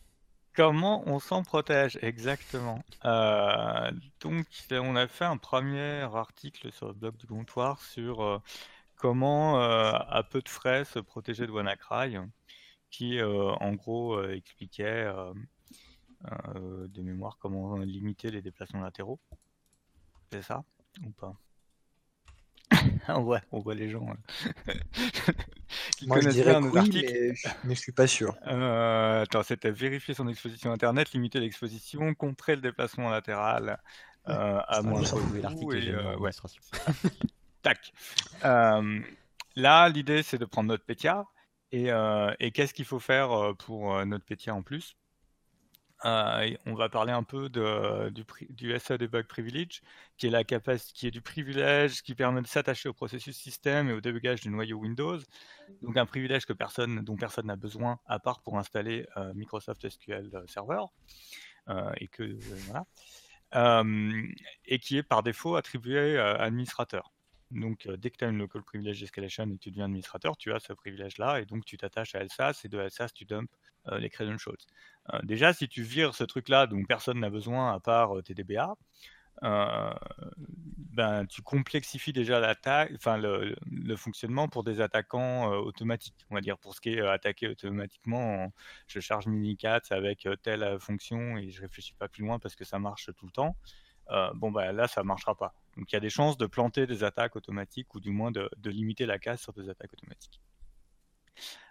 Comment 0.55 1.03
on 1.07 1.18
s'en 1.18 1.42
protège 1.42 1.98
exactement. 2.03 2.84
Euh, 3.07 3.90
Donc, 4.20 4.46
on 4.70 4.96
a 4.96 5.09
fait 5.09 5.24
un 5.24 5.38
premier 5.38 6.03
article 6.03 6.70
sur 6.72 6.88
le 6.88 6.92
blog 6.92 7.16
du 7.16 7.26
comptoir 7.26 7.80
sur 7.80 8.22
euh, 8.22 8.38
comment, 8.96 9.62
euh, 9.62 9.92
à 9.92 10.22
peu 10.22 10.42
de 10.42 10.48
frais, 10.50 10.84
se 10.84 10.98
protéger 10.98 11.46
de 11.46 11.53
WannaCry, 11.53 12.16
qui, 12.90 13.22
en 13.22 13.72
gros, 13.72 14.22
expliquait 14.28 15.11
de 16.24 17.03
mémoire 17.03 17.38
comment 17.40 17.78
limiter 17.78 18.30
les 18.30 18.42
déplacements 18.42 18.82
latéraux. 18.82 19.18
C'est 20.30 20.42
ça 20.42 20.62
ou 21.07 21.11
pas? 21.11 21.34
Ouais, 23.20 23.40
on 23.50 23.61
voit 23.61 23.74
les 23.74 23.88
gens 23.88 24.07
qui 24.66 24.72
Moi, 26.12 26.20
je 26.20 26.28
dirais 26.30 26.54
un 26.54 26.62
oui, 26.62 26.90
mais, 26.92 27.34
mais, 27.64 27.74
je 27.74 27.80
suis 27.80 27.92
pas 27.92 28.06
sûr. 28.06 28.36
Euh, 28.46 29.22
attends, 29.22 29.42
c'était 29.42 29.70
vérifier 29.70 30.14
son 30.14 30.28
exposition 30.28 30.72
internet, 30.72 31.12
limiter 31.12 31.40
l'exposition, 31.40 32.14
contrer 32.14 32.56
le 32.56 32.62
déplacement 32.62 33.10
latéral 33.10 33.80
euh, 34.28 34.60
à 34.66 34.82
moins 34.82 35.00
de 35.00 35.40
l'article 35.40 36.16
ouais. 36.18 36.30
Tac. 37.62 37.92
là, 38.42 39.88
l'idée, 39.88 40.22
c'est 40.22 40.38
de 40.38 40.44
prendre 40.44 40.68
notre 40.68 40.84
PETIA. 40.84 41.24
Et, 41.72 41.88
et 42.40 42.50
qu'est-ce 42.50 42.74
qu'il 42.74 42.84
faut 42.84 43.00
faire 43.00 43.54
pour 43.58 44.04
notre 44.04 44.24
PETIA 44.24 44.54
en 44.54 44.62
plus? 44.62 44.96
Euh, 46.05 46.57
on 46.66 46.74
va 46.74 46.88
parler 46.88 47.12
un 47.12 47.22
peu 47.22 47.48
du, 47.48 48.24
du 48.50 48.78
SA 48.78 48.98
Debug 48.98 49.26
Privilege, 49.26 49.82
qui 50.16 50.26
est, 50.26 50.30
la 50.30 50.44
capacité, 50.44 50.92
qui 50.94 51.07
est 51.07 51.11
du 51.11 51.20
privilège 51.20 52.03
qui 52.03 52.14
permet 52.14 52.42
de 52.42 52.46
s'attacher 52.46 52.88
au 52.88 52.92
processus 52.92 53.36
système 53.36 53.88
et 53.88 53.92
au 53.92 54.00
débugage 54.00 54.40
du 54.40 54.50
noyau 54.50 54.78
Windows. 54.78 55.18
Donc 55.82 55.96
un 55.96 56.07
privilège 56.07 56.44
que 56.44 56.53
personne, 56.53 57.00
dont 57.03 57.16
personne 57.16 57.46
n'a 57.46 57.57
besoin 57.57 58.00
à 58.07 58.18
part 58.18 58.40
pour 58.40 58.59
installer 58.59 59.07
euh, 59.16 59.32
Microsoft 59.34 59.88
SQL 59.88 60.30
Server. 60.46 60.82
Euh, 61.68 61.92
et, 61.98 62.09
que, 62.09 62.36
voilà. 63.53 63.84
et 64.66 64.78
qui 64.80 64.96
est 64.96 65.05
par 65.05 65.22
défaut 65.22 65.55
attribué 65.55 66.18
à 66.18 66.34
administrateur. 66.34 67.11
Donc, 67.53 67.88
dès 67.88 68.11
que 68.11 68.16
tu 68.16 68.24
as 68.24 68.28
une 68.28 68.38
local 68.38 68.62
privilege 68.62 69.03
escalation 69.03 69.44
et 69.44 69.55
que 69.55 69.61
tu 69.61 69.70
deviens 69.70 69.84
administrateur, 69.84 70.36
tu 70.36 70.53
as 70.53 70.61
ce 70.61 70.72
privilège-là, 70.72 71.40
et 71.40 71.46
donc 71.46 71.64
tu 71.64 71.76
t'attaches 71.76 72.14
à 72.14 72.24
LSAS, 72.24 72.62
et 72.64 72.68
de 72.68 72.78
LSAS, 72.78 73.11
tu 73.14 73.24
dumps 73.24 73.50
les 73.98 74.11
credentials. 74.11 74.57
Déjà, 75.24 75.53
si 75.53 75.68
tu 75.68 75.82
vires 75.82 76.14
ce 76.14 76.24
truc-là 76.24 76.66
dont 76.66 76.84
personne 76.84 77.20
n'a 77.20 77.30
besoin 77.30 77.74
à 77.74 77.80
part 77.80 78.16
euh, 79.42 79.92
ben, 80.92 81.26
tu 81.26 81.42
complexifies 81.42 82.12
déjà 82.12 82.38
l'attaque, 82.38 82.92
enfin 82.94 83.16
le, 83.16 83.57
fonctionnement 83.96 84.48
pour 84.48 84.62
des 84.62 84.80
attaquants 84.80 85.50
automatiques. 85.53 86.14
On 86.30 86.34
va 86.34 86.40
dire 86.40 86.59
pour 86.59 86.74
ce 86.74 86.80
qui 86.80 86.90
est 86.90 87.00
attaqué 87.00 87.48
automatiquement, 87.48 88.53
je 88.86 89.00
charge 89.00 89.26
minicats 89.26 89.80
avec 89.90 90.28
telle 90.42 90.78
fonction 90.80 91.38
et 91.38 91.50
je 91.50 91.62
réfléchis 91.62 91.94
pas 91.94 92.09
plus 92.09 92.22
loin 92.24 92.38
parce 92.38 92.55
que 92.55 92.64
ça 92.64 92.78
marche 92.78 93.11
tout 93.16 93.26
le 93.26 93.32
temps. 93.32 93.57
Bon 94.34 94.50
ben 94.50 94.72
là 94.72 94.88
ça 94.88 95.02
marchera 95.02 95.34
pas. 95.34 95.54
Donc 95.76 95.90
il 95.90 95.94
y 95.94 95.96
a 95.96 96.00
des 96.00 96.10
chances 96.10 96.36
de 96.36 96.46
planter 96.46 96.86
des 96.86 97.04
attaques 97.04 97.36
automatiques 97.36 97.94
ou 97.94 98.00
du 98.00 98.10
moins 98.10 98.30
de, 98.30 98.48
limiter 98.64 99.06
la 99.06 99.18
casse 99.18 99.42
sur 99.42 99.52
des 99.52 99.68
attaques 99.68 99.92
automatiques. 99.92 100.40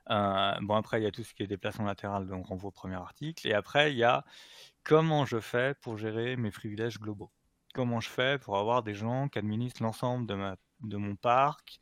Euh, 0.09 0.53
bon, 0.61 0.75
après, 0.75 0.99
il 0.99 1.03
y 1.03 1.07
a 1.07 1.11
tout 1.11 1.23
ce 1.23 1.33
qui 1.33 1.43
est 1.43 1.47
déplacement 1.47 1.85
latéral, 1.85 2.27
donc 2.27 2.45
on 2.45 2.49
renvoie 2.49 2.69
au 2.69 2.71
premier 2.71 2.95
article. 2.95 3.47
Et 3.47 3.53
après, 3.53 3.91
il 3.91 3.97
y 3.97 4.03
a 4.03 4.25
comment 4.83 5.25
je 5.25 5.39
fais 5.39 5.75
pour 5.81 5.97
gérer 5.97 6.35
mes 6.35 6.51
privilèges 6.51 6.99
globaux? 6.99 7.31
Comment 7.73 7.99
je 7.99 8.09
fais 8.09 8.39
pour 8.39 8.57
avoir 8.57 8.83
des 8.83 8.95
gens 8.95 9.29
qui 9.29 9.39
administrent 9.39 9.83
l'ensemble 9.83 10.25
de, 10.27 10.97
mon 10.97 11.15
parc 11.15 11.79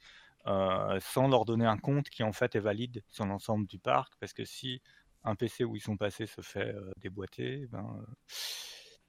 euh, 0.48 1.00
sans 1.00 1.28
leur 1.28 1.46
donner 1.46 1.66
un 1.66 1.78
compte 1.78 2.10
qui 2.10 2.24
en 2.24 2.34
fait 2.34 2.56
est 2.56 2.60
valide 2.60 3.02
sur 3.08 3.26
l'ensemble 3.26 3.66
du 3.66 3.80
parc? 3.80 4.14
Parce 4.20 4.34
que 4.34 4.46
si 4.46 4.82
un 5.24 5.36
PC 5.36 5.64
où 5.64 5.76
ils 5.76 5.82
sont 5.82 5.98
passés 5.98 6.28
se 6.28 6.42
fait 6.42 6.76
euh, 6.76 6.92
déboîter, 6.98 7.68
ben, 7.72 8.06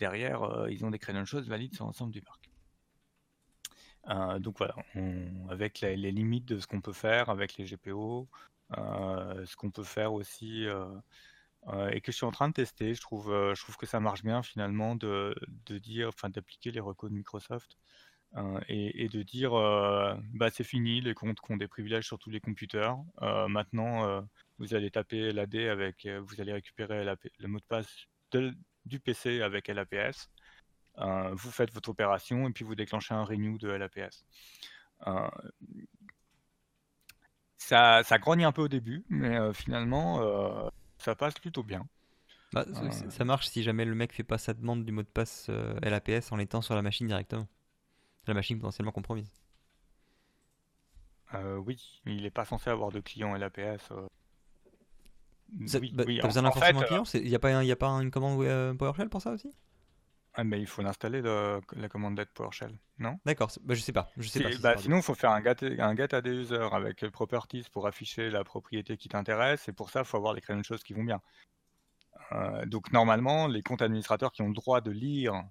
derrière, 0.01 0.67
ils 0.69 0.85
ont 0.85 0.91
des 0.91 0.99
credentials 0.99 1.45
valides 1.45 1.75
sur 1.75 1.85
l'ensemble 1.85 2.13
du 2.13 2.23
parc. 2.23 2.51
donc 4.41 4.59
voilà, 4.59 4.75
avec 5.49 5.81
les, 5.81 6.11
limites 6.11 6.47
de 6.47 6.59
ce 6.59 6.67
qu'on 6.67 6.81
peut 6.81 6.93
faire 6.93 7.29
avec 7.29 7.57
les 7.57 7.65
GPO, 7.65 8.29
euh, 8.79 9.45
ce 9.47 9.57
qu'on 9.57 9.71
peut 9.71 9.83
faire 9.83 10.13
aussi 10.13 10.67
euh, 10.67 10.85
euh, 11.69 11.91
et 11.91 12.01
que 12.01 12.13
je 12.13 12.17
suis 12.17 12.27
en 12.27 12.31
train 12.31 12.49
de 12.49 12.55
tester. 12.55 12.95
Je 12.95 13.01
trouve, 13.01 13.27
que 13.79 13.87
ça 13.87 14.01
marche 14.01 14.23
bien 14.23 14.43
finalement 14.43 14.95
de, 14.95 15.35
de 15.67 15.79
dire, 15.79 16.09
enfin 16.09 16.31
d'appliquer 16.31 16.71
les 16.71 16.81
recos 16.81 17.11
de 17.11 17.17
Microsoft 17.17 17.77
et, 18.69 19.09
de 19.09 19.23
dire 19.25 19.51
bah 20.35 20.51
c'est 20.53 20.63
fini 20.63 21.01
les 21.01 21.15
comptes 21.15 21.41
qui 21.41 21.53
ont 21.53 21.57
des 21.57 21.67
privilèges 21.67 22.07
sur 22.07 22.19
tous 22.19 22.31
les 22.31 22.41
computers. 22.41 22.97
maintenant, 23.49 24.25
vous 24.59 24.75
allez 24.75 24.91
taper 24.91 25.33
l'AD 25.33 25.57
avec, 25.57 26.07
vous 26.07 26.41
allez 26.41 26.53
récupérer 26.53 27.05
le 27.05 27.49
mot 27.49 27.59
de 27.59 27.65
passe 27.65 28.07
du 28.91 29.01
PC 29.01 29.41
avec 29.41 29.69
LAPS. 29.69 30.31
vous 31.33 31.51
faites 31.51 31.73
votre 31.73 31.89
opération 31.89 32.49
et 32.49 32.53
puis 32.53 32.65
vous 32.65 32.75
déclenchez 32.75 33.15
un 33.15 33.25
renew 33.25 33.57
de 33.59 33.69
LAPS 33.69 34.25
ça, 37.61 38.03
ça 38.03 38.19
grogne 38.19 38.45
un 38.45 38.53
peu 38.53 38.63
au 38.63 38.69
début, 38.69 39.05
mais 39.09 39.37
euh, 39.37 39.53
finalement, 39.53 40.23
euh, 40.23 40.69
ça 40.99 41.15
passe 41.15 41.35
plutôt 41.35 41.63
bien. 41.63 41.87
Bah, 42.53 42.65
euh. 42.67 42.91
ça 42.91 43.25
marche 43.25 43.47
si 43.47 43.63
jamais 43.63 43.85
le 43.85 43.95
mec 43.95 44.13
fait 44.13 44.25
pas 44.25 44.39
sa 44.39 44.55
demande 44.55 44.85
du 44.85 44.91
mot 44.91 45.03
de 45.03 45.09
passe 45.09 45.49
LAPS 45.83 46.33
en 46.33 46.37
l'étant 46.37 46.63
sur 46.63 46.75
la 46.75 46.83
machine 46.83 47.07
directement. 47.07 47.47
La 48.27 48.35
machine 48.35 48.59
potentiellement 48.59 48.93
compromise. 48.93 49.31
oui, 51.65 52.01
il 52.07 52.23
n'est 52.23 52.31
pas 52.31 52.45
censé 52.45 52.71
avoir 52.71 52.91
de 52.91 52.99
client 53.01 53.37
LAPS. 53.37 53.93
Oui, 55.59 55.93
bah, 55.95 56.05
besoin 56.23 56.43
d'un 56.43 56.51
forcément 56.51 56.83
client 56.83 57.05
Il 57.15 57.25
n'y 57.25 57.35
a, 57.35 57.39
pas, 57.39 57.63
y 57.63 57.73
a 57.73 57.77
pas 57.77 57.89
une 57.89 58.11
commande 58.11 58.77
PowerShell 58.77 59.09
pour 59.09 59.23
ça 59.23 59.33
aussi 59.33 59.51
ah, 60.35 60.45
mais 60.45 60.61
il 60.61 60.67
faut 60.67 60.81
l'installer 60.81 61.23
la 61.23 61.89
commande 61.89 62.15
d'aide 62.15 62.29
PowerShell, 62.33 62.79
non 62.99 63.19
D'accord, 63.25 63.51
bah, 63.63 63.75
je 63.75 63.81
sais 63.81 63.93
pas. 63.93 64.13
Je 64.17 64.29
sais 64.29 64.41
pas 64.41 64.51
bah, 64.63 64.77
sinon, 64.79 64.99
il 64.99 65.03
faut 65.03 65.15
faire 65.15 65.33
un 65.33 65.43
get, 65.43 65.81
un 65.81 65.97
get 65.97 66.15
AD 66.15 66.27
user 66.29 66.69
avec 66.71 67.05
properties 67.09 67.67
pour 67.73 67.89
afficher 67.89 68.31
la 68.31 68.45
propriété 68.45 68.97
qui 68.97 69.09
t'intéresse, 69.09 69.69
et 69.69 69.73
pour 69.73 69.91
ça, 69.91 70.01
il 70.01 70.07
faut 70.07 70.17
avoir 70.17 70.33
les 70.33 70.43
choses 70.63 70.85
qui 70.85 70.93
vont 70.93 71.03
bien. 71.03 71.21
Euh, 72.33 72.65
donc, 72.67 72.93
normalement, 72.93 73.49
les 73.49 73.63
comptes 73.63 73.83
administrateurs 73.83 74.33
qui 74.33 74.43
ont 74.43 74.49
le 74.49 74.55
droit 74.55 74.81
de 74.81 74.91
lire 74.91 75.43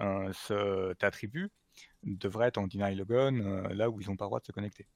euh, 0.00 0.32
cet 0.32 1.02
attribut 1.02 1.50
devraient 2.02 2.48
être 2.48 2.58
en 2.58 2.66
deny 2.66 2.94
logon 2.94 3.40
euh, 3.40 3.74
là 3.74 3.90
où 3.90 4.00
ils 4.00 4.08
n'ont 4.08 4.16
pas 4.16 4.26
le 4.26 4.28
droit 4.28 4.40
de 4.40 4.46
se 4.46 4.52
connecter. 4.52 4.86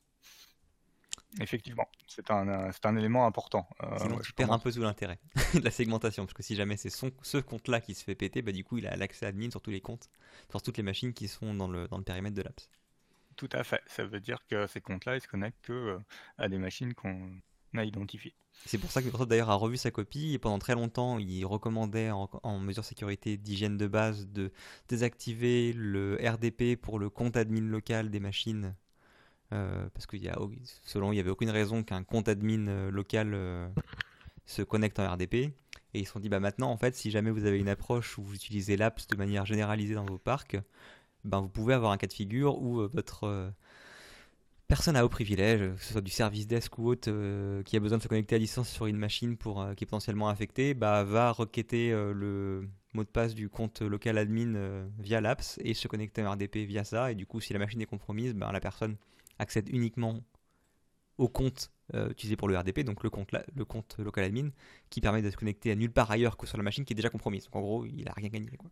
Effectivement, 1.41 1.89
c'est 2.07 2.31
un, 2.31 2.49
euh, 2.49 2.71
un, 2.85 2.97
élément 2.97 3.27
important. 3.27 3.69
Euh, 3.83 3.99
Sinon, 3.99 4.19
tu 4.21 4.33
perds 4.33 4.53
un 4.53 4.59
peu 4.59 4.73
tout 4.73 4.81
l'intérêt 4.81 5.19
de 5.55 5.61
la 5.61 5.71
segmentation, 5.71 6.25
parce 6.25 6.35
que 6.35 6.43
si 6.43 6.55
jamais 6.55 6.77
c'est 6.77 6.91
ce 6.91 7.39
compte-là 7.39 7.81
qui 7.81 7.95
se 7.95 8.05
fait 8.05 8.15
péter, 8.15 8.43
bah, 8.43 8.53
du 8.53 8.63
coup, 8.63 8.79
il 8.79 8.87
a 8.87 8.95
l'accès 8.97 9.27
admin 9.27 9.51
sur 9.51 9.61
tous 9.61 9.71
les 9.71 9.81
comptes, 9.81 10.09
sur 10.51 10.63
toutes 10.63 10.77
les 10.77 10.83
machines 10.83 11.13
qui 11.13 11.27
sont 11.27 11.55
dans 11.55 11.69
le, 11.69 11.89
dans 11.89 11.99
le 11.99 12.05
périmètre 12.05 12.37
de 12.37 12.43
l'apps. 12.43 12.71
Tout 13.37 13.49
à 13.53 13.65
fait. 13.65 13.83
Ça 13.87 14.05
veut 14.05 14.21
dire 14.21 14.47
que 14.47 14.67
ces 14.69 14.81
comptes-là, 14.81 15.17
ils 15.17 15.21
se 15.21 15.29
connectent 15.29 15.61
que 15.63 15.73
euh, 15.73 15.99
à 16.39 16.49
des 16.49 16.59
machines 16.59 16.95
qu'on 16.95 17.41
a 17.75 17.85
identifiées. 17.85 18.35
C'est 18.67 18.79
pour 18.79 18.93
ça 18.93 19.01
que 19.01 19.07
Microsoft 19.07 19.29
d'ailleurs 19.29 19.51
a 19.51 19.57
revu 19.57 19.77
sa 19.77 19.91
copie 19.91 20.33
et 20.33 20.39
pendant 20.39 20.61
très 20.61 20.75
longtemps 20.75 21.19
il 21.19 21.45
recommandait 21.45 22.13
en, 22.13 22.31
en 22.45 22.61
mesure 22.61 22.85
sécurité 22.85 23.37
d'hygiène 23.37 23.77
de 23.77 23.89
base 23.89 24.29
de 24.29 24.53
désactiver 24.89 25.73
le 25.73 26.17
RDP 26.23 26.81
pour 26.81 27.01
le 27.01 27.11
compte 27.11 27.37
admin 27.37 27.69
local 27.69 28.11
des 28.11 28.21
machines 28.21 28.77
euh, 29.55 29.89
parce 29.95 30.07
que 30.07 30.17
y 30.17 30.29
a, 30.29 30.37
selon 30.83 31.13
il 31.13 31.15
n'y 31.15 31.21
avait 31.21 31.31
aucune 31.31 31.51
raison 31.51 31.83
qu'un 31.83 32.03
compte 32.03 32.29
admin 32.29 32.67
euh, 32.69 32.91
local 32.91 33.33
euh, 33.35 33.69
se 34.47 34.63
connecte 34.63 34.99
en 34.99 35.13
RDP. 35.13 35.35
Et 35.35 36.01
ils 36.01 36.07
se 36.07 36.13
sont 36.13 36.19
dit, 36.19 36.29
bah 36.29 36.41
maintenant, 36.41 36.71
en 36.71 36.77
fait, 36.77 36.97
si 36.97 37.11
jamais 37.11 37.31
vous 37.31 37.45
avez 37.47 37.59
une 37.59 37.69
approche 37.69 38.19
où 38.19 38.23
vous 38.23 38.35
utilisez 38.35 38.77
l'apps 38.77 39.07
de 39.07 39.17
manière 39.17 39.47
généralisée 39.47 39.95
dans 39.95 40.05
vos 40.05 40.19
parcs, 40.19 40.57
ben 41.25 41.41
vous 41.41 41.49
pouvez 41.49 41.73
avoir 41.73 41.93
un 41.93 41.97
cas 41.97 42.09
de 42.09 42.13
figure 42.13 42.61
où 42.61 42.87
votre 42.89 43.53
personne 44.67 44.97
à 44.97 45.05
haut 45.05 45.09
privilège, 45.09 45.61
que 45.61 45.83
ce 45.85 45.93
soit 45.93 46.01
du 46.01 46.11
service 46.11 46.49
desk 46.49 46.77
ou 46.79 46.89
autre, 46.89 47.63
qui 47.63 47.77
a 47.77 47.81
besoin 47.81 47.99
de 47.99 48.03
se 48.03 48.09
connecter 48.09 48.35
à 48.35 48.41
distance 48.41 48.69
sur 48.69 48.87
une 48.87 48.97
machine 48.97 49.37
pour, 49.37 49.65
qui 49.77 49.85
est 49.85 49.87
potentiellement 49.87 50.29
affectée, 50.29 50.75
bah, 50.75 51.05
va 51.05 51.31
requêter 51.31 51.91
le 51.93 52.69
mot 52.95 53.05
de 53.05 53.09
passe 53.09 53.35
du 53.35 53.49
compte 53.49 53.83
local 53.83 54.19
admin 54.19 54.89
via 54.99 55.21
l'apps 55.21 55.59
et 55.63 55.75
se 55.75 55.89
connecter 55.89 56.25
en 56.25 56.33
RDP 56.33 56.59
via 56.59 56.85
ça. 56.85 57.11
Et 57.11 57.15
du 57.15 57.27
coup, 57.27 57.41
si 57.41 57.53
la 57.53 57.59
machine 57.59 57.81
est 57.81 57.87
compromise, 57.87 58.35
ben 58.35 58.53
la 58.53 58.61
personne 58.61 58.97
accède 59.39 59.69
uniquement 59.69 60.23
au 61.19 61.29
compte 61.29 61.71
euh, 61.95 62.09
utilisé 62.11 62.37
pour 62.37 62.49
le 62.49 62.59
RDP, 62.59 62.81
donc 62.81 63.03
le 63.03 63.11
compte, 63.11 63.31
le 63.55 63.65
compte 63.65 63.99
local 63.99 64.25
admin, 64.25 64.51
qui 64.91 65.01
permet 65.01 65.23
de 65.23 65.31
se 65.31 65.37
connecter 65.37 65.71
à 65.71 65.75
nulle 65.75 65.93
part 65.93 66.11
ailleurs 66.11 66.37
que 66.37 66.47
sur 66.47 66.57
la 66.57 66.65
machine 66.65 66.85
qui 66.85 66.95
est 66.95 66.97
déjà 66.97 67.11
compromise. 67.11 67.45
Donc 67.45 67.57
en 67.57 67.61
gros, 67.61 67.85
il 67.85 68.05
n'a 68.05 68.13
rien 68.13 68.29
gagné. 68.29 68.57
Quoi. 68.57 68.71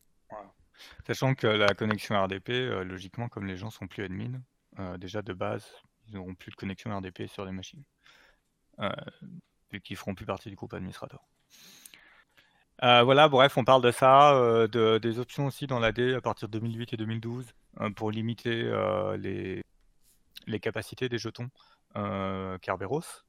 Sachant 1.07 1.35
que 1.35 1.47
la 1.47 1.75
connexion 1.75 2.21
RDP, 2.21 2.51
euh, 2.51 2.85
logiquement, 2.85 3.29
comme 3.29 3.47
les 3.47 3.57
gens 3.57 3.71
sont 3.71 3.87
plus 3.87 4.03
admin, 4.03 4.41
euh, 4.79 4.97
déjà 4.97 5.21
de 5.23 5.35
base, 5.35 5.67
ils 6.09 6.15
n'auront 6.15 6.35
plus 6.35 6.51
de 6.51 6.57
connexion 6.57 6.97
RDP 6.97 7.27
sur 7.27 7.45
les 7.45 7.53
machines. 7.53 7.85
vu 9.71 9.81
qu'ils 9.81 9.97
feront 9.97 10.15
plus 10.15 10.27
partie 10.27 10.49
du 10.49 10.57
groupe 10.57 10.75
administrateur. 10.75 11.23
Voilà, 12.83 13.29
bref, 13.29 13.57
on 13.57 13.65
parle 13.65 13.83
de 13.83 13.91
ça, 13.91 14.35
de, 14.69 14.99
des 14.99 15.19
options 15.19 15.47
aussi 15.47 15.67
dans 15.67 15.79
l'AD 15.79 16.01
à 16.01 16.21
partir 16.21 16.49
de 16.49 16.59
2008 16.59 16.93
et 16.93 16.97
2012 16.97 17.53
pour 17.97 18.11
limiter 18.11 18.71
les, 19.19 20.61
capacités 20.61 21.09
des 21.09 21.19
jetons 21.19 21.49
Kerberos 22.61 23.25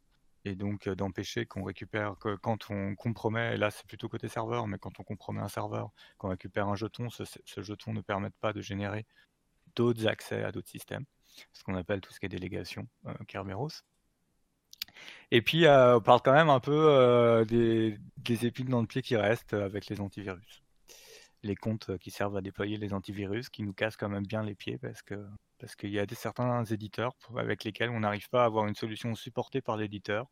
et 0.45 0.55
donc 0.55 0.89
d'empêcher 0.89 1.45
qu'on 1.45 1.63
récupère, 1.63 2.15
quand 2.41 2.69
on 2.69 2.95
compromet, 2.95 3.53
et 3.53 3.57
là 3.57 3.71
c'est 3.71 3.85
plutôt 3.85 4.09
côté 4.09 4.27
serveur, 4.27 4.67
mais 4.67 4.77
quand 4.77 4.99
on 4.99 5.03
compromet 5.03 5.41
un 5.41 5.47
serveur, 5.47 5.91
qu'on 6.17 6.29
récupère 6.29 6.67
un 6.67 6.75
jeton, 6.75 7.09
ce, 7.09 7.23
jeton 7.61 7.93
ne 7.93 8.01
permet 8.01 8.29
pas 8.41 8.53
de 8.53 8.61
générer 8.61 9.05
d'autres 9.75 10.07
accès 10.07 10.43
à 10.43 10.51
d'autres 10.51 10.69
systèmes, 10.69 11.05
ce 11.53 11.63
qu'on 11.63 11.75
appelle 11.75 12.01
tout 12.01 12.11
ce 12.11 12.19
qui 12.19 12.25
est 12.25 12.29
délégation 12.29 12.87
Kerberos. 13.27 13.69
Et 15.31 15.41
puis 15.41 15.65
on 15.67 16.01
parle 16.01 16.21
quand 16.23 16.33
même 16.33 16.49
un 16.49 16.59
peu 16.59 17.45
des, 17.47 17.97
des, 18.17 18.45
épines 18.45 18.69
dans 18.69 18.81
le 18.81 18.87
pied 18.87 19.01
qui 19.01 19.15
restent 19.15 19.53
avec 19.53 19.87
les 19.87 19.99
antivirus. 20.01 20.63
Les 21.43 21.55
comptes 21.55 21.97
qui 21.97 22.11
servent 22.11 22.37
à 22.37 22.41
déployer 22.41 22.77
les 22.77 22.93
antivirus, 22.93 23.49
qui 23.49 23.63
nous 23.63 23.73
cassent 23.73 23.97
quand 23.97 24.09
même 24.09 24.25
bien 24.25 24.43
les 24.43 24.55
pieds 24.55 24.77
parce 24.77 25.01
que 25.01 25.15
parce 25.59 25.75
qu'il 25.77 25.91
y 25.91 25.99
a 25.99 26.05
des, 26.05 26.15
certains 26.15 26.65
éditeurs 26.65 27.15
avec 27.37 27.63
lesquels 27.63 27.89
on 27.89 28.01
n'arrive 28.01 28.27
pas 28.29 28.43
à 28.43 28.45
avoir 28.45 28.67
une 28.67 28.75
solution 28.75 29.15
supportée 29.15 29.61
par 29.61 29.77
l'éditeur 29.77 30.27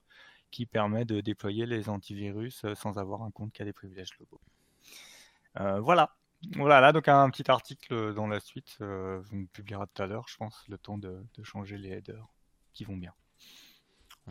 qui 0.51 0.65
permet 0.65 1.05
de 1.05 1.21
déployer 1.21 1.65
les 1.65 1.87
antivirus 1.87 2.65
euh, 2.65 2.75
sans 2.75 2.97
avoir 2.97 3.23
un 3.23 3.31
compte 3.31 3.53
qui 3.53 3.61
a 3.61 3.65
des 3.65 3.73
privilèges 3.73 4.17
locaux. 4.19 4.41
Euh, 5.59 5.79
voilà. 5.79 6.15
Voilà, 6.55 6.81
là, 6.81 6.91
donc 6.91 7.07
un 7.07 7.29
petit 7.29 7.49
article 7.49 8.13
dans 8.13 8.27
la 8.27 8.39
suite, 8.39 8.77
euh, 8.81 9.21
on 9.31 9.45
publiera 9.45 9.85
tout 9.85 10.01
à 10.01 10.07
l'heure, 10.07 10.27
je 10.27 10.35
pense, 10.37 10.65
le 10.67 10.77
temps 10.77 10.97
de, 10.97 11.23
changer 11.43 11.77
les 11.77 11.89
headers 11.89 12.27
qui 12.73 12.83
vont 12.83 12.97
bien. 12.97 13.13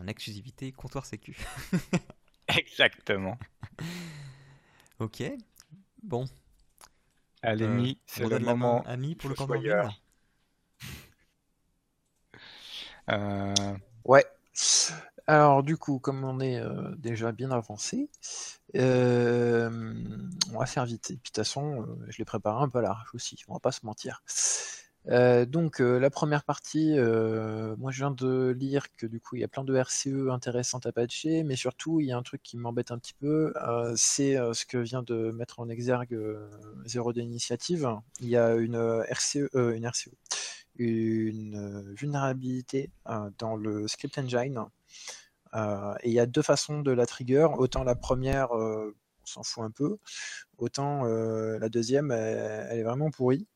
En 0.01 0.07
exclusivité, 0.07 0.73
comptoir 0.73 1.05
sécu. 1.05 1.37
Exactement. 2.49 3.39
ok. 4.99 5.23
Bon. 6.03 6.25
Allez, 7.43 7.99
c'est 8.07 8.27
le 8.27 8.39
moment. 8.39 8.83
Ami 8.87 9.15
pour 9.15 9.29
le 9.29 9.35
camp 9.35 9.47
euh, 13.11 13.55
ouais. 14.05 14.25
Alors 15.27 15.63
du 15.63 15.77
coup, 15.77 15.99
comme 15.99 16.25
on 16.25 16.41
est 16.41 16.59
euh, 16.59 16.95
déjà 16.97 17.33
bien 17.33 17.51
avancé, 17.51 18.09
euh, 18.77 19.95
on 20.55 20.59
va 20.59 20.65
faire 20.65 20.87
vite. 20.87 21.11
Et 21.11 21.15
puis 21.15 21.19
de 21.19 21.25
toute 21.25 21.37
façon, 21.37 21.87
je 22.09 22.17
l'ai 22.17 22.25
préparé 22.25 22.63
un 22.63 22.71
peu 22.71 22.81
large 22.81 23.11
aussi, 23.15 23.39
on 23.49 23.53
va 23.53 23.61
pas 23.61 23.73
se 23.73 23.85
mentir. 23.85 24.23
Donc 25.07 25.79
la 25.81 26.11
première 26.11 26.45
partie, 26.45 26.95
moi 27.79 27.91
je 27.91 27.99
viens 27.99 28.11
de 28.11 28.55
lire 28.59 28.87
que 28.97 29.07
du 29.07 29.21
coup 29.21 29.37
il 29.37 29.41
y 29.41 29.45
a 29.45 29.49
plein 29.49 29.65
de 29.65 29.75
RCE 29.75 30.29
intéressantes 30.31 30.87
à 30.87 30.93
patcher, 30.93 31.43
mais 31.43 31.57
surtout 31.57 32.01
il 32.01 32.07
y 32.07 32.13
a 32.13 32.19
un 32.19 32.23
truc 32.23 32.43
qui 32.43 32.57
m'embête 32.57 32.91
un 32.91 32.99
petit 32.99 33.15
peu, 33.15 33.53
c'est 33.97 34.35
ce 34.35 34.67
que 34.67 34.79
vient 34.79 35.03
de 35.03 35.31
mettre 35.31 35.61
en 35.61 35.69
exergue 35.69 36.19
Zéro 36.85 37.13
d'initiative. 37.13 37.89
Il 38.21 38.29
y 38.29 38.37
a 38.37 38.55
une 38.55 38.77
RCE, 39.09 39.49
une 39.55 39.87
RCE, 39.87 40.11
une 40.81 41.57
euh, 41.57 41.95
vulnérabilité 41.95 42.91
euh, 43.09 43.31
dans 43.39 43.57
le 43.57 43.87
script 43.89 44.19
engine. 44.19 44.65
Euh, 45.55 45.95
et 46.03 46.09
il 46.09 46.15
y 46.15 46.21
a 46.21 46.27
deux 46.27 46.43
façons 46.43 46.81
de 46.81 46.91
la 46.91 47.07
trigger. 47.07 47.49
Autant 47.59 47.85
la 47.85 47.95
première, 47.95 48.53
on 48.53 48.93
s'en 49.25 49.43
fout 49.43 49.65
un 49.65 49.71
peu. 49.71 49.99
Autant 50.59 51.05
la 51.05 51.69
deuxième, 51.69 52.11
elle, 52.13 52.79
est 52.79 52.83
vraiment 52.83 53.11
pourrie. 53.11 53.47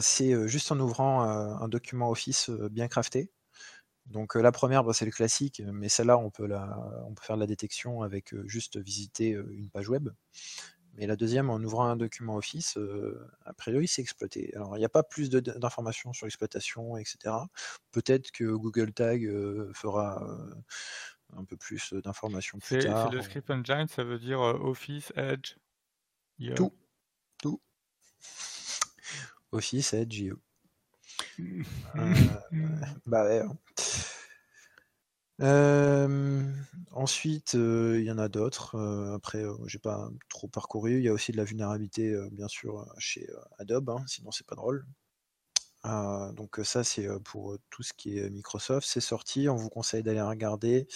C'est 0.00 0.48
juste 0.48 0.72
en 0.72 0.80
ouvrant 0.80 1.22
un 1.22 1.68
document 1.68 2.10
Office 2.10 2.50
bien 2.50 2.88
crafté. 2.88 3.30
Donc 4.06 4.34
la 4.34 4.50
première, 4.50 4.84
c'est 4.94 5.04
le 5.04 5.10
classique, 5.10 5.62
mais 5.72 5.88
celle-là, 5.88 6.18
on, 6.18 6.30
peut 6.30 6.48
on 7.06 7.14
peut 7.14 7.22
faire 7.22 7.36
de 7.36 7.40
la 7.40 7.46
détection 7.46 8.02
avec 8.02 8.34
juste 8.46 8.78
visiter 8.78 9.30
une 9.30 9.70
page 9.70 9.88
web. 9.88 10.10
Mais 10.94 11.06
la 11.06 11.16
deuxième, 11.16 11.50
en 11.50 11.58
ouvrant 11.58 11.86
un 11.86 11.96
document 11.96 12.36
Office, 12.36 12.76
euh, 12.76 13.26
a 13.44 13.52
priori, 13.52 13.86
c'est 13.86 14.02
exploité. 14.02 14.52
Alors, 14.54 14.76
il 14.76 14.80
n'y 14.80 14.84
a 14.84 14.90
pas 14.90 15.02
plus 15.02 15.30
d'informations 15.30 16.12
sur 16.12 16.26
l'exploitation, 16.26 16.96
etc. 16.96 17.34
Peut-être 17.92 18.30
que 18.32 18.44
Google 18.44 18.92
Tag 18.92 19.24
euh, 19.24 19.70
fera 19.72 20.22
euh, 20.22 20.54
un 21.36 21.44
peu 21.44 21.56
plus 21.56 21.92
d'informations 21.92 22.58
plus 22.58 22.80
tard. 22.80 23.08
C'est 23.08 23.16
le 23.16 23.22
script 23.22 23.50
engine, 23.50 23.86
ça 23.88 24.04
veut 24.04 24.18
dire 24.18 24.40
Office, 24.40 25.12
Edge, 25.16 25.54
Tout. 26.56 26.72
Tout. 27.40 27.60
Office, 29.52 29.92
Edge, 29.94 30.20
IO. 30.20 30.38
bah 33.06 33.24
ouais. 33.24 33.40
Hein. 33.40 33.58
Euh, 35.42 36.52
ensuite, 36.90 37.54
euh, 37.54 37.98
il 37.98 38.04
y 38.04 38.10
en 38.10 38.18
a 38.18 38.28
d'autres. 38.28 38.74
Euh, 38.74 39.14
après, 39.14 39.42
j'ai 39.66 39.78
pas 39.78 40.10
trop 40.28 40.48
parcouru. 40.48 40.98
Il 40.98 41.04
y 41.04 41.08
a 41.08 41.12
aussi 41.12 41.32
de 41.32 41.36
la 41.36 41.44
vulnérabilité, 41.44 42.14
bien 42.32 42.48
sûr, 42.48 42.86
chez 42.98 43.26
Adobe, 43.58 43.90
hein, 43.90 44.04
sinon 44.06 44.30
c'est 44.30 44.46
pas 44.46 44.56
drôle. 44.56 44.84
donc 45.84 46.60
ça, 46.64 46.84
c'est 46.84 47.08
pour 47.24 47.56
tout 47.70 47.82
ce 47.82 47.92
qui 47.94 48.18
est 48.18 48.30
Microsoft. 48.30 48.86
C'est 48.86 49.00
sorti, 49.00 49.48
on 49.48 49.56
vous 49.56 49.70
conseille 49.70 50.02
d'aller 50.02 50.20
regarder. 50.20 50.86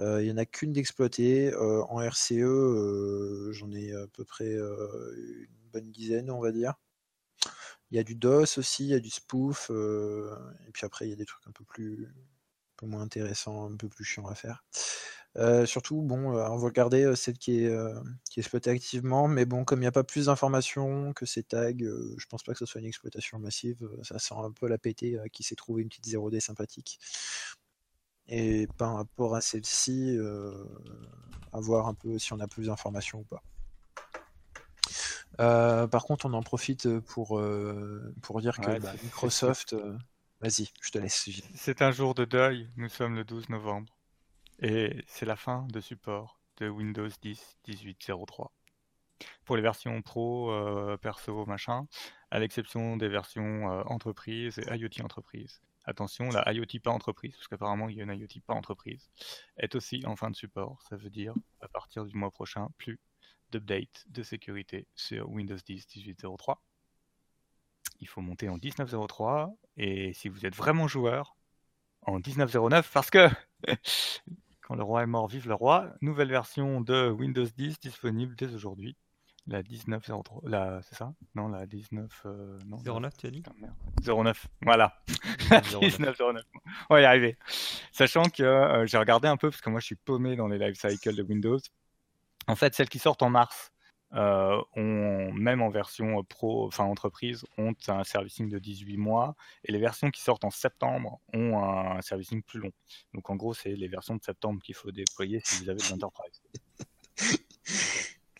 il 0.00 0.24
n'y 0.24 0.32
en 0.32 0.36
a 0.38 0.46
qu'une 0.46 0.72
d'exploitée. 0.72 1.54
en 1.56 2.00
RCE, 2.00 3.52
j'en 3.52 3.72
ai 3.72 3.92
à 3.94 4.06
peu 4.08 4.24
près 4.24 4.52
une 4.52 5.70
bonne 5.72 5.90
dizaine, 5.90 6.30
on 6.30 6.40
va 6.40 6.52
dire. 6.52 6.74
Il 7.90 7.96
y 7.96 8.00
a 8.00 8.02
du 8.02 8.14
DOS 8.14 8.58
aussi, 8.58 8.84
il 8.84 8.90
y 8.90 8.94
a 8.94 9.00
du 9.00 9.10
spoof, 9.10 9.70
et 9.70 10.72
puis 10.72 10.84
après, 10.84 11.06
il 11.06 11.10
y 11.10 11.12
a 11.12 11.16
des 11.16 11.26
trucs 11.26 11.46
un 11.46 11.52
peu 11.52 11.64
plus 11.64 12.08
peu 12.76 12.86
moins 12.86 13.02
intéressant, 13.02 13.70
un 13.70 13.76
peu 13.76 13.88
plus 13.88 14.04
chiant 14.04 14.26
à 14.26 14.34
faire. 14.34 14.64
Euh, 15.36 15.66
surtout, 15.66 16.00
bon, 16.02 16.34
euh, 16.36 16.48
on 16.48 16.56
va 16.56 16.66
regarder 16.66 17.14
celle 17.14 17.36
qui 17.36 17.64
est, 17.64 17.68
euh, 17.68 17.94
exploitée 18.36 18.70
activement, 18.70 19.28
mais 19.28 19.44
bon, 19.44 19.64
comme 19.64 19.80
il 19.80 19.82
n'y 19.82 19.86
a 19.88 19.92
pas 19.92 20.04
plus 20.04 20.26
d'informations 20.26 21.12
que 21.12 21.26
ces 21.26 21.42
tags, 21.42 21.72
je 21.78 22.26
pense 22.26 22.42
pas 22.42 22.52
que 22.52 22.58
ce 22.58 22.66
soit 22.66 22.80
une 22.80 22.86
exploitation 22.86 23.38
massive. 23.38 23.88
ça 24.02 24.18
sent 24.18 24.34
un 24.36 24.50
peu 24.52 24.68
la 24.68 24.78
PT 24.78 25.18
qui 25.32 25.42
s'est 25.42 25.56
trouvé 25.56 25.82
une 25.82 25.88
petite 25.88 26.06
0D 26.06 26.40
sympathique. 26.40 26.98
Et 28.28 28.66
par 28.78 28.94
rapport 28.96 29.34
à 29.36 29.40
celle-ci, 29.40 30.18
à 31.52 31.60
voir 31.60 31.86
un 31.88 31.94
peu 31.94 32.18
si 32.18 32.32
on 32.32 32.40
a 32.40 32.46
plus 32.46 32.66
d'informations 32.66 33.20
ou 33.20 33.24
pas. 33.24 33.42
Par 35.38 36.04
contre, 36.04 36.26
on 36.26 36.32
en 36.32 36.42
profite 36.42 36.98
pour, 37.00 37.40
pour 38.22 38.40
dire 38.40 38.58
que 38.58 38.78
bah, 38.78 38.92
Microsoft 39.02 39.74
Vas-y, 40.40 40.70
je 40.82 40.90
te 40.90 40.98
laisse. 40.98 41.30
C'est 41.54 41.80
un 41.80 41.90
jour 41.90 42.14
de 42.14 42.26
deuil, 42.26 42.68
nous 42.76 42.90
sommes 42.90 43.14
le 43.14 43.24
12 43.24 43.48
novembre. 43.48 43.96
Et 44.60 45.02
c'est 45.06 45.24
la 45.24 45.36
fin 45.36 45.66
de 45.72 45.80
support 45.80 46.40
de 46.58 46.68
Windows 46.68 47.08
10 47.22 47.58
18.03. 47.66 48.48
Pour 49.46 49.56
les 49.56 49.62
versions 49.62 50.02
pro, 50.02 50.50
euh, 50.50 50.98
perso, 50.98 51.46
machin, 51.46 51.86
à 52.30 52.38
l'exception 52.38 52.98
des 52.98 53.08
versions 53.08 53.70
euh, 53.70 53.82
entreprise 53.86 54.58
et 54.58 54.76
IoT 54.76 55.02
entreprise. 55.02 55.62
Attention, 55.84 56.28
la 56.28 56.52
IoT 56.52 56.80
pas 56.82 56.90
entreprise, 56.90 57.34
parce 57.34 57.48
qu'apparemment 57.48 57.88
il 57.88 57.96
y 57.96 58.00
a 58.00 58.04
une 58.04 58.12
IoT 58.12 58.42
pas 58.46 58.54
entreprise, 58.54 59.08
est 59.56 59.74
aussi 59.74 60.02
en 60.04 60.16
fin 60.16 60.30
de 60.30 60.36
support. 60.36 60.82
Ça 60.88 60.96
veut 60.96 61.10
dire, 61.10 61.32
à 61.62 61.68
partir 61.68 62.04
du 62.04 62.14
mois 62.14 62.30
prochain, 62.30 62.68
plus 62.76 62.98
d'update 63.50 64.04
de 64.08 64.22
sécurité 64.22 64.86
sur 64.94 65.28
Windows 65.30 65.56
10 65.56 65.86
18.03 65.86 66.56
il 68.00 68.08
faut 68.08 68.20
monter 68.20 68.48
en 68.48 68.58
19.03 68.58 69.54
et 69.76 70.12
si 70.12 70.28
vous 70.28 70.46
êtes 70.46 70.54
vraiment 70.54 70.88
joueur, 70.88 71.36
en 72.02 72.20
19.09 72.20 72.84
parce 72.92 73.10
que 73.10 73.28
quand 74.62 74.74
le 74.74 74.82
roi 74.82 75.02
est 75.02 75.06
mort, 75.06 75.28
vive 75.28 75.48
le 75.48 75.54
roi. 75.54 75.92
Nouvelle 76.00 76.30
version 76.30 76.80
de 76.80 77.08
Windows 77.10 77.44
10 77.44 77.80
disponible 77.80 78.34
dès 78.36 78.52
aujourd'hui. 78.54 78.96
La 79.48 79.62
19.03, 79.62 80.48
la, 80.48 80.80
c'est 80.82 80.96
ça? 80.96 81.14
Non, 81.36 81.46
la 81.46 81.66
19. 81.66 82.22
Euh, 82.26 82.58
non, 82.66 82.78
09, 82.78 83.16
tu 83.16 83.28
as 83.28 83.30
dit? 83.30 83.44
09, 84.04 84.48
voilà. 84.62 85.00
19.09. 85.06 86.40
On 86.90 86.94
va 86.94 87.00
y 87.00 87.04
arriver. 87.04 87.38
Sachant 87.92 88.24
que 88.24 88.42
euh, 88.42 88.86
j'ai 88.86 88.98
regardé 88.98 89.28
un 89.28 89.36
peu, 89.36 89.50
parce 89.50 89.62
que 89.62 89.70
moi 89.70 89.78
je 89.78 89.86
suis 89.86 89.94
paumé 89.94 90.34
dans 90.34 90.48
les 90.48 90.58
life 90.58 90.76
cycles 90.76 91.14
de 91.14 91.22
Windows. 91.22 91.60
En 92.48 92.56
fait, 92.56 92.74
celles 92.74 92.88
qui 92.88 92.98
sortent 92.98 93.22
en 93.22 93.30
mars, 93.30 93.72
euh, 94.14 94.62
ont, 94.76 95.32
même 95.32 95.60
en 95.60 95.68
version 95.68 96.22
pro, 96.22 96.68
enfin 96.68 96.84
entreprise, 96.84 97.44
ont 97.58 97.74
un 97.88 98.04
servicing 98.04 98.48
de 98.48 98.58
18 98.60 98.96
mois 98.96 99.34
et 99.64 99.72
les 99.72 99.80
versions 99.80 100.10
qui 100.10 100.22
sortent 100.22 100.44
en 100.44 100.50
septembre 100.50 101.20
ont 101.34 101.58
un 101.58 102.00
servicing 102.02 102.42
plus 102.42 102.60
long. 102.60 102.70
Donc 103.14 103.28
en 103.30 103.36
gros, 103.36 103.52
c'est 103.52 103.74
les 103.74 103.88
versions 103.88 104.14
de 104.14 104.22
septembre 104.22 104.62
qu'il 104.62 104.76
faut 104.76 104.92
déployer 104.92 105.40
si 105.44 105.62
vous 105.62 105.70
avez 105.70 105.80
de 105.80 105.90
l'enterprise. 105.90 106.40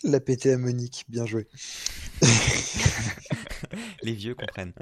La 0.05 0.21
PT 0.21 0.47
à 0.47 0.59
Monique, 0.59 1.05
bien 1.09 1.27
joué. 1.27 1.49
les 4.03 4.13
vieux 4.13 4.37
comprennent. 4.37 4.75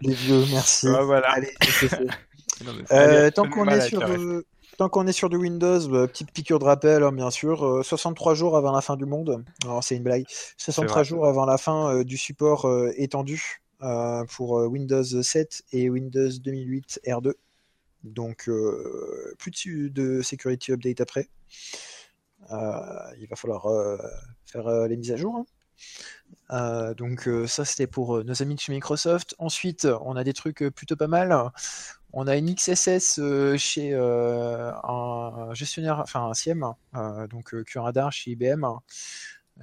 les 0.00 0.14
vieux, 0.14 0.44
merci. 0.50 0.86
voilà. 0.88 1.28
Allez, 1.32 1.54
euh, 2.90 3.30
tant 3.30 3.50
qu'on 3.50 3.68
est 3.68 3.82
sur 3.82 4.02
Tant 4.78 4.88
qu'on 4.88 5.08
est 5.08 5.12
sur 5.12 5.28
du 5.28 5.34
Windows, 5.34 5.88
bah, 5.88 6.06
petite 6.06 6.30
piqûre 6.30 6.60
de 6.60 6.64
rappel, 6.64 7.02
hein, 7.02 7.10
bien 7.10 7.32
sûr. 7.32 7.84
63 7.84 8.30
euh, 8.30 8.34
jours 8.36 8.56
avant 8.56 8.70
la 8.70 8.80
fin 8.80 8.96
du 8.96 9.06
monde. 9.06 9.44
Alors, 9.64 9.82
c'est 9.82 9.96
une 9.96 10.04
blague. 10.04 10.24
63 10.56 11.02
jours 11.02 11.26
avant 11.26 11.44
la 11.46 11.58
fin 11.58 11.92
euh, 11.92 12.04
du 12.04 12.16
support 12.16 12.64
euh, 12.66 12.92
étendu 12.96 13.60
pour 14.30 14.52
Windows 14.52 15.02
7 15.02 15.62
et 15.72 15.90
Windows 15.90 16.30
2008 16.40 17.00
R2. 17.06 17.32
Donc, 18.04 18.50
plus 19.38 19.90
de 19.90 20.20
security 20.22 20.72
update 20.72 21.00
après. 21.00 21.28
il 22.50 23.26
va 23.28 23.36
falloir 23.36 23.68
faire 24.46 24.68
les 24.88 24.96
mises 24.96 25.12
à 25.12 25.16
jour. 25.16 25.44
Hein. 26.50 26.94
donc 26.94 27.28
ça 27.46 27.64
c'était 27.64 27.86
pour 27.86 28.24
nos 28.24 28.42
amis 28.42 28.56
de 28.56 28.60
chez 28.60 28.72
Microsoft. 28.72 29.36
Ensuite, 29.38 29.86
on 30.02 30.16
a 30.16 30.24
des 30.24 30.32
trucs 30.32 30.64
plutôt 30.70 30.96
pas 30.96 31.06
mal. 31.06 31.52
On 32.20 32.26
a 32.26 32.36
une 32.36 32.52
XSS 32.52 33.20
chez 33.58 33.94
un 33.94 35.54
gestionnaire, 35.54 36.00
enfin 36.00 36.28
un 36.28 36.34
SIEM, 36.34 36.74
donc 37.30 37.54
QRadar 37.64 38.10
chez 38.10 38.32
IBM. 38.32 38.66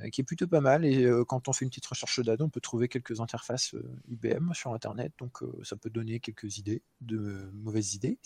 Euh, 0.04 0.10
qui 0.10 0.22
est 0.22 0.24
plutôt 0.24 0.48
pas 0.48 0.62
mal. 0.62 0.86
Et 0.86 1.04
euh, 1.06 1.24
quand 1.24 1.48
on 1.48 1.54
fait 1.54 1.66
une 1.66 1.70
petite 1.70 1.86
recherche 1.86 2.20
d'AD, 2.20 2.42
on 2.42 2.50
peut 2.50 2.62
trouver 2.62 2.88
quelques 2.88 3.22
interfaces 3.22 3.74
euh, 3.76 3.84
IBM 4.10 4.54
sur 4.54 4.74
Internet, 4.74 5.14
donc 5.20 5.40
ça 5.64 5.76
peut 5.76 5.90
donner 5.90 6.20
quelques 6.20 6.58
idées, 6.58 6.82
de 7.02 7.50
mauvaises 7.54 7.94
idées. 7.96 8.18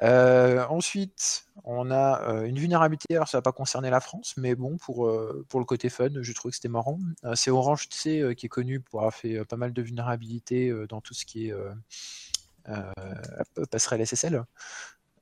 ensuite, 0.00 1.46
on 1.64 1.90
a 1.90 2.44
une 2.44 2.58
vulnérabilité, 2.58 3.16
alors 3.16 3.28
ça 3.28 3.38
va 3.38 3.42
pas 3.42 3.52
concerner 3.52 3.90
la 3.90 4.00
France, 4.00 4.34
mais 4.36 4.54
bon, 4.54 4.76
pour, 4.76 5.10
pour 5.48 5.60
le 5.60 5.66
côté 5.66 5.88
fun, 5.88 6.08
je 6.20 6.32
trouve 6.32 6.50
que 6.50 6.56
c'était 6.56 6.68
marrant. 6.68 6.98
c'est 7.34 7.50
Orange 7.50 7.88
TC 7.88 8.34
qui 8.36 8.46
est 8.46 8.48
connu 8.48 8.80
pour 8.80 9.00
avoir 9.00 9.14
fait 9.14 9.44
pas 9.44 9.56
mal 9.56 9.72
de 9.72 9.82
vulnérabilités 9.82 10.72
dans 10.88 11.00
tout 11.00 11.14
ce 11.14 11.24
qui 11.24 11.48
est 11.48 11.54
passerelle 13.70 14.06
SSL. 14.06 14.44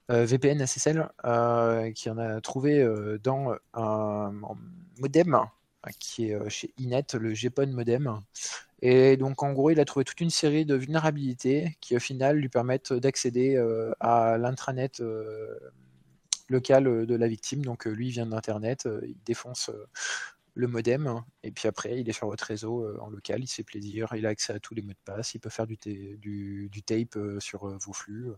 VPN 0.09 0.65
SSL, 0.65 1.09
qui 1.95 2.11
en 2.11 2.19
a 2.19 2.41
trouvé 2.41 2.87
dans 3.23 3.57
un 3.75 4.33
modem 4.99 5.47
qui 5.99 6.31
est 6.31 6.35
euh, 6.35 6.49
chez 6.49 6.73
Inet, 6.79 7.07
le 7.15 7.33
GPON 7.33 7.69
modem. 7.69 8.21
Et 8.83 9.17
donc 9.17 9.43
en 9.43 9.53
gros, 9.53 9.71
il 9.71 9.81
a 9.81 9.85
trouvé 9.85 10.05
toute 10.05 10.21
une 10.21 10.31
série 10.31 10.67
de 10.67 10.75
vulnérabilités 10.75 11.77
qui 11.81 11.97
au 11.97 12.01
final 12.01 12.37
lui 12.37 12.49
permettent 12.49 12.93
d'accéder 12.93 13.57
euh, 13.57 13.93
à 14.01 14.37
l'intranet 14.39 15.01
euh, 15.01 15.59
local 16.49 17.07
de 17.07 17.15
la 17.15 17.29
victime. 17.29 17.65
Donc 17.65 17.87
lui, 17.87 18.11
vient 18.11 18.27
d'Internet, 18.27 18.89
il 19.03 19.17
défonce 19.25 19.71
le 20.57 20.69
modem, 20.69 21.23
et 21.43 21.53
puis 21.53 21.69
après, 21.69 22.01
il 22.01 22.09
est 22.09 22.15
sur 22.15 22.29
votre 22.29 22.45
réseau 22.45 22.83
euh, 22.83 22.99
en 23.03 23.11
local, 23.11 23.45
il 23.45 23.47
se 23.47 23.57
fait 23.57 23.63
plaisir, 23.63 24.09
il 24.17 24.25
a 24.25 24.31
accès 24.31 24.55
à 24.55 24.59
tous 24.59 24.75
les 24.75 24.81
mots 24.81 24.95
de 24.95 24.99
passe, 25.05 25.35
il 25.35 25.39
peut 25.39 25.51
faire 25.51 25.67
du, 25.67 25.77
du, 26.19 26.83
tape 26.83 27.17
euh, 27.17 27.39
sur 27.41 27.65
euh, 27.69 27.77
vos 27.77 27.93
flux. 27.93 28.31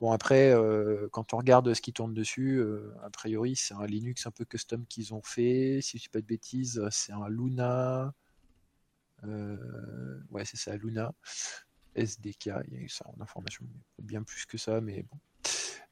Bon, 0.00 0.10
après, 0.10 0.52
quand 1.12 1.32
on 1.32 1.36
regarde 1.38 1.72
ce 1.72 1.80
qui 1.80 1.92
tourne 1.92 2.12
dessus, 2.12 2.60
a 3.02 3.10
priori, 3.10 3.54
c'est 3.54 3.74
un 3.74 3.86
Linux 3.86 4.26
un 4.26 4.32
peu 4.32 4.44
custom 4.44 4.84
qu'ils 4.86 5.14
ont 5.14 5.22
fait. 5.22 5.78
Si 5.80 5.96
je 5.96 6.02
ne 6.02 6.06
dis 6.06 6.08
pas 6.08 6.20
de 6.20 6.26
bêtises, 6.26 6.82
c'est 6.90 7.12
un 7.12 7.28
Luna. 7.28 8.12
ouais, 9.22 10.44
c'est 10.44 10.56
ça, 10.56 10.76
Luna. 10.76 11.14
SDK, 11.94 12.50
il 12.68 12.82
y 12.82 12.84
a 12.84 12.88
ça 12.88 13.06
en 13.08 13.22
information, 13.22 13.64
bien 14.02 14.24
plus 14.24 14.44
que 14.44 14.58
ça, 14.58 14.80
mais 14.80 15.04
bon. 15.04 15.18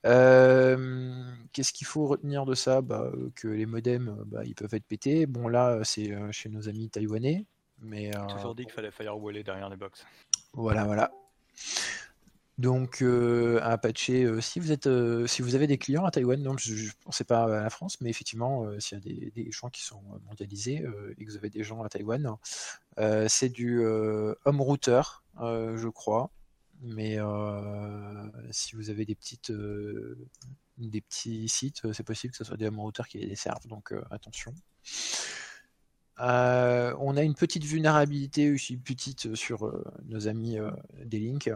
Euh, 0.04 1.24
qu'est-ce 1.52 1.72
qu'il 1.72 1.86
faut 1.86 2.06
retenir 2.06 2.44
de 2.44 2.54
ça? 2.54 2.80
Bah, 2.80 3.10
Que 3.34 3.48
les 3.48 3.66
modems, 3.66 4.22
bah, 4.26 4.44
ils 4.44 4.54
peuvent 4.54 4.74
être 4.74 4.86
pétés. 4.86 5.26
Bon, 5.26 5.48
là, 5.48 5.80
c'est 5.84 6.12
euh, 6.12 6.32
chez 6.32 6.48
nos 6.48 6.68
amis 6.68 6.88
taïwanais. 6.90 7.44
Mais, 7.80 8.14
euh, 8.16 8.26
Toujours 8.26 8.54
dit 8.54 8.64
qu'il 8.64 8.72
fallait 8.72 8.90
firewaller 8.90 9.42
derrière 9.42 9.68
les 9.68 9.76
box. 9.76 10.04
Voilà, 10.54 10.84
voilà. 10.84 11.10
Donc, 12.58 13.02
euh, 13.02 13.60
à 13.62 13.78
patcher, 13.78 14.40
si, 14.40 14.60
vous 14.60 14.72
êtes, 14.72 14.88
si 15.26 15.42
vous 15.42 15.54
avez 15.54 15.66
des 15.66 15.78
clients 15.78 16.04
à 16.04 16.10
Taïwan, 16.10 16.40
non, 16.40 16.56
je 16.58 16.74
ne 16.74 16.90
pensais 17.04 17.24
pas 17.24 17.44
à 17.44 17.62
la 17.62 17.70
France, 17.70 18.00
mais 18.00 18.10
effectivement, 18.10 18.68
s'il 18.78 18.98
y 18.98 19.00
a 19.00 19.04
des, 19.04 19.30
des, 19.30 19.50
gens 19.50 19.68
qui 19.68 19.82
sont 19.82 20.02
mondialisés 20.26 20.84
et 21.16 21.24
que 21.24 21.30
vous 21.30 21.36
avez 21.36 21.48
des 21.48 21.64
gens 21.64 21.82
à 21.82 21.88
Taïwan, 21.88 22.36
c'est 23.26 23.48
du 23.48 23.84
home 23.84 24.60
router, 24.60 25.00
je 25.40 25.88
crois 25.88 26.30
mais 26.82 27.18
euh, 27.18 28.28
si 28.50 28.74
vous 28.74 28.90
avez 28.90 29.04
des 29.04 29.14
petites 29.14 29.50
euh, 29.50 30.18
des 30.78 31.00
petits 31.00 31.48
sites, 31.48 31.92
c'est 31.92 32.02
possible 32.02 32.32
que 32.32 32.36
ce 32.36 32.44
soit 32.44 32.56
des 32.56 32.66
home 32.66 32.80
routers 32.80 33.06
qui 33.06 33.18
les 33.18 33.28
desservent, 33.28 33.66
donc 33.68 33.92
euh, 33.92 34.02
attention. 34.10 34.52
on 36.18 37.16
a 37.16 37.22
une 37.22 37.34
petite 37.34 37.64
vulnérabilité 37.64 38.50
aussi 38.52 38.76
petite 38.76 39.34
sur 39.34 39.72
nos 40.04 40.28
amis 40.28 40.58
des 41.04 41.20
links. 41.20 41.50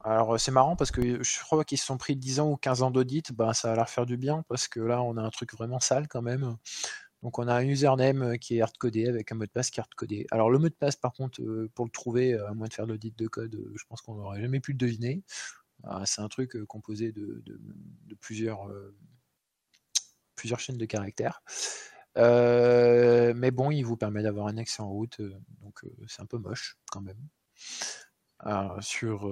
Alors 0.00 0.38
c'est 0.38 0.52
marrant 0.52 0.76
parce 0.76 0.90
que 0.90 1.22
je 1.22 1.40
crois 1.40 1.64
qu'ils 1.64 1.78
se 1.78 1.86
sont 1.86 1.96
pris 1.96 2.14
10 2.14 2.40
ans 2.40 2.50
ou 2.50 2.56
15 2.56 2.82
ans 2.82 2.90
d'audit, 2.90 3.32
bah, 3.32 3.54
ça 3.54 3.70
va 3.70 3.76
leur 3.76 3.88
faire 3.88 4.06
du 4.06 4.16
bien 4.16 4.44
parce 4.48 4.68
que 4.68 4.80
là 4.80 5.02
on 5.02 5.16
a 5.16 5.22
un 5.22 5.30
truc 5.30 5.52
vraiment 5.54 5.80
sale 5.80 6.06
quand 6.06 6.22
même. 6.22 6.56
Donc 7.26 7.40
on 7.40 7.48
a 7.48 7.54
un 7.54 7.66
username 7.66 8.22
euh, 8.22 8.36
qui 8.36 8.56
est 8.56 8.60
hardcodé 8.60 9.08
avec 9.08 9.32
un 9.32 9.34
mot 9.34 9.44
de 9.44 9.50
passe 9.50 9.70
qui 9.70 9.80
est 9.80 9.82
hardcodé. 9.82 10.28
Alors 10.30 10.48
le 10.48 10.60
mot 10.60 10.68
de 10.68 10.74
passe 10.74 10.94
par 10.94 11.12
contre, 11.12 11.42
euh, 11.42 11.68
pour 11.74 11.84
le 11.84 11.90
trouver, 11.90 12.34
euh, 12.34 12.48
à 12.48 12.54
moins 12.54 12.68
de 12.68 12.72
faire 12.72 12.86
l'audit 12.86 13.18
de 13.18 13.26
code, 13.26 13.60
je 13.74 13.84
pense 13.88 14.00
qu'on 14.00 14.14
n'aurait 14.14 14.40
jamais 14.40 14.60
pu 14.60 14.70
le 14.70 14.78
deviner. 14.78 15.24
Ah, 15.82 16.06
c'est 16.06 16.20
un 16.20 16.28
truc 16.28 16.56
composé 16.66 17.10
de, 17.10 17.42
plusieurs, 18.20 18.70
chaînes 20.56 20.78
de 20.78 20.84
caractères. 20.84 21.42
mais 22.14 23.50
bon, 23.50 23.72
il 23.72 23.82
vous 23.82 23.96
permet 23.96 24.22
d'avoir 24.22 24.46
un 24.46 24.56
accès 24.56 24.80
en 24.80 24.88
route, 24.88 25.20
donc 25.62 25.80
c'est 26.06 26.22
un 26.22 26.26
peu 26.26 26.38
moche 26.38 26.78
quand 26.92 27.00
même. 27.00 27.18
sur, 28.80 29.28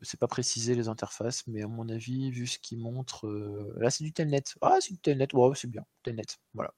c'est 0.00 0.18
pas 0.18 0.28
précisé 0.28 0.74
les 0.74 0.88
interfaces, 0.88 1.46
mais 1.46 1.62
à 1.62 1.68
mon 1.68 1.90
avis, 1.90 2.30
vu 2.30 2.46
ce 2.46 2.58
qu'il 2.58 2.78
montre, 2.78 3.28
là 3.76 3.90
c'est 3.90 4.04
du 4.04 4.14
telnet. 4.14 4.44
Ah, 4.62 4.78
c'est 4.80 4.94
du 4.94 4.98
telnet, 4.98 5.28
c'est 5.54 5.70
bien, 5.70 5.84
telnet, 6.02 6.24
voilà. 6.54 6.72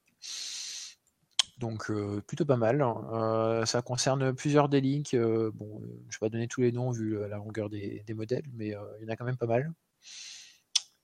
Donc 1.57 1.89
euh, 1.89 2.21
plutôt 2.27 2.45
pas 2.45 2.57
mal. 2.57 2.81
Euh, 2.81 3.65
ça 3.65 3.81
concerne 3.81 4.33
plusieurs 4.33 4.67
des 4.67 4.81
links. 4.81 5.13
Euh, 5.13 5.51
bon, 5.53 5.79
je 5.81 5.85
ne 5.85 6.11
vais 6.11 6.19
pas 6.19 6.29
donner 6.29 6.47
tous 6.47 6.61
les 6.61 6.71
noms 6.71 6.91
vu 6.91 7.17
la 7.19 7.37
longueur 7.37 7.69
des, 7.69 8.03
modèles, 8.13 8.43
mais 8.53 8.75
il 8.99 9.03
y 9.03 9.05
en 9.05 9.09
a 9.09 9.15
quand 9.15 9.25
même 9.25 9.37
pas 9.37 9.47
mal. 9.47 9.71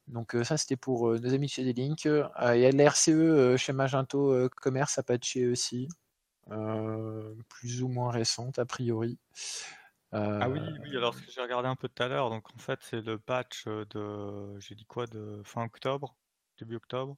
Donc 0.07 0.35
ça 0.43 0.57
c'était 0.57 0.75
pour 0.75 1.13
nos 1.13 1.33
amis 1.33 1.47
chez 1.47 1.63
des 1.63 1.73
links. 1.73 2.05
Il 2.05 2.59
y 2.59 2.65
a 2.65 2.71
de 2.71 2.77
la 2.77 2.89
RCE 2.89 3.55
chez 3.57 3.71
Magento 3.71 4.49
Commerce 4.49 4.97
à 4.97 5.03
patcher 5.03 5.47
aussi. 5.47 5.87
plus 7.47 7.81
ou 7.81 7.87
moins 7.87 8.11
récente 8.11 8.59
a 8.59 8.65
priori. 8.65 9.17
Ah 10.11 10.49
oui, 10.49 10.59
oui, 10.83 10.97
alors 10.97 11.15
ce 11.15 11.21
que 11.21 11.31
j'ai 11.31 11.41
regardé 11.41 11.69
un 11.69 11.77
peu 11.77 11.87
tout 11.87 12.03
à 12.03 12.09
l'heure, 12.09 12.29
donc 12.29 12.53
en 12.53 12.57
fait 12.57 12.79
c'est 12.81 12.99
le 12.99 13.17
patch 13.17 13.65
de, 13.67 14.59
j'ai 14.59 14.75
dit 14.75 14.83
quoi, 14.83 15.07
de 15.07 15.41
fin 15.45 15.63
octobre, 15.63 16.17
début 16.59 16.75
octobre, 16.75 17.15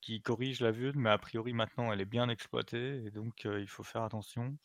qui 0.00 0.22
corrige 0.22 0.60
la 0.60 0.70
vue, 0.70 0.92
mais 0.94 1.10
a 1.10 1.18
priori 1.18 1.52
maintenant 1.52 1.92
elle 1.92 2.00
est 2.00 2.06
bien 2.06 2.28
exploitée 2.28 3.02
et 3.04 3.10
donc 3.10 3.44
il 3.44 3.68
faut 3.68 3.82
faire 3.82 4.02
attention. 4.02 4.56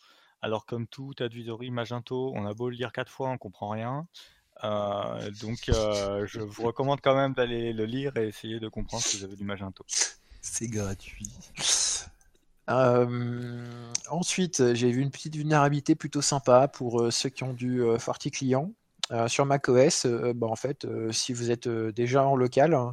Alors 0.41 0.65
comme 0.65 0.87
tout 0.87 1.13
advisory 1.19 1.71
Magento, 1.71 2.31
on 2.35 2.45
a 2.45 2.53
beau 2.53 2.69
le 2.69 2.75
lire 2.75 2.91
quatre 2.91 3.11
fois, 3.11 3.29
on 3.29 3.37
comprend 3.37 3.69
rien. 3.69 4.07
donc 4.61 5.65
je 5.67 6.39
vous 6.39 6.63
recommande 6.63 7.01
quand 7.01 7.15
même 7.15 7.33
d'aller 7.33 7.73
le 7.73 7.85
lire 7.85 8.15
et 8.17 8.27
essayer 8.27 8.59
de 8.59 8.67
comprendre 8.67 9.03
si 9.03 9.17
vous 9.17 9.23
avez 9.23 9.35
du 9.35 9.43
Magento. 9.43 9.85
C'est 10.41 10.67
gratuit. 10.67 11.31
ensuite, 12.67 14.73
j'ai 14.73 14.91
vu 14.91 15.01
une 15.01 15.11
petite 15.11 15.35
vulnérabilité 15.35 15.95
plutôt 15.95 16.21
sympa 16.21 16.67
pour 16.67 17.11
ceux 17.11 17.29
qui 17.29 17.43
ont 17.43 17.53
du 17.53 17.81
Forti 17.97 18.31
client. 18.31 18.71
sur 19.27 19.45
macOS, 19.45 20.05
bah, 20.35 20.47
en 20.47 20.55
fait, 20.55 20.85
si 21.11 21.33
vous 21.33 21.49
êtes 21.49 21.67
déjà 21.67 22.25
en 22.25 22.35
local, 22.35 22.75
euh, 22.75 22.91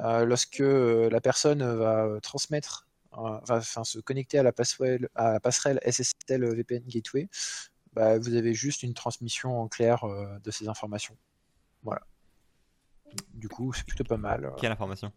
lorsque 0.00 0.60
euh, 0.60 1.08
la 1.10 1.20
personne 1.20 1.62
va 1.62 2.04
euh, 2.04 2.20
transmettre, 2.20 2.88
va 3.12 3.60
se 3.62 3.98
connecter 3.98 4.38
à 4.38 4.42
la, 4.42 4.52
passerelle, 4.52 5.08
à 5.14 5.32
la 5.32 5.40
passerelle 5.40 5.80
SSL 5.84 6.44
VPN 6.54 6.84
Gateway, 6.86 7.28
bah, 7.92 8.18
vous 8.18 8.34
avez 8.34 8.54
juste 8.54 8.82
une 8.82 8.94
transmission 8.94 9.60
en 9.60 9.68
clair 9.68 10.04
de 10.42 10.50
ces 10.50 10.68
informations. 10.68 11.16
Voilà. 11.82 12.02
Du 13.34 13.48
coup, 13.48 13.72
c'est 13.72 13.84
plutôt 13.84 14.04
pas 14.04 14.16
mal. 14.16 14.52
Quelle 14.58 14.70
information? 14.70 15.12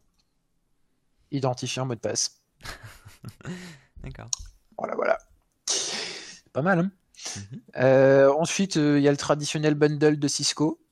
Identifiant 1.30 1.86
mot 1.86 1.94
de 1.94 2.00
passe. 2.00 2.42
D'accord. 4.04 4.32
Voilà, 4.78 4.96
voilà. 4.96 5.18
Pas 6.52 6.64
mal. 6.64 6.80
Hein 6.80 6.92
mhm. 7.76 8.32
ensuite, 8.32 8.76
il 8.76 9.00
y 9.00 9.08
a 9.08 9.12
le 9.12 9.18
traditionnel 9.18 9.76
bundle 9.76 10.18
de 10.18 10.28
Cisco. 10.28 10.84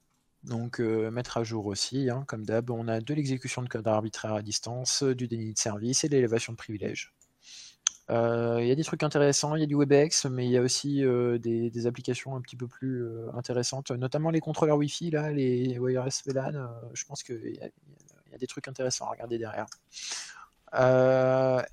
Donc 0.43 0.79
euh, 0.79 1.11
mettre 1.11 1.37
à 1.37 1.43
jour 1.43 1.67
aussi, 1.67 2.09
hein, 2.09 2.23
comme 2.27 2.45
d'hab, 2.45 2.71
on 2.71 2.87
a 2.87 2.99
de 2.99 3.13
l'exécution 3.13 3.61
de 3.61 3.69
code 3.69 3.87
arbitraire 3.87 4.33
à 4.33 4.41
distance, 4.41 5.03
du 5.03 5.27
déni 5.27 5.53
de 5.53 5.59
service 5.59 6.03
et 6.03 6.09
de 6.09 6.15
l'élévation 6.15 6.53
de 6.53 6.57
privilèges. 6.57 7.13
Euh, 8.09 8.57
il 8.59 8.67
y 8.67 8.71
a 8.71 8.75
des 8.75 8.83
trucs 8.83 9.03
intéressants, 9.03 9.55
il 9.55 9.61
y 9.61 9.63
a 9.63 9.67
du 9.67 9.75
WebEx, 9.75 10.25
mais 10.25 10.45
il 10.45 10.51
y 10.51 10.57
a 10.57 10.61
aussi 10.61 11.05
euh, 11.05 11.37
des, 11.37 11.85
applications 11.85 12.35
un 12.35 12.41
petit 12.41 12.55
peu 12.55 12.67
plus 12.67 13.05
intéressantes, 13.33 13.91
notamment 13.91 14.31
les 14.31 14.39
contrôleurs 14.39 14.77
Wi-Fi, 14.77 15.11
là, 15.11 15.31
les 15.31 15.77
wireless 15.77 16.23
VLAN, 16.25 16.69
je 16.93 17.05
pense 17.05 17.23
qu'il 17.23 17.35
y, 17.35 18.33
a 18.33 18.37
des 18.37 18.47
trucs 18.47 18.67
intéressants 18.67 19.05
à 19.05 19.11
regarder 19.11 19.37
derrière. 19.37 19.67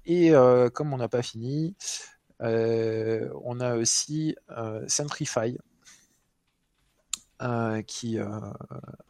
et 0.05 0.33
comme 0.75 0.93
on 0.93 0.99
n'a 0.99 1.09
pas 1.09 1.23
fini, 1.23 1.75
on 2.41 3.61
a 3.61 3.77
aussi 3.77 4.37
Centrify, 4.87 5.57
euh, 7.41 7.83
qui 7.83 8.19
euh, 8.19 8.27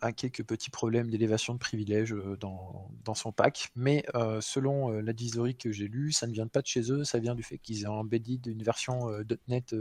a 0.03 0.12
quelques 0.12 0.45
petits 0.45 0.68
problèmes 0.68 1.09
d'élévation 1.09 1.55
de 1.55 1.59
privilèges 1.59 2.12
euh, 2.12 2.37
dans, 2.37 3.14
son 3.14 3.33
pack. 3.33 3.70
Mais 3.74 4.05
selon 4.41 4.91
l'advisory 4.91 5.57
que 5.57 5.72
j'ai 5.72 5.89
lu, 5.89 6.12
ça 6.12 6.26
ne 6.26 6.33
vient 6.33 6.47
pas 6.47 6.61
de 6.61 6.66
chez 6.66 6.93
eux, 6.93 7.05
ça 7.05 7.18
vient 7.18 7.35
du 7.35 7.43
fait 7.43 7.57
qu'ils 7.57 7.89
ont 7.89 7.95
embedded 7.95 8.47
une 8.47 8.62
version 8.62 9.09
.NET 9.49 9.74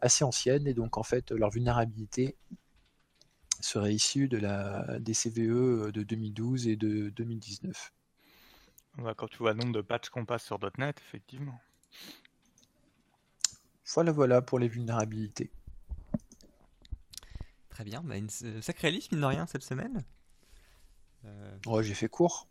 assez 0.00 0.24
ancienne. 0.24 0.66
Et 0.66 0.72
donc, 0.72 0.96
en 0.96 1.02
fait, 1.02 1.30
leur 1.30 1.50
vulnérabilité 1.50 2.36
serait 3.60 3.94
issu 3.94 4.28
de 4.28 4.38
la, 4.38 4.98
des 4.98 5.12
CVE 5.12 5.92
de 5.92 6.02
2012 6.02 6.68
et 6.68 6.76
de 6.76 7.10
2019. 7.10 7.92
Bah, 8.98 9.12
quand 9.14 9.28
tu 9.28 9.38
vois 9.38 9.52
le 9.52 9.58
nombre 9.58 9.74
de 9.74 9.82
patchs 9.82 10.08
qu'on 10.08 10.24
passe 10.24 10.44
sur 10.44 10.58
.NET, 10.78 10.98
effectivement. 11.06 11.60
Voilà, 13.94 14.12
voilà 14.12 14.42
pour 14.42 14.58
les 14.58 14.68
vulnérabilités. 14.68 15.50
Très 17.78 17.84
bien, 17.84 18.02
bah, 18.02 18.16
une 18.16 18.28
sacrée 18.28 18.90
liste, 18.90 19.12
mine 19.12 19.20
de 19.20 19.26
rien, 19.26 19.46
cette 19.46 19.62
semaine. 19.62 20.02
Euh... 21.24 21.56
Ouais, 21.64 21.84
j'ai 21.84 21.94
fait 21.94 22.08
court. 22.08 22.48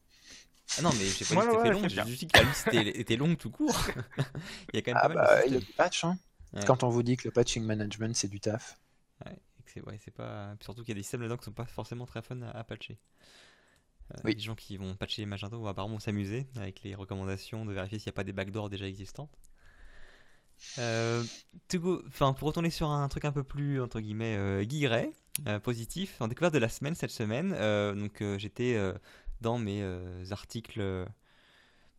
Ah 0.78 0.84
non, 0.84 0.90
mais 0.94 1.06
j'ai 1.06 1.26
pas 1.26 1.42
dit 1.42 1.48
que 1.48 1.58
c'était 1.58 1.70
long, 1.70 1.88
j'ai 1.90 2.16
dit 2.16 2.28
que 2.28 2.38
la 2.38 2.44
liste 2.46 2.70
était, 2.72 3.18
longue 3.18 3.38
tout 3.38 3.50
court. 3.50 3.78
il 4.74 4.76
y 4.76 4.78
a 4.78 4.82
quand 4.82 4.94
même 4.94 5.02
ah 5.04 5.10
pas 5.10 5.14
bah, 5.14 5.36
mal 5.36 5.44
de 5.44 5.48
Il 5.48 5.54
y 5.56 5.58
a 5.58 5.60
du 5.60 5.74
patch, 5.74 6.06
hein. 6.06 6.18
Quand 6.66 6.84
on 6.84 6.88
vous 6.88 7.04
dit 7.04 7.18
que 7.18 7.28
le 7.28 7.32
patching 7.34 7.66
management 7.66 8.16
c'est 8.16 8.30
du 8.30 8.40
taf. 8.40 8.80
Ouais, 9.26 9.38
c'est 9.66 9.86
ouais, 9.86 10.00
pas. 10.16 10.56
Surtout 10.62 10.84
qu'il 10.84 10.92
y 10.92 10.92
a 10.94 10.96
des 10.96 11.04
systèmes 11.04 11.20
là-dedans 11.20 11.36
qui 11.36 11.44
sont 11.44 11.52
pas 11.52 11.66
forcément 11.66 12.06
très 12.06 12.22
fun 12.22 12.42
à, 12.44 12.64
patcher. 12.64 12.98
Euh, 14.14 14.22
oui. 14.24 14.34
Les 14.34 14.40
gens 14.40 14.56
qui 14.56 14.78
vont 14.78 14.96
patcher 14.96 15.26
Magento 15.26 15.60
vont 15.60 15.68
apparemment 15.68 16.00
s'amuser 16.00 16.48
avec 16.56 16.84
les 16.84 16.96
recommandations 16.96 17.66
de 17.66 17.74
vérifier 17.74 18.00
s'il 18.00 18.08
n'y 18.08 18.14
a 18.14 18.16
pas 18.16 18.24
des 18.24 18.32
backdoors 18.32 18.70
déjà 18.70 18.88
existantes. 18.88 19.38
Euh, 20.80 21.24
enfin, 22.08 22.34
pour 22.34 22.48
retourner 22.48 22.70
sur 22.70 22.90
un 22.90 23.08
truc 23.08 23.26
un 23.26 23.32
peu 23.32 23.44
plus 23.44 23.82
entre 23.82 24.00
guillemets 24.00 24.36
euh, 24.38 24.64
guilleret, 24.64 25.12
euh, 25.48 25.60
positif, 25.60 26.16
en 26.20 26.28
découverte 26.28 26.54
de 26.54 26.60
la 26.60 26.70
semaine 26.70 26.96
cette 26.96 27.12
semaine, 27.12 27.52
donc 28.00 28.24
j'étais 28.38 28.80
dans 29.42 29.58
mes 29.58 29.84
articles 30.32 31.06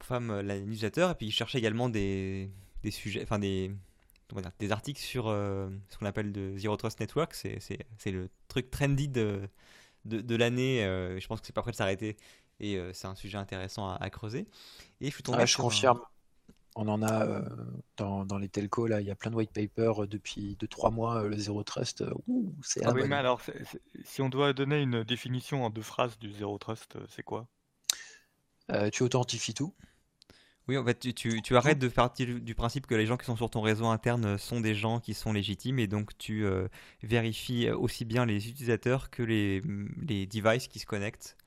femmes 0.00 0.40
la 0.40 0.60
newsletter 0.60 1.08
et 1.10 1.14
puis 1.14 1.30
je 1.30 1.36
cherchais 1.36 1.58
également 1.58 1.88
des, 1.88 2.50
des 2.82 2.90
sujets, 2.90 3.22
enfin 3.22 3.38
des 3.38 3.72
des 4.58 4.72
articles 4.72 5.00
sur 5.00 5.24
ce 5.24 5.98
qu'on 5.98 6.04
appelle 6.04 6.32
de 6.32 6.58
Zero 6.58 6.76
Trust 6.76 7.00
Network, 7.00 7.34
c'est 7.34 8.10
le 8.10 8.28
truc 8.48 8.70
trendy 8.70 9.08
de, 9.08 9.48
de, 10.04 10.36
l'année. 10.36 10.80
je 11.18 11.26
pense 11.26 11.40
que 11.40 11.46
c'est 11.46 11.54
pas 11.54 11.62
prêt 11.62 11.70
de 11.70 11.76
s'arrêter 11.76 12.16
et 12.60 12.78
c'est 12.92 13.06
un 13.06 13.14
sujet 13.14 13.38
intéressant 13.38 13.88
à, 13.88 14.10
creuser. 14.10 14.46
Et 15.00 15.06
je 15.08 15.14
suis 15.14 15.22
tombé. 15.22 15.38
Ah, 15.40 15.46
je 15.46 15.56
confirme. 15.56 16.00
On 16.80 16.86
en 16.86 17.02
a 17.02 17.26
euh, 17.26 17.42
dans, 17.96 18.38
les 18.38 18.48
telcos, 18.48 18.86
là, 18.86 19.00
il 19.00 19.06
y 19.08 19.10
a 19.10 19.16
plein 19.16 19.32
de 19.32 19.36
white 19.36 19.50
papers 19.50 20.04
euh, 20.04 20.06
depuis 20.06 20.56
2-3 20.60 20.94
mois, 20.94 21.24
euh, 21.24 21.28
le 21.28 21.36
Zero 21.36 21.64
Trust. 21.64 22.04
c'est 22.62 22.86
ah 22.86 22.92
oui, 22.94 23.02
mais 23.08 23.16
alors, 23.16 23.40
si 24.04 24.22
on 24.22 24.28
doit 24.28 24.52
donner 24.52 24.80
une 24.80 25.02
définition 25.02 25.64
en 25.64 25.70
deux 25.70 25.82
phrases 25.82 26.16
du 26.20 26.32
Zero 26.32 26.56
Trust, 26.56 26.96
c'est 27.08 27.24
quoi? 27.24 27.48
Tu 28.92 29.02
authentifies 29.02 29.54
tout. 29.54 29.74
Oui, 30.68 30.78
en 30.78 30.84
fait, 30.84 31.00
tu, 31.14 31.42
tu, 31.42 31.56
arrêtes 31.56 31.80
de 31.80 31.88
partir 31.88 32.38
du, 32.38 32.54
principe 32.54 32.86
que 32.86 32.94
les 32.94 33.06
gens 33.06 33.16
qui 33.16 33.26
sont 33.26 33.36
sur 33.36 33.50
ton 33.50 33.60
réseau 33.60 33.86
interne 33.86 34.38
sont 34.38 34.60
des 34.60 34.76
gens 34.76 35.00
qui 35.00 35.14
sont 35.14 35.32
légitimes 35.32 35.80
et 35.80 35.88
donc 35.88 36.16
tu 36.18 36.46
vérifies 37.02 37.70
aussi 37.70 38.04
bien 38.04 38.24
les 38.24 38.48
utilisateurs 38.48 39.10
que 39.10 39.22
les, 39.22 39.62
les 40.06 40.26
devices 40.26 40.68
qui 40.68 40.78
se 40.78 40.86
connectent 40.86 41.38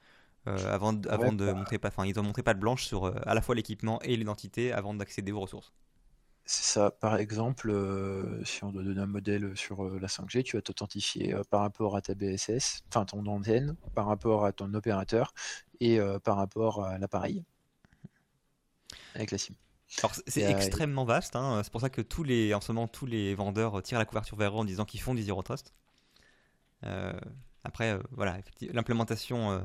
euh, 0.48 0.74
avant, 0.74 0.94
de, 0.94 1.08
bah. 1.08 1.54
montrer 1.54 1.78
pas, 1.78 1.90
enfin 1.90 2.06
ils 2.06 2.20
ont 2.20 2.24
montré 2.24 2.42
pas 2.42 2.56
de 2.56 2.60
blanche 2.60 2.86
sur 2.86 3.06
euh, 3.06 3.14
à 3.28 3.36
la 3.36 3.42
fois 3.42 3.54
l'équipement 3.54 4.02
et 4.02 4.18
l'identité 4.18 4.74
avant 4.74 4.96
d'accéder 4.96 5.32
aux 5.32 5.40
ressources. 5.40 5.72
C'est 6.46 6.64
ça. 6.64 6.90
Par 6.90 7.18
exemple, 7.18 7.70
euh, 7.70 8.44
si 8.44 8.64
on 8.64 8.72
doit 8.72 8.82
donner 8.82 9.02
un 9.02 9.06
modèle 9.06 9.56
sur 9.56 9.84
la 9.84 10.08
5G, 10.08 10.42
tu 10.42 10.58
vas 10.58 10.64
t'authentifier 10.64 11.36
par 11.52 11.62
rapport 11.62 11.96
à 11.96 12.02
ta 12.02 12.16
BSS, 12.16 12.82
enfin 12.90 13.06
ton 13.06 13.24
antenne, 13.28 13.76
par 13.94 14.08
rapport 14.08 14.44
à 14.46 14.52
ton 14.52 14.74
opérateur 14.74 15.34
et 15.80 16.00
par 16.24 16.38
rapport 16.38 16.84
à 16.84 16.98
l'appareil 16.98 17.44
avec 19.14 19.32
la 19.32 19.38
SIM. 19.38 19.54
c'est 20.26 20.50
extrêmement 20.50 21.06
vaste. 21.06 21.36
Hein. 21.36 21.62
C'est 21.64 21.72
pour 21.72 21.82
ça 21.82 21.90
que 21.90 22.02
tous 22.02 22.24
les, 22.24 22.54
en 22.56 22.62
ce 22.62 22.72
moment, 22.72 22.88
tous 22.88 23.06
les 23.06 23.36
vendeurs 23.36 23.82
tirent 23.84 24.00
la 24.00 24.06
couverture 24.06 24.38
vers 24.38 24.54
eux 24.56 24.60
en 24.60 24.66
disant 24.66 24.86
qu'ils 24.86 25.02
font 25.02 25.14
du 25.14 25.22
zero 25.22 25.44
trust. 25.44 25.76
après, 27.64 28.00
voilà, 28.12 28.40
l'implémentation 28.74 29.64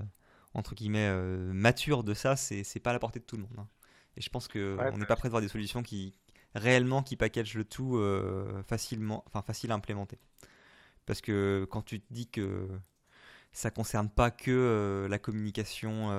entre 0.57 0.75
guillemets 0.75 1.09
euh, 1.09 1.53
mature 1.53 2.03
de 2.03 2.15
ça, 2.15 2.35
c'est 2.35 2.81
pas 2.81 2.91
à 2.91 2.93
la 2.95 2.99
portée 2.99 3.21
de 3.21 3.25
tout 3.25 3.37
le 3.37 3.43
monde. 3.43 3.59
Hein. 3.59 3.69
Et 4.17 4.23
je 4.23 4.31
pense 4.31 4.49
qu'on 4.49 4.79
on 4.79 4.99
n'est 4.99 5.07
pas 5.07 5.17
prêt 5.17 5.29
de 5.29 5.31
voir 5.31 5.43
des 5.43 5.49
solutions 5.49 5.83
qui 5.83 6.15
réellement 6.55 7.03
qui 7.03 7.17
packagent 7.17 7.55
le 7.55 7.65
tout 7.65 7.97
euh, 7.97 8.63
facilement, 8.63 9.23
enfin 9.27 9.43
facile 9.43 9.71
à 9.71 9.75
implémenter. 9.75 10.19
Parce 11.05 11.21
que 11.21 11.67
quand 11.71 11.83
tu 11.83 12.01
te 12.01 12.13
dis 12.13 12.27
que 12.27 12.69
ça 13.53 13.71
concerne 13.71 14.09
pas 14.09 14.31
que 14.31 14.51
euh, 14.51 15.09
la 15.09 15.19
communication 15.19 16.11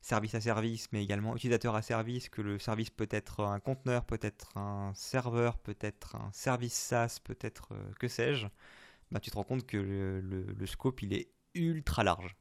service 0.00 0.34
à 0.34 0.40
service, 0.40 0.90
mais 0.92 1.04
également 1.04 1.36
utilisateur 1.36 1.74
à 1.74 1.82
service, 1.82 2.30
que 2.30 2.40
le 2.40 2.58
service 2.58 2.88
peut 2.88 3.08
être 3.10 3.44
un 3.44 3.60
conteneur, 3.60 4.06
peut 4.06 4.18
être 4.22 4.56
un 4.56 4.92
serveur, 4.94 5.58
peut 5.58 5.76
être 5.80 6.16
un 6.16 6.30
service 6.32 6.72
SaaS, 6.72 7.18
peut 7.22 7.38
être 7.42 7.74
que 8.00 8.08
sais-je, 8.08 8.46
bah, 9.10 9.20
tu 9.20 9.30
te 9.30 9.36
rends 9.36 9.44
compte 9.44 9.66
que 9.66 9.76
le, 9.76 10.20
le 10.20 10.66
scope 10.66 11.02
il 11.02 11.12
est 11.12 11.30
ultra 11.54 12.02
large. 12.02 12.34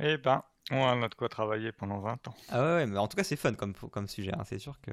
Eh 0.00 0.16
ben, 0.16 0.42
on 0.70 1.02
a 1.02 1.08
de 1.08 1.14
quoi 1.14 1.28
travailler 1.28 1.72
pendant 1.72 2.00
20 2.00 2.28
ans. 2.28 2.34
Ah 2.48 2.76
ouais, 2.76 2.86
mais 2.86 2.98
en 2.98 3.06
tout 3.08 3.16
cas, 3.16 3.24
c'est 3.24 3.36
fun 3.36 3.54
comme, 3.54 3.74
comme 3.74 4.08
sujet. 4.08 4.32
Hein. 4.34 4.42
C'est 4.44 4.58
sûr 4.58 4.80
que. 4.80 4.90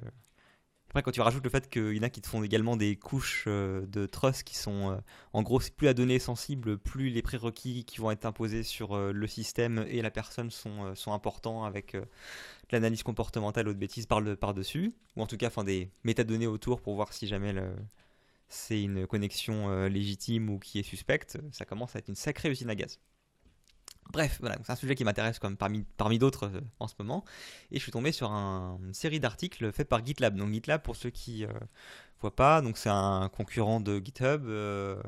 Après, 0.90 1.04
quand 1.04 1.12
tu 1.12 1.22
rajoutes 1.22 1.46
le 1.46 1.50
fait 1.50 1.70
qu'il 1.70 1.96
y 1.96 2.00
en 2.02 2.04
a 2.04 2.10
qui 2.10 2.20
te 2.20 2.28
font 2.28 2.44
également 2.44 2.76
des 2.76 2.98
couches 2.98 3.46
euh, 3.48 3.86
de 3.88 4.06
trust 4.06 4.44
qui 4.44 4.58
sont, 4.58 4.92
euh, 4.92 4.98
en 5.32 5.42
gros, 5.42 5.62
plus 5.78 5.86
la 5.86 5.94
donnée 5.94 6.16
est 6.16 6.20
sensible, 6.20 6.78
plus 6.78 7.10
les 7.10 7.22
prérequis 7.22 7.86
qui 7.86 8.00
vont 8.00 8.12
être 8.12 8.26
imposés 8.26 8.64
sur 8.64 8.94
euh, 8.94 9.14
le 9.14 9.26
système 9.26 9.86
et 9.88 10.02
la 10.02 10.12
personne 10.12 10.52
sont, 10.52 10.94
sont 10.96 11.14
importants 11.14 11.64
avec 11.64 11.96
l'analyse 12.72 13.04
comportementale 13.04 13.70
ou 13.70 13.74
de 13.74 13.78
bêtises 13.78 14.06
par-dessus, 14.06 14.94
ou 15.16 15.22
en 15.22 15.28
tout 15.28 15.38
cas, 15.38 15.50
des 15.64 15.90
métadonnées 16.04 16.48
autour 16.48 16.82
pour 16.82 16.96
voir 16.96 17.14
si 17.14 17.26
jamais 17.26 17.56
c'est 18.50 18.82
une 18.84 19.08
connexion 19.08 19.86
légitime 19.86 20.50
ou 20.50 20.60
qui 20.60 20.80
est 20.80 20.84
suspecte, 20.84 21.38
ça 21.52 21.64
commence 21.64 21.96
à 21.96 22.00
être 22.00 22.10
une 22.10 22.16
sacrée 22.16 22.50
usine 22.50 22.70
à 22.70 22.76
gaz. 22.76 23.00
Bref, 24.10 24.38
voilà, 24.42 24.58
c'est 24.64 24.72
un 24.72 24.76
sujet 24.76 24.96
qui 24.96 25.06
m'intéresse 25.06 25.40
comme 25.40 25.56
parmi, 25.56 25.84
parmi 25.98 26.20
d'autres 26.20 26.48
euh, 26.48 26.62
en 26.80 26.88
ce 26.88 26.96
moment. 27.00 27.24
Et 27.72 27.78
je 27.78 27.84
suis 27.84 27.92
tombé 27.92 28.12
sur 28.12 28.30
une 28.32 28.94
série 28.94 29.20
d'articles 29.20 29.72
faits 29.72 29.88
par 29.88 30.06
GitLab. 30.06 30.36
Donc 30.36 30.52
GitLab, 30.52 30.82
pour 30.82 30.96
ceux 30.96 31.10
qui 31.12 31.42
ne 31.42 31.48
euh, 31.48 31.60
voient 32.20 32.36
pas, 32.36 32.62
c'est 32.76 32.90
un 32.90 33.30
concurrent 33.30 33.80
de 33.80 34.00
GitHub 34.04 34.44
euh, 34.46 35.02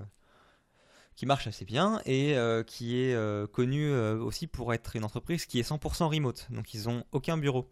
qui 1.16 1.26
marche 1.26 1.48
assez 1.48 1.66
bien 1.66 2.02
et 2.06 2.36
qui 2.66 2.98
est 2.98 3.52
connu 3.52 3.94
aussi 3.94 4.48
pour 4.48 4.74
être 4.74 4.96
une 4.96 5.04
entreprise 5.04 5.46
qui 5.46 5.60
est 5.60 5.70
100% 5.70 6.06
remote. 6.06 6.48
Donc 6.50 6.74
ils 6.74 6.86
n'ont 6.86 7.04
aucun 7.12 7.38
bureau. 7.38 7.72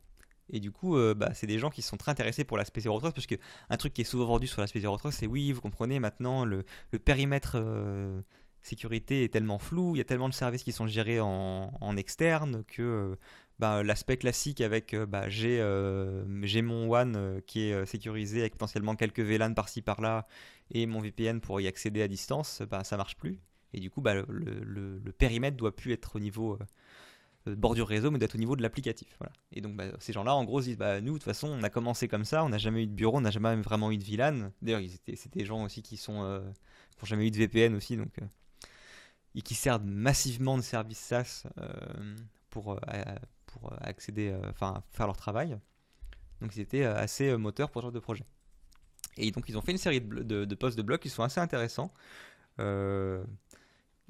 Et 0.53 0.59
du 0.59 0.71
coup, 0.71 0.95
bah, 1.15 1.31
c'est 1.33 1.47
des 1.47 1.57
gens 1.57 1.71
qui 1.71 1.81
sont 1.81 1.97
très 1.97 2.11
intéressés 2.11 2.43
pour 2.43 2.55
l'aspect 2.57 2.81
zero 2.81 2.99
trust 2.99 3.15
parce 3.15 3.25
qu'un 3.25 3.77
truc 3.77 3.93
qui 3.93 4.01
est 4.01 4.05
souvent 4.05 4.25
vendu 4.25 4.45
sur 4.45 4.61
l'aspect 4.61 4.81
zero 4.81 4.95
trust, 4.97 5.17
c'est 5.17 5.25
oui, 5.25 5.51
vous 5.53 5.61
comprenez 5.61 5.99
maintenant 5.99 6.45
le 6.45 6.63
périmètre 7.03 7.57
sécurité 8.61 9.23
est 9.23 9.29
tellement 9.29 9.59
flou, 9.59 9.95
il 9.95 9.99
y 9.99 10.01
a 10.01 10.05
tellement 10.05 10.29
de 10.29 10.33
services 10.33 10.63
qui 10.63 10.71
sont 10.71 10.87
gérés 10.87 11.19
en, 11.19 11.97
externe 11.97 12.63
que 12.67 13.17
bah, 13.61 13.83
l'aspect 13.83 14.17
classique 14.17 14.59
avec 14.59 14.95
euh, 14.95 15.05
bah, 15.05 15.25
euh, 15.29 16.25
j'ai 16.41 16.61
mon 16.63 16.87
WAN 16.87 17.13
euh, 17.15 17.41
qui 17.45 17.61
est 17.61 17.85
sécurisé 17.85 18.39
avec 18.41 18.53
potentiellement 18.53 18.95
quelques 18.95 19.19
VLAN 19.19 19.53
par-ci 19.53 19.83
par-là 19.83 20.27
et 20.71 20.87
mon 20.87 20.99
VPN 20.99 21.41
pour 21.41 21.61
y 21.61 21.67
accéder 21.67 22.01
à 22.01 22.07
distance, 22.07 22.63
bah, 22.69 22.83
ça 22.83 22.97
marche 22.97 23.15
plus. 23.17 23.39
Et 23.73 23.79
du 23.79 23.91
coup, 23.91 24.01
bah, 24.01 24.15
le, 24.15 25.11
périmètre 25.17 25.57
doit 25.57 25.75
plus 25.75 25.93
être 25.93 26.15
au 26.15 26.19
niveau 26.19 26.57
bord 27.45 27.75
du 27.75 27.83
réseau, 27.83 28.09
mais 28.09 28.17
doit 28.17 28.25
être 28.25 28.35
au 28.35 28.39
niveau 28.39 28.55
de 28.55 28.61
l'applicatif. 28.61 29.17
Et 29.51 29.61
donc, 29.61 29.79
ces 29.99 30.11
gens-là, 30.11 30.35
en 30.35 30.43
gros, 30.43 30.61
disent 30.61 30.77
Nous, 30.79 31.13
de 31.13 31.17
toute 31.17 31.23
façon, 31.23 31.47
on 31.47 31.63
a 31.63 31.69
commencé 31.69 32.07
comme 32.07 32.25
ça, 32.25 32.43
on 32.43 32.49
n'a 32.49 32.57
jamais 32.57 32.83
eu 32.83 32.87
de 32.87 32.93
bureau, 32.93 33.17
on 33.17 33.21
n'a 33.21 33.31
jamais 33.31 33.55
vraiment 33.61 33.91
eu 33.91 33.97
de 33.97 34.03
VLAN. 34.03 34.51
D'ailleurs, 34.61 34.81
c'était 35.15 35.39
des 35.39 35.45
gens 35.45 35.63
aussi 35.63 35.81
qui 35.81 36.01
n'ont 36.09 36.53
jamais 37.03 37.27
eu 37.27 37.31
de 37.31 37.37
VPN 37.37 37.75
aussi, 37.75 37.95
donc 37.95 38.11
et 39.35 39.41
qui 39.41 39.55
servent 39.55 39.85
massivement 39.85 40.57
de 40.57 40.61
services 40.61 40.99
SaaS 40.99 41.43
euh, 41.57 42.15
pour, 42.49 42.73
euh, 42.73 42.77
pour 43.45 43.73
accéder, 43.81 44.29
euh, 44.29 44.49
enfin 44.49 44.83
faire 44.91 45.07
leur 45.07 45.17
travail. 45.17 45.57
Donc 46.41 46.55
ils 46.55 46.61
étaient 46.61 46.83
assez 46.83 47.35
moteurs 47.37 47.69
pour 47.69 47.81
ce 47.81 47.85
genre 47.85 47.91
de 47.91 47.99
projet. 47.99 48.25
Et 49.17 49.31
donc 49.31 49.47
ils 49.47 49.57
ont 49.57 49.61
fait 49.61 49.71
une 49.71 49.77
série 49.77 50.01
de, 50.01 50.23
de, 50.23 50.45
de 50.45 50.55
posts 50.55 50.77
de 50.77 50.81
blog 50.81 50.99
qui 50.99 51.09
sont 51.09 51.23
assez 51.23 51.39
intéressants. 51.39 51.93
donc 52.57 53.25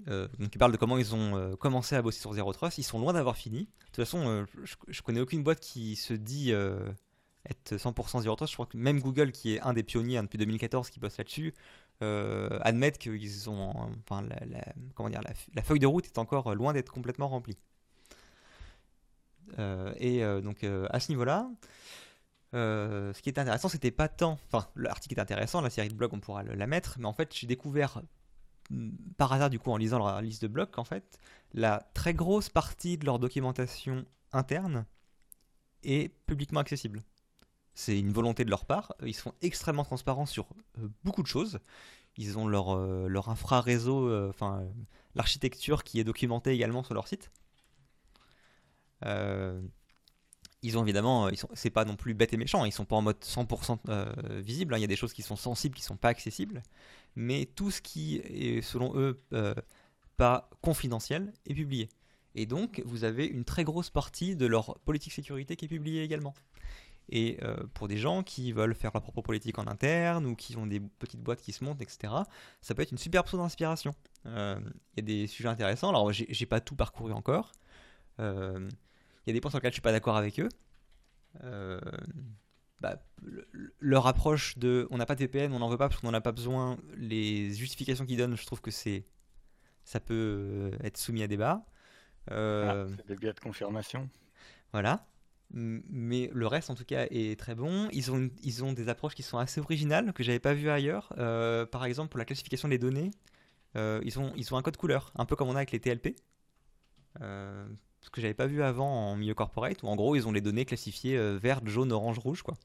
ils 0.07 0.57
parlent 0.57 0.71
de 0.71 0.77
comment 0.77 0.97
ils 0.97 1.13
ont 1.13 1.55
commencé 1.57 1.95
à 1.95 2.01
bosser 2.01 2.19
sur 2.19 2.33
Zero 2.33 2.53
Trust. 2.53 2.77
Ils 2.77 2.83
sont 2.83 2.99
loin 2.99 3.13
d'avoir 3.13 3.35
fini. 3.35 3.61
De 3.61 3.85
toute 3.87 3.95
façon, 3.97 4.45
je, 4.63 4.75
je, 4.87 5.01
connais 5.01 5.19
aucune 5.19 5.43
boîte 5.43 5.59
qui 5.59 5.95
se 5.97 6.13
dit 6.13 6.51
être 6.51 7.75
100% 7.75 8.21
Zero 8.21 8.35
Trust. 8.35 8.51
Je 8.51 8.55
crois 8.55 8.65
que 8.65 8.77
même 8.77 9.01
Google, 9.01 9.31
qui 9.31 9.55
est 9.55 9.61
un 9.61 9.73
des 9.73 9.83
pionniers 9.83 10.17
hein, 10.17 10.23
depuis 10.23 10.37
2014, 10.37 10.89
qui 10.89 10.99
bosse 10.99 11.17
là-dessus, 11.17 11.53
euh, 12.01 12.59
admettent 12.61 12.97
qu'ils 12.97 13.49
ont, 13.49 13.69
enfin, 14.03 14.23
la, 14.23 14.63
comment 14.95 15.09
dire, 15.09 15.21
la, 15.53 15.61
feuille 15.61 15.79
de 15.79 15.87
route 15.87 16.05
est 16.05 16.17
encore 16.17 16.55
loin 16.55 16.73
d'être 16.73 16.91
complètement 16.91 17.27
remplie. 17.27 17.57
Euh, 19.59 19.93
et 19.97 20.23
euh, 20.23 20.41
donc 20.41 20.63
à 20.63 20.99
ce 20.99 21.11
niveau-là, 21.11 21.49
ce 22.53 23.21
qui 23.21 23.29
est 23.29 23.37
intéressant, 23.37 23.69
c'était 23.69 23.91
pas 23.91 24.07
tant, 24.07 24.39
enfin 24.51 24.67
l'article 24.75 25.15
est 25.15 25.21
intéressant, 25.21 25.61
la 25.61 25.69
série 25.69 25.89
de 25.89 25.93
blogs 25.93 26.13
on 26.13 26.19
pourra 26.19 26.43
la 26.43 26.67
mettre, 26.67 26.97
mais 26.99 27.05
en 27.05 27.13
fait 27.13 27.35
j'ai 27.35 27.47
découvert 27.47 28.01
mm, 28.71 28.89
par 29.17 29.31
hasard 29.33 29.49
du 29.49 29.59
coup 29.59 29.71
en 29.71 29.77
lisant 29.77 29.99
leur 29.99 30.21
liste 30.21 30.41
de 30.41 30.47
blogs 30.47 30.71
qu'en 30.71 30.83
fait 30.83 31.19
la 31.53 31.87
très 31.93 32.13
grosse 32.13 32.49
partie 32.49 32.97
de 32.97 33.05
leur 33.05 33.19
documentation 33.19 34.05
interne 34.31 34.85
est 35.83 36.09
publiquement 36.25 36.61
accessible. 36.61 37.03
C'est 37.73 37.97
une 37.97 38.11
volonté 38.11 38.45
de 38.45 38.49
leur 38.49 38.65
part. 38.65 38.93
Ils 39.05 39.15
sont 39.15 39.33
extrêmement 39.41 39.83
transparents 39.83 40.25
sur 40.25 40.47
beaucoup 41.03 41.23
de 41.23 41.27
choses. 41.27 41.59
ils 42.17 42.37
ont 42.37 42.47
leur, 42.47 42.75
leur 43.07 43.29
infra-réseau, 43.29 44.31
l'architecture 45.15 45.83
qui 45.83 45.99
est 45.99 46.03
documentée 46.03 46.51
également 46.51 46.83
sur 46.83 46.93
leur 46.93 47.07
site. 47.07 47.31
ils 49.03 50.77
ont 50.77 50.83
évidemment, 50.83 51.29
c'est 51.53 51.69
pas 51.69 51.85
non 51.85 51.95
plus 51.95 52.13
bête 52.13 52.33
et 52.33 52.37
méchant, 52.37 52.65
ils 52.65 52.71
sont 52.71 52.85
pas 52.85 52.97
en 52.97 53.01
mode 53.01 53.19
100% 53.21 54.41
visible. 54.41 54.73
Hein. 54.73 54.77
Il 54.77 54.81
y 54.81 54.85
a 54.85 54.87
des 54.87 54.95
choses 54.95 55.13
qui 55.13 55.21
sont 55.21 55.37
sensibles, 55.37 55.75
qui 55.75 55.83
sont 55.83 55.97
pas 55.97 56.09
accessibles, 56.09 56.61
mais 57.15 57.45
tout 57.45 57.71
ce 57.71 57.81
qui 57.81 58.17
est 58.17 58.61
selon 58.61 58.93
eux 58.95 59.17
pas 60.17 60.49
confidentiel 60.61 61.33
est 61.47 61.55
publié. 61.55 61.89
Et 62.35 62.45
donc, 62.45 62.81
vous 62.85 63.03
avez 63.03 63.25
une 63.25 63.43
très 63.43 63.63
grosse 63.63 63.89
partie 63.89 64.35
de 64.35 64.45
leur 64.45 64.77
politique 64.79 65.13
sécurité 65.13 65.55
qui 65.55 65.65
est 65.65 65.67
publiée 65.67 66.03
également. 66.03 66.33
Et 67.11 67.37
euh, 67.43 67.55
pour 67.73 67.87
des 67.87 67.97
gens 67.97 68.23
qui 68.23 68.51
veulent 68.53 68.73
faire 68.73 68.91
leur 68.93 69.01
propre 69.01 69.21
politique 69.21 69.59
en 69.59 69.67
interne 69.67 70.25
ou 70.25 70.35
qui 70.35 70.55
ont 70.57 70.65
des 70.65 70.79
petites 70.79 71.21
boîtes 71.21 71.41
qui 71.41 71.51
se 71.51 71.63
montent, 71.63 71.81
etc., 71.81 72.13
ça 72.61 72.73
peut 72.73 72.81
être 72.81 72.91
une 72.91 72.97
super 72.97 73.27
source 73.27 73.41
d'inspiration. 73.41 73.93
Euh, 74.25 74.59
il 74.95 74.97
y 74.97 74.99
a 74.99 75.05
des 75.05 75.27
sujets 75.27 75.49
intéressants. 75.49 75.89
Alors, 75.89 76.11
j'ai 76.11 76.45
pas 76.45 76.61
tout 76.61 76.75
parcouru 76.75 77.11
encore. 77.11 77.51
Euh, 78.19 78.69
il 79.25 79.29
y 79.29 79.31
a 79.31 79.33
des 79.33 79.41
points 79.41 79.51
sur 79.51 79.59
lesquels 79.59 79.71
je 79.71 79.75
suis 79.75 79.81
pas 79.81 79.91
d'accord 79.91 80.17
avec 80.17 80.39
eux. 80.39 80.49
Bah, 82.79 82.99
leur 83.79 84.07
approche 84.07 84.57
de 84.57 84.87
on 84.89 84.97
n'a 84.97 85.05
pas 85.05 85.13
de 85.13 85.19
VPN, 85.19 85.53
on 85.53 85.59
n'en 85.59 85.69
veut 85.69 85.77
pas 85.77 85.87
parce 85.87 86.01
qu'on 86.01 86.07
n'en 86.07 86.17
a 86.17 86.21
pas 86.21 86.31
besoin, 86.31 86.79
les 86.97 87.53
justifications 87.53 88.07
qu'ils 88.07 88.17
donnent, 88.17 88.35
je 88.35 88.45
trouve 88.47 88.59
que 88.59 88.71
c'est 88.71 89.05
ça 89.83 89.99
peut 89.99 90.71
être 90.83 90.97
soumis 90.97 91.21
à 91.21 91.27
débat. 91.27 91.63
Euh, 92.31 92.85
ah, 92.87 92.93
c'est 92.97 93.07
des 93.07 93.15
biais 93.15 93.33
de 93.33 93.39
confirmation. 93.39 94.09
Voilà. 94.71 95.05
Mais 95.53 96.29
le 96.33 96.47
reste, 96.47 96.69
en 96.69 96.75
tout 96.75 96.85
cas, 96.85 97.07
est 97.09 97.39
très 97.39 97.55
bon. 97.55 97.89
Ils 97.91 98.11
ont, 98.11 98.29
ils 98.43 98.63
ont 98.63 98.73
des 98.73 98.89
approches 98.89 99.15
qui 99.15 99.23
sont 99.23 99.37
assez 99.37 99.59
originales, 99.59 100.13
que 100.13 100.23
j'avais 100.23 100.39
pas 100.39 100.53
vu 100.53 100.69
ailleurs. 100.69 101.13
Euh, 101.17 101.65
par 101.65 101.85
exemple, 101.85 102.09
pour 102.09 102.19
la 102.19 102.25
classification 102.25 102.69
des 102.69 102.77
données, 102.77 103.11
euh, 103.75 103.99
ils, 104.03 104.19
ont, 104.19 104.31
ils 104.37 104.53
ont 104.53 104.57
un 104.57 104.61
code 104.61 104.77
couleur, 104.77 105.11
un 105.15 105.25
peu 105.25 105.35
comme 105.35 105.49
on 105.49 105.55
a 105.55 105.57
avec 105.57 105.71
les 105.71 105.79
TLP. 105.79 106.15
ce 107.19 108.09
que 108.11 108.21
j'avais 108.21 108.33
pas 108.33 108.47
vu 108.47 108.63
avant 108.63 109.11
en 109.11 109.15
milieu 109.17 109.33
corporate, 109.33 109.83
où 109.83 109.87
en 109.87 109.95
gros, 109.95 110.15
ils 110.15 110.27
ont 110.27 110.31
les 110.31 110.41
données 110.41 110.65
classifiées 110.65 111.17
vert, 111.37 111.61
jaune, 111.65 111.91
orange, 111.91 112.19
rouge, 112.19 112.43
quoi. 112.43 112.55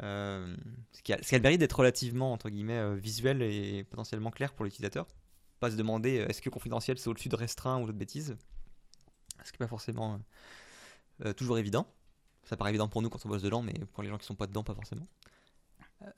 ce, 0.00 0.56
qui 1.02 1.12
a, 1.12 1.22
ce 1.22 1.28
qui 1.28 1.34
a 1.34 1.38
le 1.38 1.42
mérite 1.42 1.60
d'être 1.60 1.78
relativement, 1.78 2.32
entre 2.32 2.48
guillemets, 2.48 2.96
visuel 2.96 3.42
et 3.42 3.84
potentiellement 3.84 4.30
clair 4.30 4.54
pour 4.54 4.64
l'utilisateur 4.64 5.06
pas 5.62 5.70
se 5.70 5.76
demander 5.76 6.18
euh, 6.18 6.28
est-ce 6.28 6.42
que 6.42 6.50
confidentiel 6.50 6.98
c'est 6.98 7.08
au-dessus 7.08 7.28
de 7.28 7.36
restreint 7.36 7.78
ou 7.78 7.86
d'autres 7.86 7.98
bêtises. 7.98 8.36
Ce 9.44 9.52
qui 9.52 9.54
n'est 9.54 9.64
pas 9.64 9.68
forcément 9.68 10.20
euh, 11.24 11.28
euh, 11.28 11.32
toujours 11.32 11.58
évident. 11.58 11.86
Ça 12.44 12.56
paraît 12.56 12.70
évident 12.70 12.88
pour 12.88 13.02
nous 13.02 13.10
quand 13.10 13.24
on 13.24 13.28
bosse 13.28 13.42
dedans, 13.42 13.62
mais 13.62 13.74
pour 13.92 14.02
les 14.02 14.08
gens 14.08 14.18
qui 14.18 14.26
sont 14.26 14.34
pas 14.34 14.46
dedans, 14.46 14.64
pas 14.64 14.74
forcément. 14.74 15.06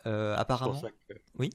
apparemment. 0.05 0.83
Oui. 1.39 1.51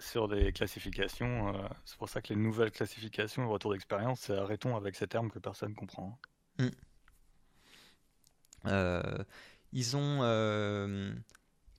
Sur 0.00 0.28
des 0.28 0.52
classifications, 0.52 1.54
c'est 1.84 1.96
pour 1.96 2.08
ça 2.08 2.20
que 2.20 2.32
les 2.32 2.40
nouvelles 2.40 2.70
classifications, 2.70 3.42
le 3.42 3.48
retour 3.48 3.72
d'expérience, 3.72 4.20
c'est 4.20 4.36
arrêtons 4.36 4.76
avec 4.76 4.94
ces 4.94 5.06
termes 5.06 5.30
que 5.30 5.38
personne 5.38 5.74
comprend. 5.74 6.18
Hmm. 6.58 6.68
ils 9.72 9.96
ont 9.96 11.14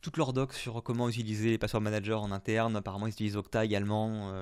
toutes 0.02 0.18
leurs 0.18 0.34
docs 0.34 0.54
sur 0.54 0.82
comment 0.82 1.10
utiliser 1.10 1.52
les 1.52 1.58
password 1.60 1.82
managers 1.82 2.14
en 2.14 2.32
interne. 2.32 2.76
Apparemment, 2.76 3.06
ils 3.06 3.12
utilisent 3.12 3.38
Octa 3.38 3.66
également. 3.66 4.42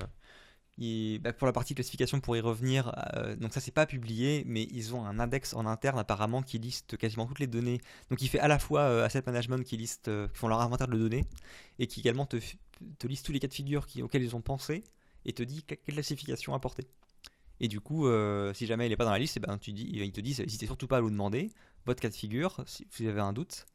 Bah, 0.80 1.34
pour 1.34 1.48
la 1.48 1.54
partie 1.54 1.74
classification, 1.74 2.20
pour 2.20 2.38
y 2.38 2.40
revenir, 2.40 2.94
euh, 3.16 3.36
donc 3.36 3.52
ça 3.52 3.60
c'est 3.60 3.72
pas 3.72 3.88
publié, 3.88 4.44
mais 4.46 4.68
ils 4.72 4.94
ont 4.94 5.04
un 5.06 5.18
index 5.18 5.56
en 5.56 5.66
interne 5.66 5.98
apparemment 5.98 6.44
qui 6.44 6.60
liste 6.60 6.98
quasiment 6.98 7.26
toutes 7.26 7.40
les 7.40 7.48
données. 7.48 7.82
Donc 8.12 8.22
il 8.22 8.28
fait 8.28 8.40
à 8.40 8.48
la 8.48 8.60
fois 8.60 8.82
euh, 8.82 9.04
asset 9.04 9.24
management 9.26 9.64
qui 9.64 9.76
liste, 9.76 10.08
euh, 10.08 10.28
qui 10.28 10.38
font 10.38 10.48
leur 10.48 10.62
inventaire 10.62 10.88
de 10.88 10.98
données, 10.98 11.26
et 11.80 11.88
qui 11.88 12.02
également 12.02 12.28
te, 12.28 12.38
te 13.00 13.08
liste 13.08 13.26
tous 13.26 13.32
les 13.32 13.40
cas 13.40 13.48
de 13.48 13.54
figure 13.54 13.88
auxquels 14.04 14.22
ils 14.22 14.36
ont 14.36 14.42
pensé, 14.42 14.84
et 15.26 15.34
te 15.34 15.42
dit 15.42 15.64
quelle 15.64 15.80
classification 15.96 16.54
apporter. 16.54 16.86
Et 17.60 17.68
du 17.68 17.80
coup, 17.82 18.08
si 18.54 18.68
jamais 18.68 18.86
il 18.86 18.90
n'est 18.90 18.98
pas 18.98 19.06
dans 19.06 19.12
la 19.12 19.18
liste, 19.18 19.38
eh 19.38 19.40
ben, 19.40 19.58
tu 19.58 19.74
dis, 19.74 19.90
il 19.92 20.12
te 20.12 20.22
dit, 20.22 20.36
n'hésitez 20.40 20.68
surtout 20.68 20.86
pas 20.86 20.98
à 20.98 21.02
nous 21.02 21.10
demander 21.10 21.50
votre 21.88 22.00
cas 22.00 22.10
de 22.10 22.14
figure, 22.14 22.64
si 22.68 22.86
vous 23.00 23.08
avez 23.08 23.20
un 23.20 23.34
doute. 23.34 23.66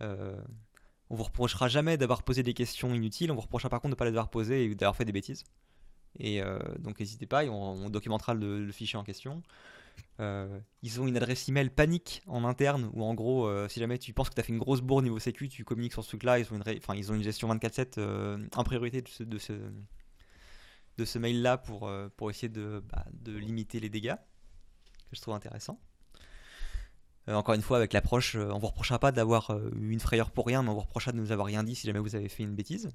on 0.00 1.16
vous 1.16 1.24
reprochera 1.24 1.66
jamais 1.66 1.96
d'avoir 1.96 2.22
posé 2.22 2.44
des 2.44 2.54
questions 2.54 2.94
inutiles, 2.94 3.32
on 3.32 3.34
vous 3.34 3.40
reprochera 3.40 3.70
par 3.70 3.80
contre 3.80 3.90
de 3.90 3.94
ne 3.96 3.98
pas 3.98 4.04
les 4.04 4.10
avoir 4.10 4.30
posées 4.30 4.66
et 4.66 4.74
d'avoir 4.76 4.94
fait 4.94 5.04
des 5.04 5.10
bêtises. 5.10 5.42
Et 6.18 6.42
euh, 6.42 6.58
donc 6.78 7.00
n'hésitez 7.00 7.26
pas, 7.26 7.44
on, 7.44 7.90
documentera 7.90 8.34
le, 8.34 8.70
fichier 8.72 8.98
en 8.98 9.04
question. 9.04 9.42
Euh, 10.20 10.58
ils 10.82 11.00
ont 11.00 11.06
une 11.06 11.16
adresse 11.16 11.48
email 11.48 11.70
panique 11.70 12.22
en 12.26 12.44
interne 12.44 12.90
où 12.92 13.04
en 13.04 13.14
gros, 13.14 13.46
euh, 13.46 13.68
si 13.68 13.80
jamais 13.80 13.98
tu 13.98 14.12
penses 14.12 14.30
que 14.30 14.34
tu 14.34 14.40
as 14.40 14.44
fait 14.44 14.52
une 14.52 14.58
grosse 14.58 14.80
bourre 14.80 15.02
niveau 15.02 15.18
sécu, 15.18 15.48
tu 15.48 15.64
communiques 15.64 15.92
sur 15.92 16.02
ce 16.02 16.08
truc-là. 16.08 16.38
Ils, 16.38 16.52
ont 16.52 17.14
une 17.14 17.22
gestion 17.22 17.48
24/7 17.48 18.48
en 18.54 18.64
priorité 18.64 19.02
de 19.02 19.38
ce, 21.04 21.18
mail-là 21.18 21.58
pour, 21.58 21.90
essayer 22.30 22.48
de, 22.48 22.82
bah, 22.92 23.04
de 23.12 23.36
limiter 23.36 23.80
les 23.80 23.90
dégâts, 23.90 24.16
que 25.10 25.16
je 25.16 25.20
trouve 25.20 25.34
intéressant. 25.34 25.80
encore 27.28 27.54
une 27.54 27.62
fois, 27.62 27.76
avec 27.76 27.92
l'approche, 27.92 28.34
on 28.34 28.58
vous 28.58 28.66
reprochera 28.68 28.98
pas 28.98 29.12
d'avoir 29.12 29.56
eu 29.76 29.90
une 29.92 30.00
frayeur 30.00 30.32
pour 30.32 30.46
rien, 30.46 30.62
mais 30.62 30.70
on 30.70 30.74
vous 30.74 30.80
reprochera 30.80 31.12
de 31.12 31.18
nous 31.18 31.30
avoir 31.30 31.46
rien 31.46 31.62
dit 31.62 31.76
si 31.76 31.86
jamais 31.86 32.00
vous 32.00 32.16
avez 32.16 32.28
fait 32.28 32.42
une 32.42 32.56
bêtise. 32.56 32.90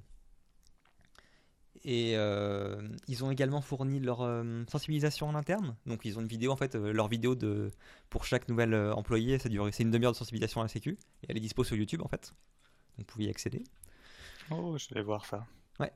Et 1.86 2.14
euh, 2.16 2.82
ils 3.08 3.26
ont 3.26 3.32
également 3.32 3.60
fourni 3.60 4.00
leur 4.00 4.22
euh, 4.22 4.64
sensibilisation 4.72 5.28
en 5.28 5.36
interne. 5.36 5.76
Donc 5.86 6.06
ils 6.06 6.18
ont 6.18 6.22
une 6.22 6.28
vidéo, 6.28 6.52
en 6.52 6.56
fait, 6.56 6.76
euh, 6.76 6.94
leur 6.94 7.10
vidéo 7.10 7.36
de, 7.36 7.72
pour 8.10 8.24
chaque 8.24 8.48
nouvel 8.48 8.74
employé, 8.74 9.38
ça 9.38 9.50
dure, 9.50 9.68
c'est 9.72 9.84
une 9.84 9.92
demi-heure 9.92 10.14
de 10.14 10.18
sensibilisation 10.18 10.62
à 10.62 10.64
la 10.64 10.70
sécu. 10.70 10.98
Et 11.24 11.26
elle 11.30 11.38
est 11.38 11.42
dispo 11.42 11.64
sur 11.64 11.76
YouTube, 11.76 12.02
en 12.02 12.08
fait. 12.08 12.34
Donc 12.98 13.08
vous 13.08 13.14
pouvez 13.14 13.26
y 13.26 13.30
accéder. 13.30 13.64
Oh, 14.50 14.78
je 14.78 14.94
vais 14.94 15.02
voir 15.02 15.26
ça. 15.26 15.46
Ouais. 15.80 15.92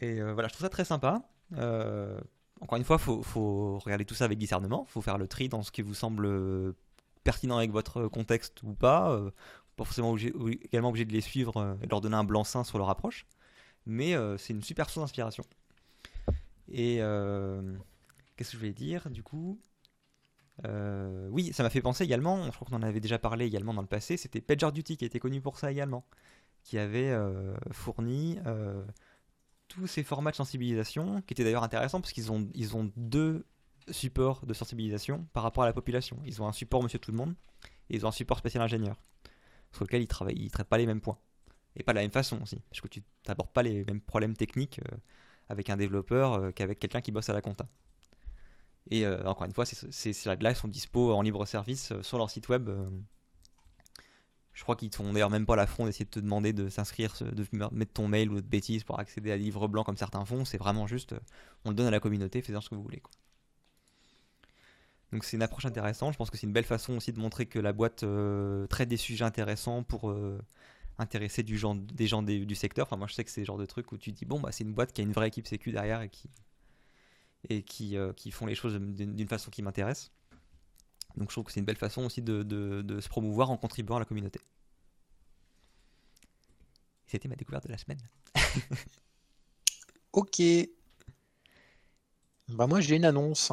Et 0.00 0.20
voilà, 0.20 0.48
je 0.48 0.54
trouve 0.54 0.64
ça 0.64 0.70
très 0.70 0.84
sympa. 0.84 1.22
encore 2.60 2.78
une 2.78 2.84
fois, 2.84 2.96
il 2.96 3.02
faut, 3.02 3.22
faut, 3.22 3.78
regarder 3.78 4.04
tout 4.04 4.14
ça 4.14 4.24
avec 4.24 4.38
discernement. 4.38 4.84
Il 4.88 4.92
faut 4.92 5.02
faire 5.02 5.18
le 5.18 5.26
tri 5.26 5.48
dans 5.48 5.62
ce 5.62 5.72
qui 5.72 5.82
vous 5.82 5.94
semble 5.94 6.74
pertinent 7.24 7.56
avec 7.56 7.72
votre 7.72 8.06
contexte 8.06 8.62
ou 8.62 8.74
pas. 8.74 9.20
pas 9.76 9.84
forcément 9.84 10.16
également 10.16 10.90
obligé 10.90 11.04
de 11.04 11.12
les 11.12 11.20
suivre 11.20 11.76
et 11.82 11.86
de 11.86 11.90
leur 11.90 12.00
donner 12.00 12.16
un 12.16 12.24
blanc-seing 12.24 12.62
sur 12.62 12.78
leur 12.78 12.90
approche 12.90 13.26
mais 13.86 14.14
euh, 14.14 14.36
c'est 14.38 14.52
une 14.52 14.62
super 14.62 14.88
source 14.88 15.04
d'inspiration. 15.04 15.44
Et 16.68 16.98
euh, 17.00 17.76
qu'est-ce 18.36 18.50
que 18.50 18.54
je 18.54 18.58
voulais 18.58 18.72
dire 18.72 19.10
du 19.10 19.22
coup? 19.22 19.60
Euh, 20.64 21.28
Oui, 21.30 21.52
ça 21.52 21.62
m'a 21.62 21.70
fait 21.70 21.82
penser 21.82 22.04
également, 22.04 22.44
je 22.46 22.52
crois 22.52 22.66
qu'on 22.68 22.76
en 22.76 22.82
avait 22.82 23.00
déjà 23.00 23.18
parlé 23.18 23.46
également 23.46 23.74
dans 23.74 23.82
le 23.82 23.88
passé, 23.88 24.16
c'était 24.16 24.40
PagerDuty 24.40 24.96
qui 24.96 25.04
était 25.04 25.18
connu 25.18 25.40
pour 25.40 25.58
ça 25.58 25.70
également, 25.72 26.04
qui 26.62 26.78
avait 26.78 27.12
fourni 27.72 28.38
tous 29.68 29.86
ces 29.86 30.04
formats 30.04 30.30
de 30.30 30.36
sensibilisation, 30.36 31.22
qui 31.22 31.34
étaient 31.34 31.44
d'ailleurs 31.44 31.64
intéressants 31.64 32.00
parce 32.00 32.12
qu'ils 32.12 32.30
ont, 32.30 32.48
ils 32.54 32.76
ont 32.76 32.92
deux 32.96 33.44
supports 33.90 34.46
de 34.46 34.54
sensibilisation 34.54 35.26
par 35.32 35.42
rapport 35.42 35.64
à 35.64 35.66
la 35.66 35.72
population. 35.72 36.18
Ils 36.24 36.40
ont 36.40 36.46
un 36.46 36.52
support 36.52 36.82
Monsieur 36.82 36.98
Tout 36.98 37.10
le 37.10 37.16
Monde 37.16 37.34
et 37.90 37.96
ils 37.96 38.06
ont 38.06 38.08
un 38.10 38.12
support 38.12 38.38
spécial 38.38 38.62
ingénieur, 38.62 39.00
sur 39.72 39.84
lequel 39.84 40.02
ils 40.02 40.06
travaillent, 40.06 40.38
ils 40.38 40.50
traitent 40.50 40.68
pas 40.68 40.78
les 40.78 40.86
mêmes 40.86 41.00
points 41.00 41.18
et 41.76 41.82
pas 41.82 41.92
de 41.92 41.96
la 41.96 42.02
même 42.02 42.10
façon 42.10 42.40
aussi. 42.42 42.60
Parce 42.70 42.80
que 42.80 42.88
tu 42.88 43.02
n'abordes 43.28 43.50
pas 43.50 43.62
les 43.62 43.84
mêmes 43.84 44.00
problèmes 44.00 44.36
techniques 44.36 44.80
euh, 44.80 44.96
avec 45.48 45.70
un 45.70 45.76
développeur 45.76 46.34
euh, 46.34 46.50
qu'avec 46.50 46.78
quelqu'un 46.78 47.00
qui 47.00 47.12
bosse 47.12 47.28
à 47.28 47.32
la 47.32 47.40
compta. 47.40 47.66
Et 48.90 49.06
euh, 49.06 49.24
encore 49.24 49.46
une 49.46 49.52
fois, 49.52 49.64
ces 49.64 50.12
slides-là 50.12 50.54
sont 50.54 50.68
dispo 50.68 51.12
en 51.12 51.22
libre 51.22 51.46
service 51.46 51.92
sur 52.02 52.18
leur 52.18 52.30
site 52.30 52.48
web. 52.48 52.68
je 54.52 54.62
crois 54.62 54.74
qu'ils 54.76 54.92
font 54.94 55.12
d'ailleurs 55.12 55.30
même 55.30 55.46
pas 55.46 55.56
l'affront 55.56 55.86
d'essayer 55.86 56.04
de 56.04 56.10
te 56.10 56.20
demander 56.20 56.52
de 56.52 56.68
s'inscrire, 56.68 57.14
de 57.20 57.46
mettre 57.72 57.92
ton 57.92 58.08
mail 58.08 58.30
ou 58.30 58.40
de 58.40 58.46
bêtises 58.46 58.84
pour 58.84 58.98
accéder 58.98 59.30
à 59.30 59.36
livre 59.36 59.68
blanc 59.68 59.84
comme 59.84 59.96
certains 59.96 60.24
font. 60.24 60.44
C'est 60.44 60.58
vraiment 60.58 60.86
juste, 60.86 61.14
on 61.64 61.70
le 61.70 61.76
donne 61.76 61.86
à 61.86 61.92
la 61.92 62.00
communauté, 62.00 62.42
faites-en 62.42 62.60
ce 62.60 62.70
que 62.70 62.74
vous 62.74 62.82
voulez. 62.82 63.02
Donc 65.12 65.24
c'est 65.24 65.36
une 65.36 65.42
approche 65.42 65.64
intéressante. 65.64 66.14
Je 66.14 66.18
pense 66.18 66.30
que 66.30 66.36
c'est 66.36 66.46
une 66.46 66.52
belle 66.52 66.64
façon 66.64 66.96
aussi 66.96 67.12
de 67.12 67.20
montrer 67.20 67.46
que 67.46 67.60
la 67.60 67.72
boîte 67.72 68.04
traite 68.68 68.88
des 68.88 68.96
sujets 68.96 69.24
intéressants 69.24 69.84
pour 69.84 70.12
intéresser 70.98 71.42
du 71.42 71.58
genre, 71.58 71.74
des 71.74 72.06
gens 72.06 72.22
du 72.22 72.54
secteur. 72.54 72.86
Enfin, 72.86 72.96
moi, 72.96 73.06
je 73.06 73.14
sais 73.14 73.24
que 73.24 73.30
c'est 73.30 73.40
le 73.40 73.46
genre 73.46 73.58
de 73.58 73.66
truc 73.66 73.92
où 73.92 73.98
tu 73.98 74.12
dis, 74.12 74.24
bon, 74.24 74.40
bah, 74.40 74.52
c'est 74.52 74.64
une 74.64 74.74
boîte 74.74 74.92
qui 74.92 75.00
a 75.00 75.04
une 75.04 75.12
vraie 75.12 75.28
équipe 75.28 75.46
sécu 75.46 75.72
derrière 75.72 76.02
et 76.02 76.08
qui, 76.08 76.30
et 77.48 77.62
qui, 77.62 77.96
euh, 77.96 78.12
qui 78.12 78.30
font 78.30 78.46
les 78.46 78.54
choses 78.54 78.78
d'une 78.78 79.28
façon 79.28 79.50
qui 79.50 79.62
m'intéresse. 79.62 80.10
Donc, 81.16 81.30
je 81.30 81.34
trouve 81.34 81.44
que 81.44 81.52
c'est 81.52 81.60
une 81.60 81.66
belle 81.66 81.76
façon 81.76 82.04
aussi 82.04 82.22
de, 82.22 82.42
de, 82.42 83.00
se 83.00 83.08
promouvoir 83.08 83.50
en 83.50 83.56
contribuant 83.56 83.96
à 83.96 83.98
la 84.00 84.04
communauté. 84.04 84.40
C'était 87.06 87.28
ma 87.28 87.36
découverte 87.36 87.64
de 87.66 87.72
la 87.72 87.78
semaine. 87.78 88.00
ok. 90.12 90.42
Bah 92.48 92.66
moi 92.66 92.80
j'ai 92.80 92.96
une 92.96 93.04
annonce 93.04 93.50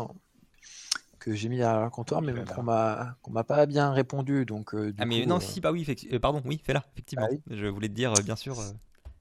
que 1.20 1.34
j'ai 1.36 1.50
mis 1.50 1.62
à 1.62 1.82
la 1.82 1.90
comptoir, 1.90 2.22
mais 2.22 2.34
qu'on 2.46 2.64
m'a 2.64 3.18
qu'on 3.22 3.32
m'a 3.32 3.44
pas 3.44 3.66
bien 3.66 3.92
répondu. 3.92 4.46
Donc, 4.46 4.74
euh, 4.74 4.94
ah, 4.98 5.06
mais 5.06 5.26
non, 5.26 5.38
euh, 5.38 5.40
si, 5.40 5.62
bah 5.62 5.72
oui, 5.72 5.86
euh, 6.12 6.20
pardon, 6.20 6.42
oui, 6.46 6.62
fais-la, 6.64 6.84
effectivement. 6.94 7.28
Ah 7.30 7.36
je 7.50 7.68
voulais 7.68 7.90
te 7.90 7.94
dire, 7.94 8.14
bien 8.24 8.36
sûr, 8.36 8.56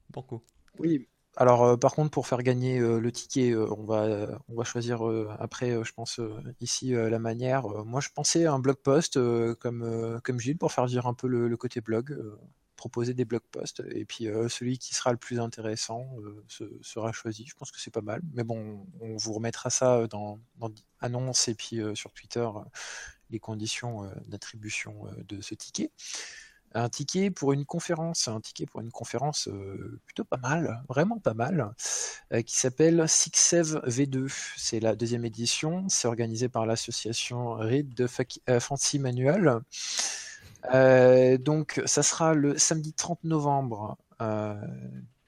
Banco. 0.09 0.43
Oui, 0.79 1.07
alors 1.35 1.77
par 1.77 1.93
contre, 1.93 2.11
pour 2.11 2.25
faire 2.25 2.41
gagner 2.41 2.79
le 2.79 3.11
ticket, 3.11 3.55
on, 3.55 3.83
va, 3.83 4.27
on 4.47 4.55
va 4.55 4.63
choisir 4.63 5.03
après, 5.39 5.83
je 5.83 5.93
pense, 5.93 6.19
ici 6.61 6.91
la 6.91 7.19
manière. 7.19 7.67
moi, 7.85 8.01
je 8.01 8.09
pensais 8.13 8.45
à 8.45 8.53
un 8.53 8.59
blog 8.59 8.77
post 8.77 9.19
comme, 9.59 10.19
comme 10.23 10.39
Gilles 10.39 10.57
pour 10.57 10.71
faire 10.71 10.85
dire 10.85 11.05
un 11.05 11.13
peu 11.13 11.27
le, 11.27 11.55
côté 11.57 11.81
blog. 11.81 12.17
Proposer 12.79 13.13
des 13.13 13.25
blog 13.25 13.41
posts. 13.51 13.83
Et 13.91 14.05
puis 14.05 14.25
celui 14.47 14.77
qui 14.77 14.95
sera 14.95 15.11
le 15.11 15.17
plus 15.17 15.39
intéressant 15.39 16.07
sera 16.81 17.11
choisi. 17.11 17.45
Je 17.45 17.55
pense 17.55 17.71
que 17.71 17.79
c'est 17.79 17.91
pas 17.91 18.01
mal. 18.01 18.21
Mais 18.33 18.43
bon, 18.43 18.87
on 19.01 19.17
vous 19.17 19.33
remettra 19.33 19.69
ça 19.69 20.07
dans, 20.07 20.39
dans 20.57 20.71
annonce 21.01 21.49
et 21.49 21.55
puis 21.55 21.81
sur 21.93 22.13
Twitter 22.13 22.47
les 23.29 23.39
conditions 23.39 24.09
d'attribution 24.27 25.03
de 25.27 25.41
ce 25.41 25.55
ticket 25.55 25.91
un 26.73 26.89
ticket 26.89 27.31
pour 27.31 27.53
une 27.53 27.65
conférence, 27.65 28.27
un 28.27 28.39
ticket 28.41 28.65
pour 28.65 28.81
une 28.81 28.91
conférence 28.91 29.49
plutôt 30.05 30.23
pas 30.23 30.37
mal, 30.37 30.83
vraiment 30.87 31.19
pas 31.19 31.33
mal, 31.33 31.73
qui 32.45 32.57
s'appelle 32.57 33.07
Sixev 33.07 33.81
V2. 33.85 34.31
C'est 34.57 34.79
la 34.79 34.95
deuxième 34.95 35.25
édition, 35.25 35.89
c'est 35.89 36.07
organisé 36.07 36.49
par 36.49 36.65
l'association 36.65 37.53
Read 37.53 37.93
de 37.93 38.07
Fancy 38.59 38.99
Manual. 40.63 41.37
donc 41.39 41.81
ça 41.85 42.03
sera 42.03 42.33
le 42.33 42.57
samedi 42.57 42.93
30 42.93 43.23
novembre, 43.23 43.97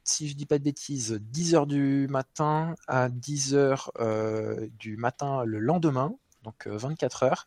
si 0.03 0.27
je 0.27 0.35
dis 0.35 0.45
pas 0.45 0.57
de 0.57 0.63
bêtises, 0.63 1.21
10h 1.31 1.67
du 1.67 2.07
matin 2.09 2.75
à 2.87 3.09
10h 3.09 4.69
du 4.77 4.97
matin 4.97 5.43
le 5.45 5.59
lendemain, 5.59 6.15
donc 6.43 6.67
24 6.67 7.23
heures. 7.23 7.45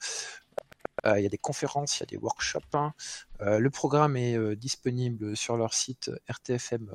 Il 1.04 1.20
y 1.20 1.26
a 1.26 1.28
des 1.28 1.38
conférences, 1.38 1.98
il 1.98 2.00
y 2.00 2.02
a 2.04 2.06
des 2.06 2.16
workshops. 2.16 2.62
Hein. 2.74 2.94
le 3.40 3.68
programme 3.68 4.16
est 4.16 4.56
disponible 4.56 5.36
sur 5.36 5.56
leur 5.56 5.74
site 5.74 6.10
rtfm.re. 6.30 6.94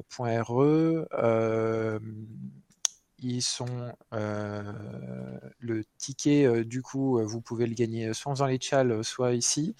ils 3.20 3.42
sont 3.44 3.94
le 4.12 5.84
ticket, 5.98 6.66
du 6.66 6.82
coup, 6.82 7.22
vous 7.24 7.42
pouvez 7.42 7.68
le 7.68 7.76
gagner 7.76 8.14
soit 8.14 8.32
en 8.32 8.36
faisant 8.36 8.48
les 8.48 8.60
chals, 8.60 9.04
soit 9.04 9.34
ici. 9.34 9.76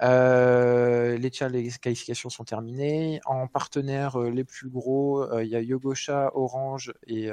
Les 0.00 1.30
chals, 1.32 1.52
les 1.52 1.70
qualifications 1.80 2.30
sont 2.30 2.44
terminées. 2.44 3.20
En 3.26 3.46
partenaires 3.46 4.18
les 4.18 4.44
plus 4.44 4.68
gros, 4.68 5.38
il 5.40 5.48
y 5.48 5.56
a 5.56 5.60
Yogosha, 5.60 6.30
Orange 6.34 6.92
et 7.06 7.30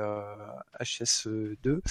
HS2. 0.79 1.81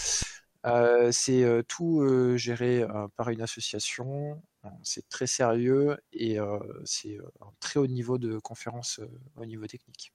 Euh, 0.66 1.12
c'est 1.12 1.45
euh, 1.45 1.62
tout 1.62 2.01
euh, 2.03 2.37
géré 2.37 2.85
par 3.16 3.31
une 3.31 3.43
association. 3.43 4.43
C'est 4.83 5.09
très 5.09 5.27
sérieux 5.29 5.97
et 6.12 6.39
c'est 6.85 7.18
un 7.41 7.53
très 7.61 7.79
haut 7.79 7.87
niveau 7.87 8.18
de 8.18 8.39
conférence 8.39 9.01
au 9.37 9.47
niveau 9.47 9.66
technique. 9.68 10.12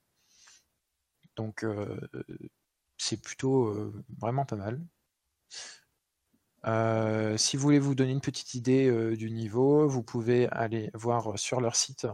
Donc 1.36 1.64
c'est 2.98 3.20
plutôt 3.20 3.92
vraiment 4.18 4.44
pas 4.46 4.56
mal. 4.56 4.80
Si 6.64 7.56
vous 7.56 7.62
voulez 7.62 7.78
vous 7.78 7.94
donner 7.94 8.12
une 8.12 8.20
petite 8.20 8.54
idée 8.54 9.16
du 9.16 9.30
niveau, 9.30 9.88
vous 9.88 10.02
pouvez 10.02 10.48
aller 10.48 10.90
voir 10.94 11.38
sur 11.38 11.60
leur 11.60 11.76
site. 11.76 12.06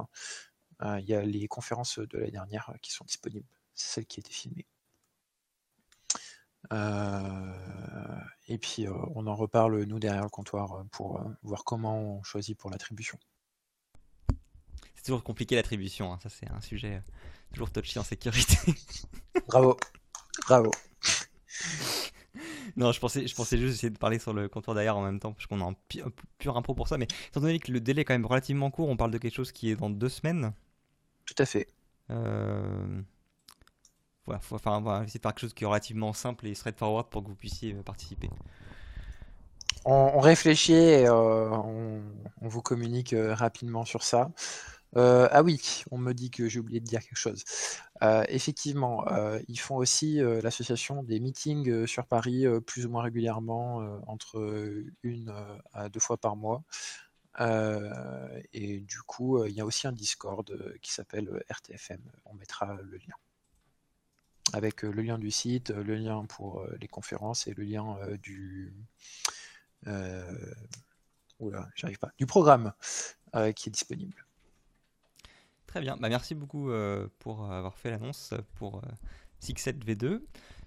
Il 0.82 1.04
y 1.04 1.14
a 1.14 1.22
les 1.22 1.48
conférences 1.48 1.98
de 1.98 2.18
l'année 2.18 2.30
dernière 2.30 2.72
qui 2.82 2.92
sont 2.92 3.04
disponibles. 3.04 3.48
C'est 3.74 3.94
celle 3.94 4.06
qui 4.06 4.20
a 4.20 4.22
été 4.22 4.32
filmée. 4.32 4.66
Euh, 6.72 8.20
et 8.48 8.58
puis 8.58 8.86
euh, 8.86 8.92
on 9.14 9.26
en 9.26 9.34
reparle 9.34 9.84
nous 9.84 9.98
derrière 9.98 10.24
le 10.24 10.28
comptoir 10.28 10.72
euh, 10.72 10.84
pour 10.90 11.22
voir 11.42 11.64
comment 11.64 12.18
on 12.18 12.22
choisit 12.22 12.58
pour 12.58 12.70
l'attribution. 12.70 13.18
C'est 14.94 15.04
toujours 15.04 15.22
compliqué 15.22 15.54
l'attribution, 15.54 16.12
hein. 16.12 16.18
ça 16.22 16.28
c'est 16.28 16.50
un 16.50 16.60
sujet 16.60 17.02
toujours 17.52 17.70
touchy 17.70 17.98
en 17.98 18.04
sécurité. 18.04 18.56
bravo, 19.46 19.78
bravo. 20.46 20.70
Non, 22.78 22.92
je 22.92 23.00
pensais, 23.00 23.26
je 23.26 23.34
pensais 23.34 23.58
juste 23.58 23.74
essayer 23.74 23.90
de 23.90 23.98
parler 23.98 24.20
sur 24.20 24.32
le 24.32 24.48
comptoir 24.48 24.74
derrière 24.74 24.96
en 24.96 25.02
même 25.02 25.18
temps, 25.18 25.32
parce 25.32 25.46
qu'on 25.46 25.60
a 25.60 25.64
un 25.64 25.74
pur 26.38 26.56
impro 26.56 26.74
pour 26.74 26.86
ça. 26.86 26.96
Mais 26.96 27.08
étant 27.28 27.40
donné 27.40 27.58
que 27.58 27.72
le 27.72 27.80
délai 27.80 28.02
est 28.02 28.04
quand 28.04 28.14
même 28.14 28.24
relativement 28.24 28.70
court, 28.70 28.88
on 28.88 28.96
parle 28.96 29.10
de 29.10 29.18
quelque 29.18 29.34
chose 29.34 29.50
qui 29.50 29.70
est 29.70 29.76
dans 29.76 29.90
deux 29.90 30.08
semaines. 30.08 30.52
Tout 31.26 31.34
à 31.38 31.44
fait. 31.44 31.66
Euh, 32.10 33.02
voilà, 34.26 34.40
faut, 34.40 34.54
enfin, 34.54 34.78
on 34.78 34.82
va 34.82 35.02
essayer 35.02 35.18
de 35.18 35.22
faire 35.22 35.32
quelque 35.32 35.40
chose 35.40 35.54
qui 35.54 35.64
est 35.64 35.66
relativement 35.66 36.12
simple 36.12 36.46
et 36.46 36.54
straightforward 36.54 37.08
pour 37.08 37.24
que 37.24 37.28
vous 37.28 37.34
puissiez 37.34 37.74
euh, 37.74 37.82
participer. 37.82 38.30
On, 39.84 40.20
réfléchit 40.20 40.74
et 40.74 41.08
euh, 41.08 41.48
on, 41.50 42.02
vous 42.42 42.60
communique 42.60 43.12
euh, 43.12 43.34
rapidement 43.34 43.84
sur 43.84 44.02
ça. 44.02 44.30
Ah 44.96 45.42
oui, 45.42 45.84
on 45.90 45.98
me 45.98 46.12
dit 46.12 46.30
que 46.30 46.48
j'ai 46.48 46.60
oublié 46.60 46.80
de 46.80 46.86
dire 46.86 47.00
quelque 47.00 47.16
chose. 47.16 47.44
effectivement, 48.28 49.04
ils 49.48 49.58
font 49.60 49.76
aussi 49.76 50.18
l'association 50.42 51.02
des 51.02 51.20
meetings 51.20 51.86
sur 51.86 52.06
Paris 52.06 52.44
plus 52.66 52.86
ou 52.86 52.90
moins 52.90 53.02
régulièrement, 53.02 54.00
entre 54.06 54.40
une 55.02 55.34
à 55.72 55.88
deux 55.88 56.00
fois 56.00 56.16
par 56.16 56.36
mois. 56.36 56.62
et 58.52 58.80
du 58.80 59.00
coup, 59.02 59.44
il 59.44 59.52
y 59.52 59.60
a 59.60 59.66
aussi 59.66 59.86
un 59.86 59.92
Discord 59.92 60.78
qui 60.82 60.92
s'appelle 60.92 61.42
RTFM. 61.50 62.00
On 62.24 62.34
mettra 62.34 62.74
le 62.82 62.96
lien 62.96 63.14
avec 64.54 64.82
le 64.82 65.02
lien 65.02 65.18
du 65.18 65.30
site, 65.30 65.70
le 65.70 65.94
lien 65.94 66.24
pour 66.24 66.66
les 66.80 66.88
conférences 66.88 67.46
et 67.46 67.54
le 67.54 67.64
lien 67.64 67.98
du 68.22 68.72
programme 72.26 72.72
qui 73.54 73.68
est 73.68 73.72
disponible. 73.72 74.27
Bien, 75.80 75.96
bah, 75.96 76.08
merci 76.08 76.34
beaucoup 76.34 76.70
pour 77.18 77.50
avoir 77.50 77.76
fait 77.76 77.90
l'annonce 77.90 78.34
pour 78.54 78.82
6.7V2. 79.42 80.20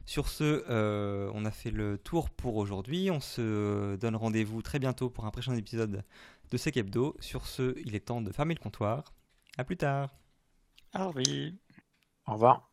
Sur 0.05 0.27
ce, 0.27 1.29
on 1.33 1.45
a 1.45 1.51
fait 1.51 1.71
le 1.71 1.97
tour 1.97 2.29
pour 2.29 2.57
aujourd'hui. 2.57 3.11
On 3.11 3.19
se 3.19 3.95
donne 3.97 4.15
rendez-vous 4.15 4.61
très 4.61 4.79
bientôt 4.79 5.09
pour 5.09 5.25
un 5.25 5.31
prochain 5.31 5.55
épisode 5.55 6.03
de 6.49 6.57
Sec 6.57 6.77
Hebdo. 6.77 7.15
Sur 7.19 7.47
ce, 7.47 7.77
il 7.85 7.95
est 7.95 8.07
temps 8.07 8.21
de 8.21 8.31
fermer 8.31 8.53
le 8.53 8.59
comptoir. 8.59 9.13
À 9.57 9.63
plus 9.63 9.77
tard. 9.77 10.09
Au 12.27 12.33
revoir. 12.33 12.70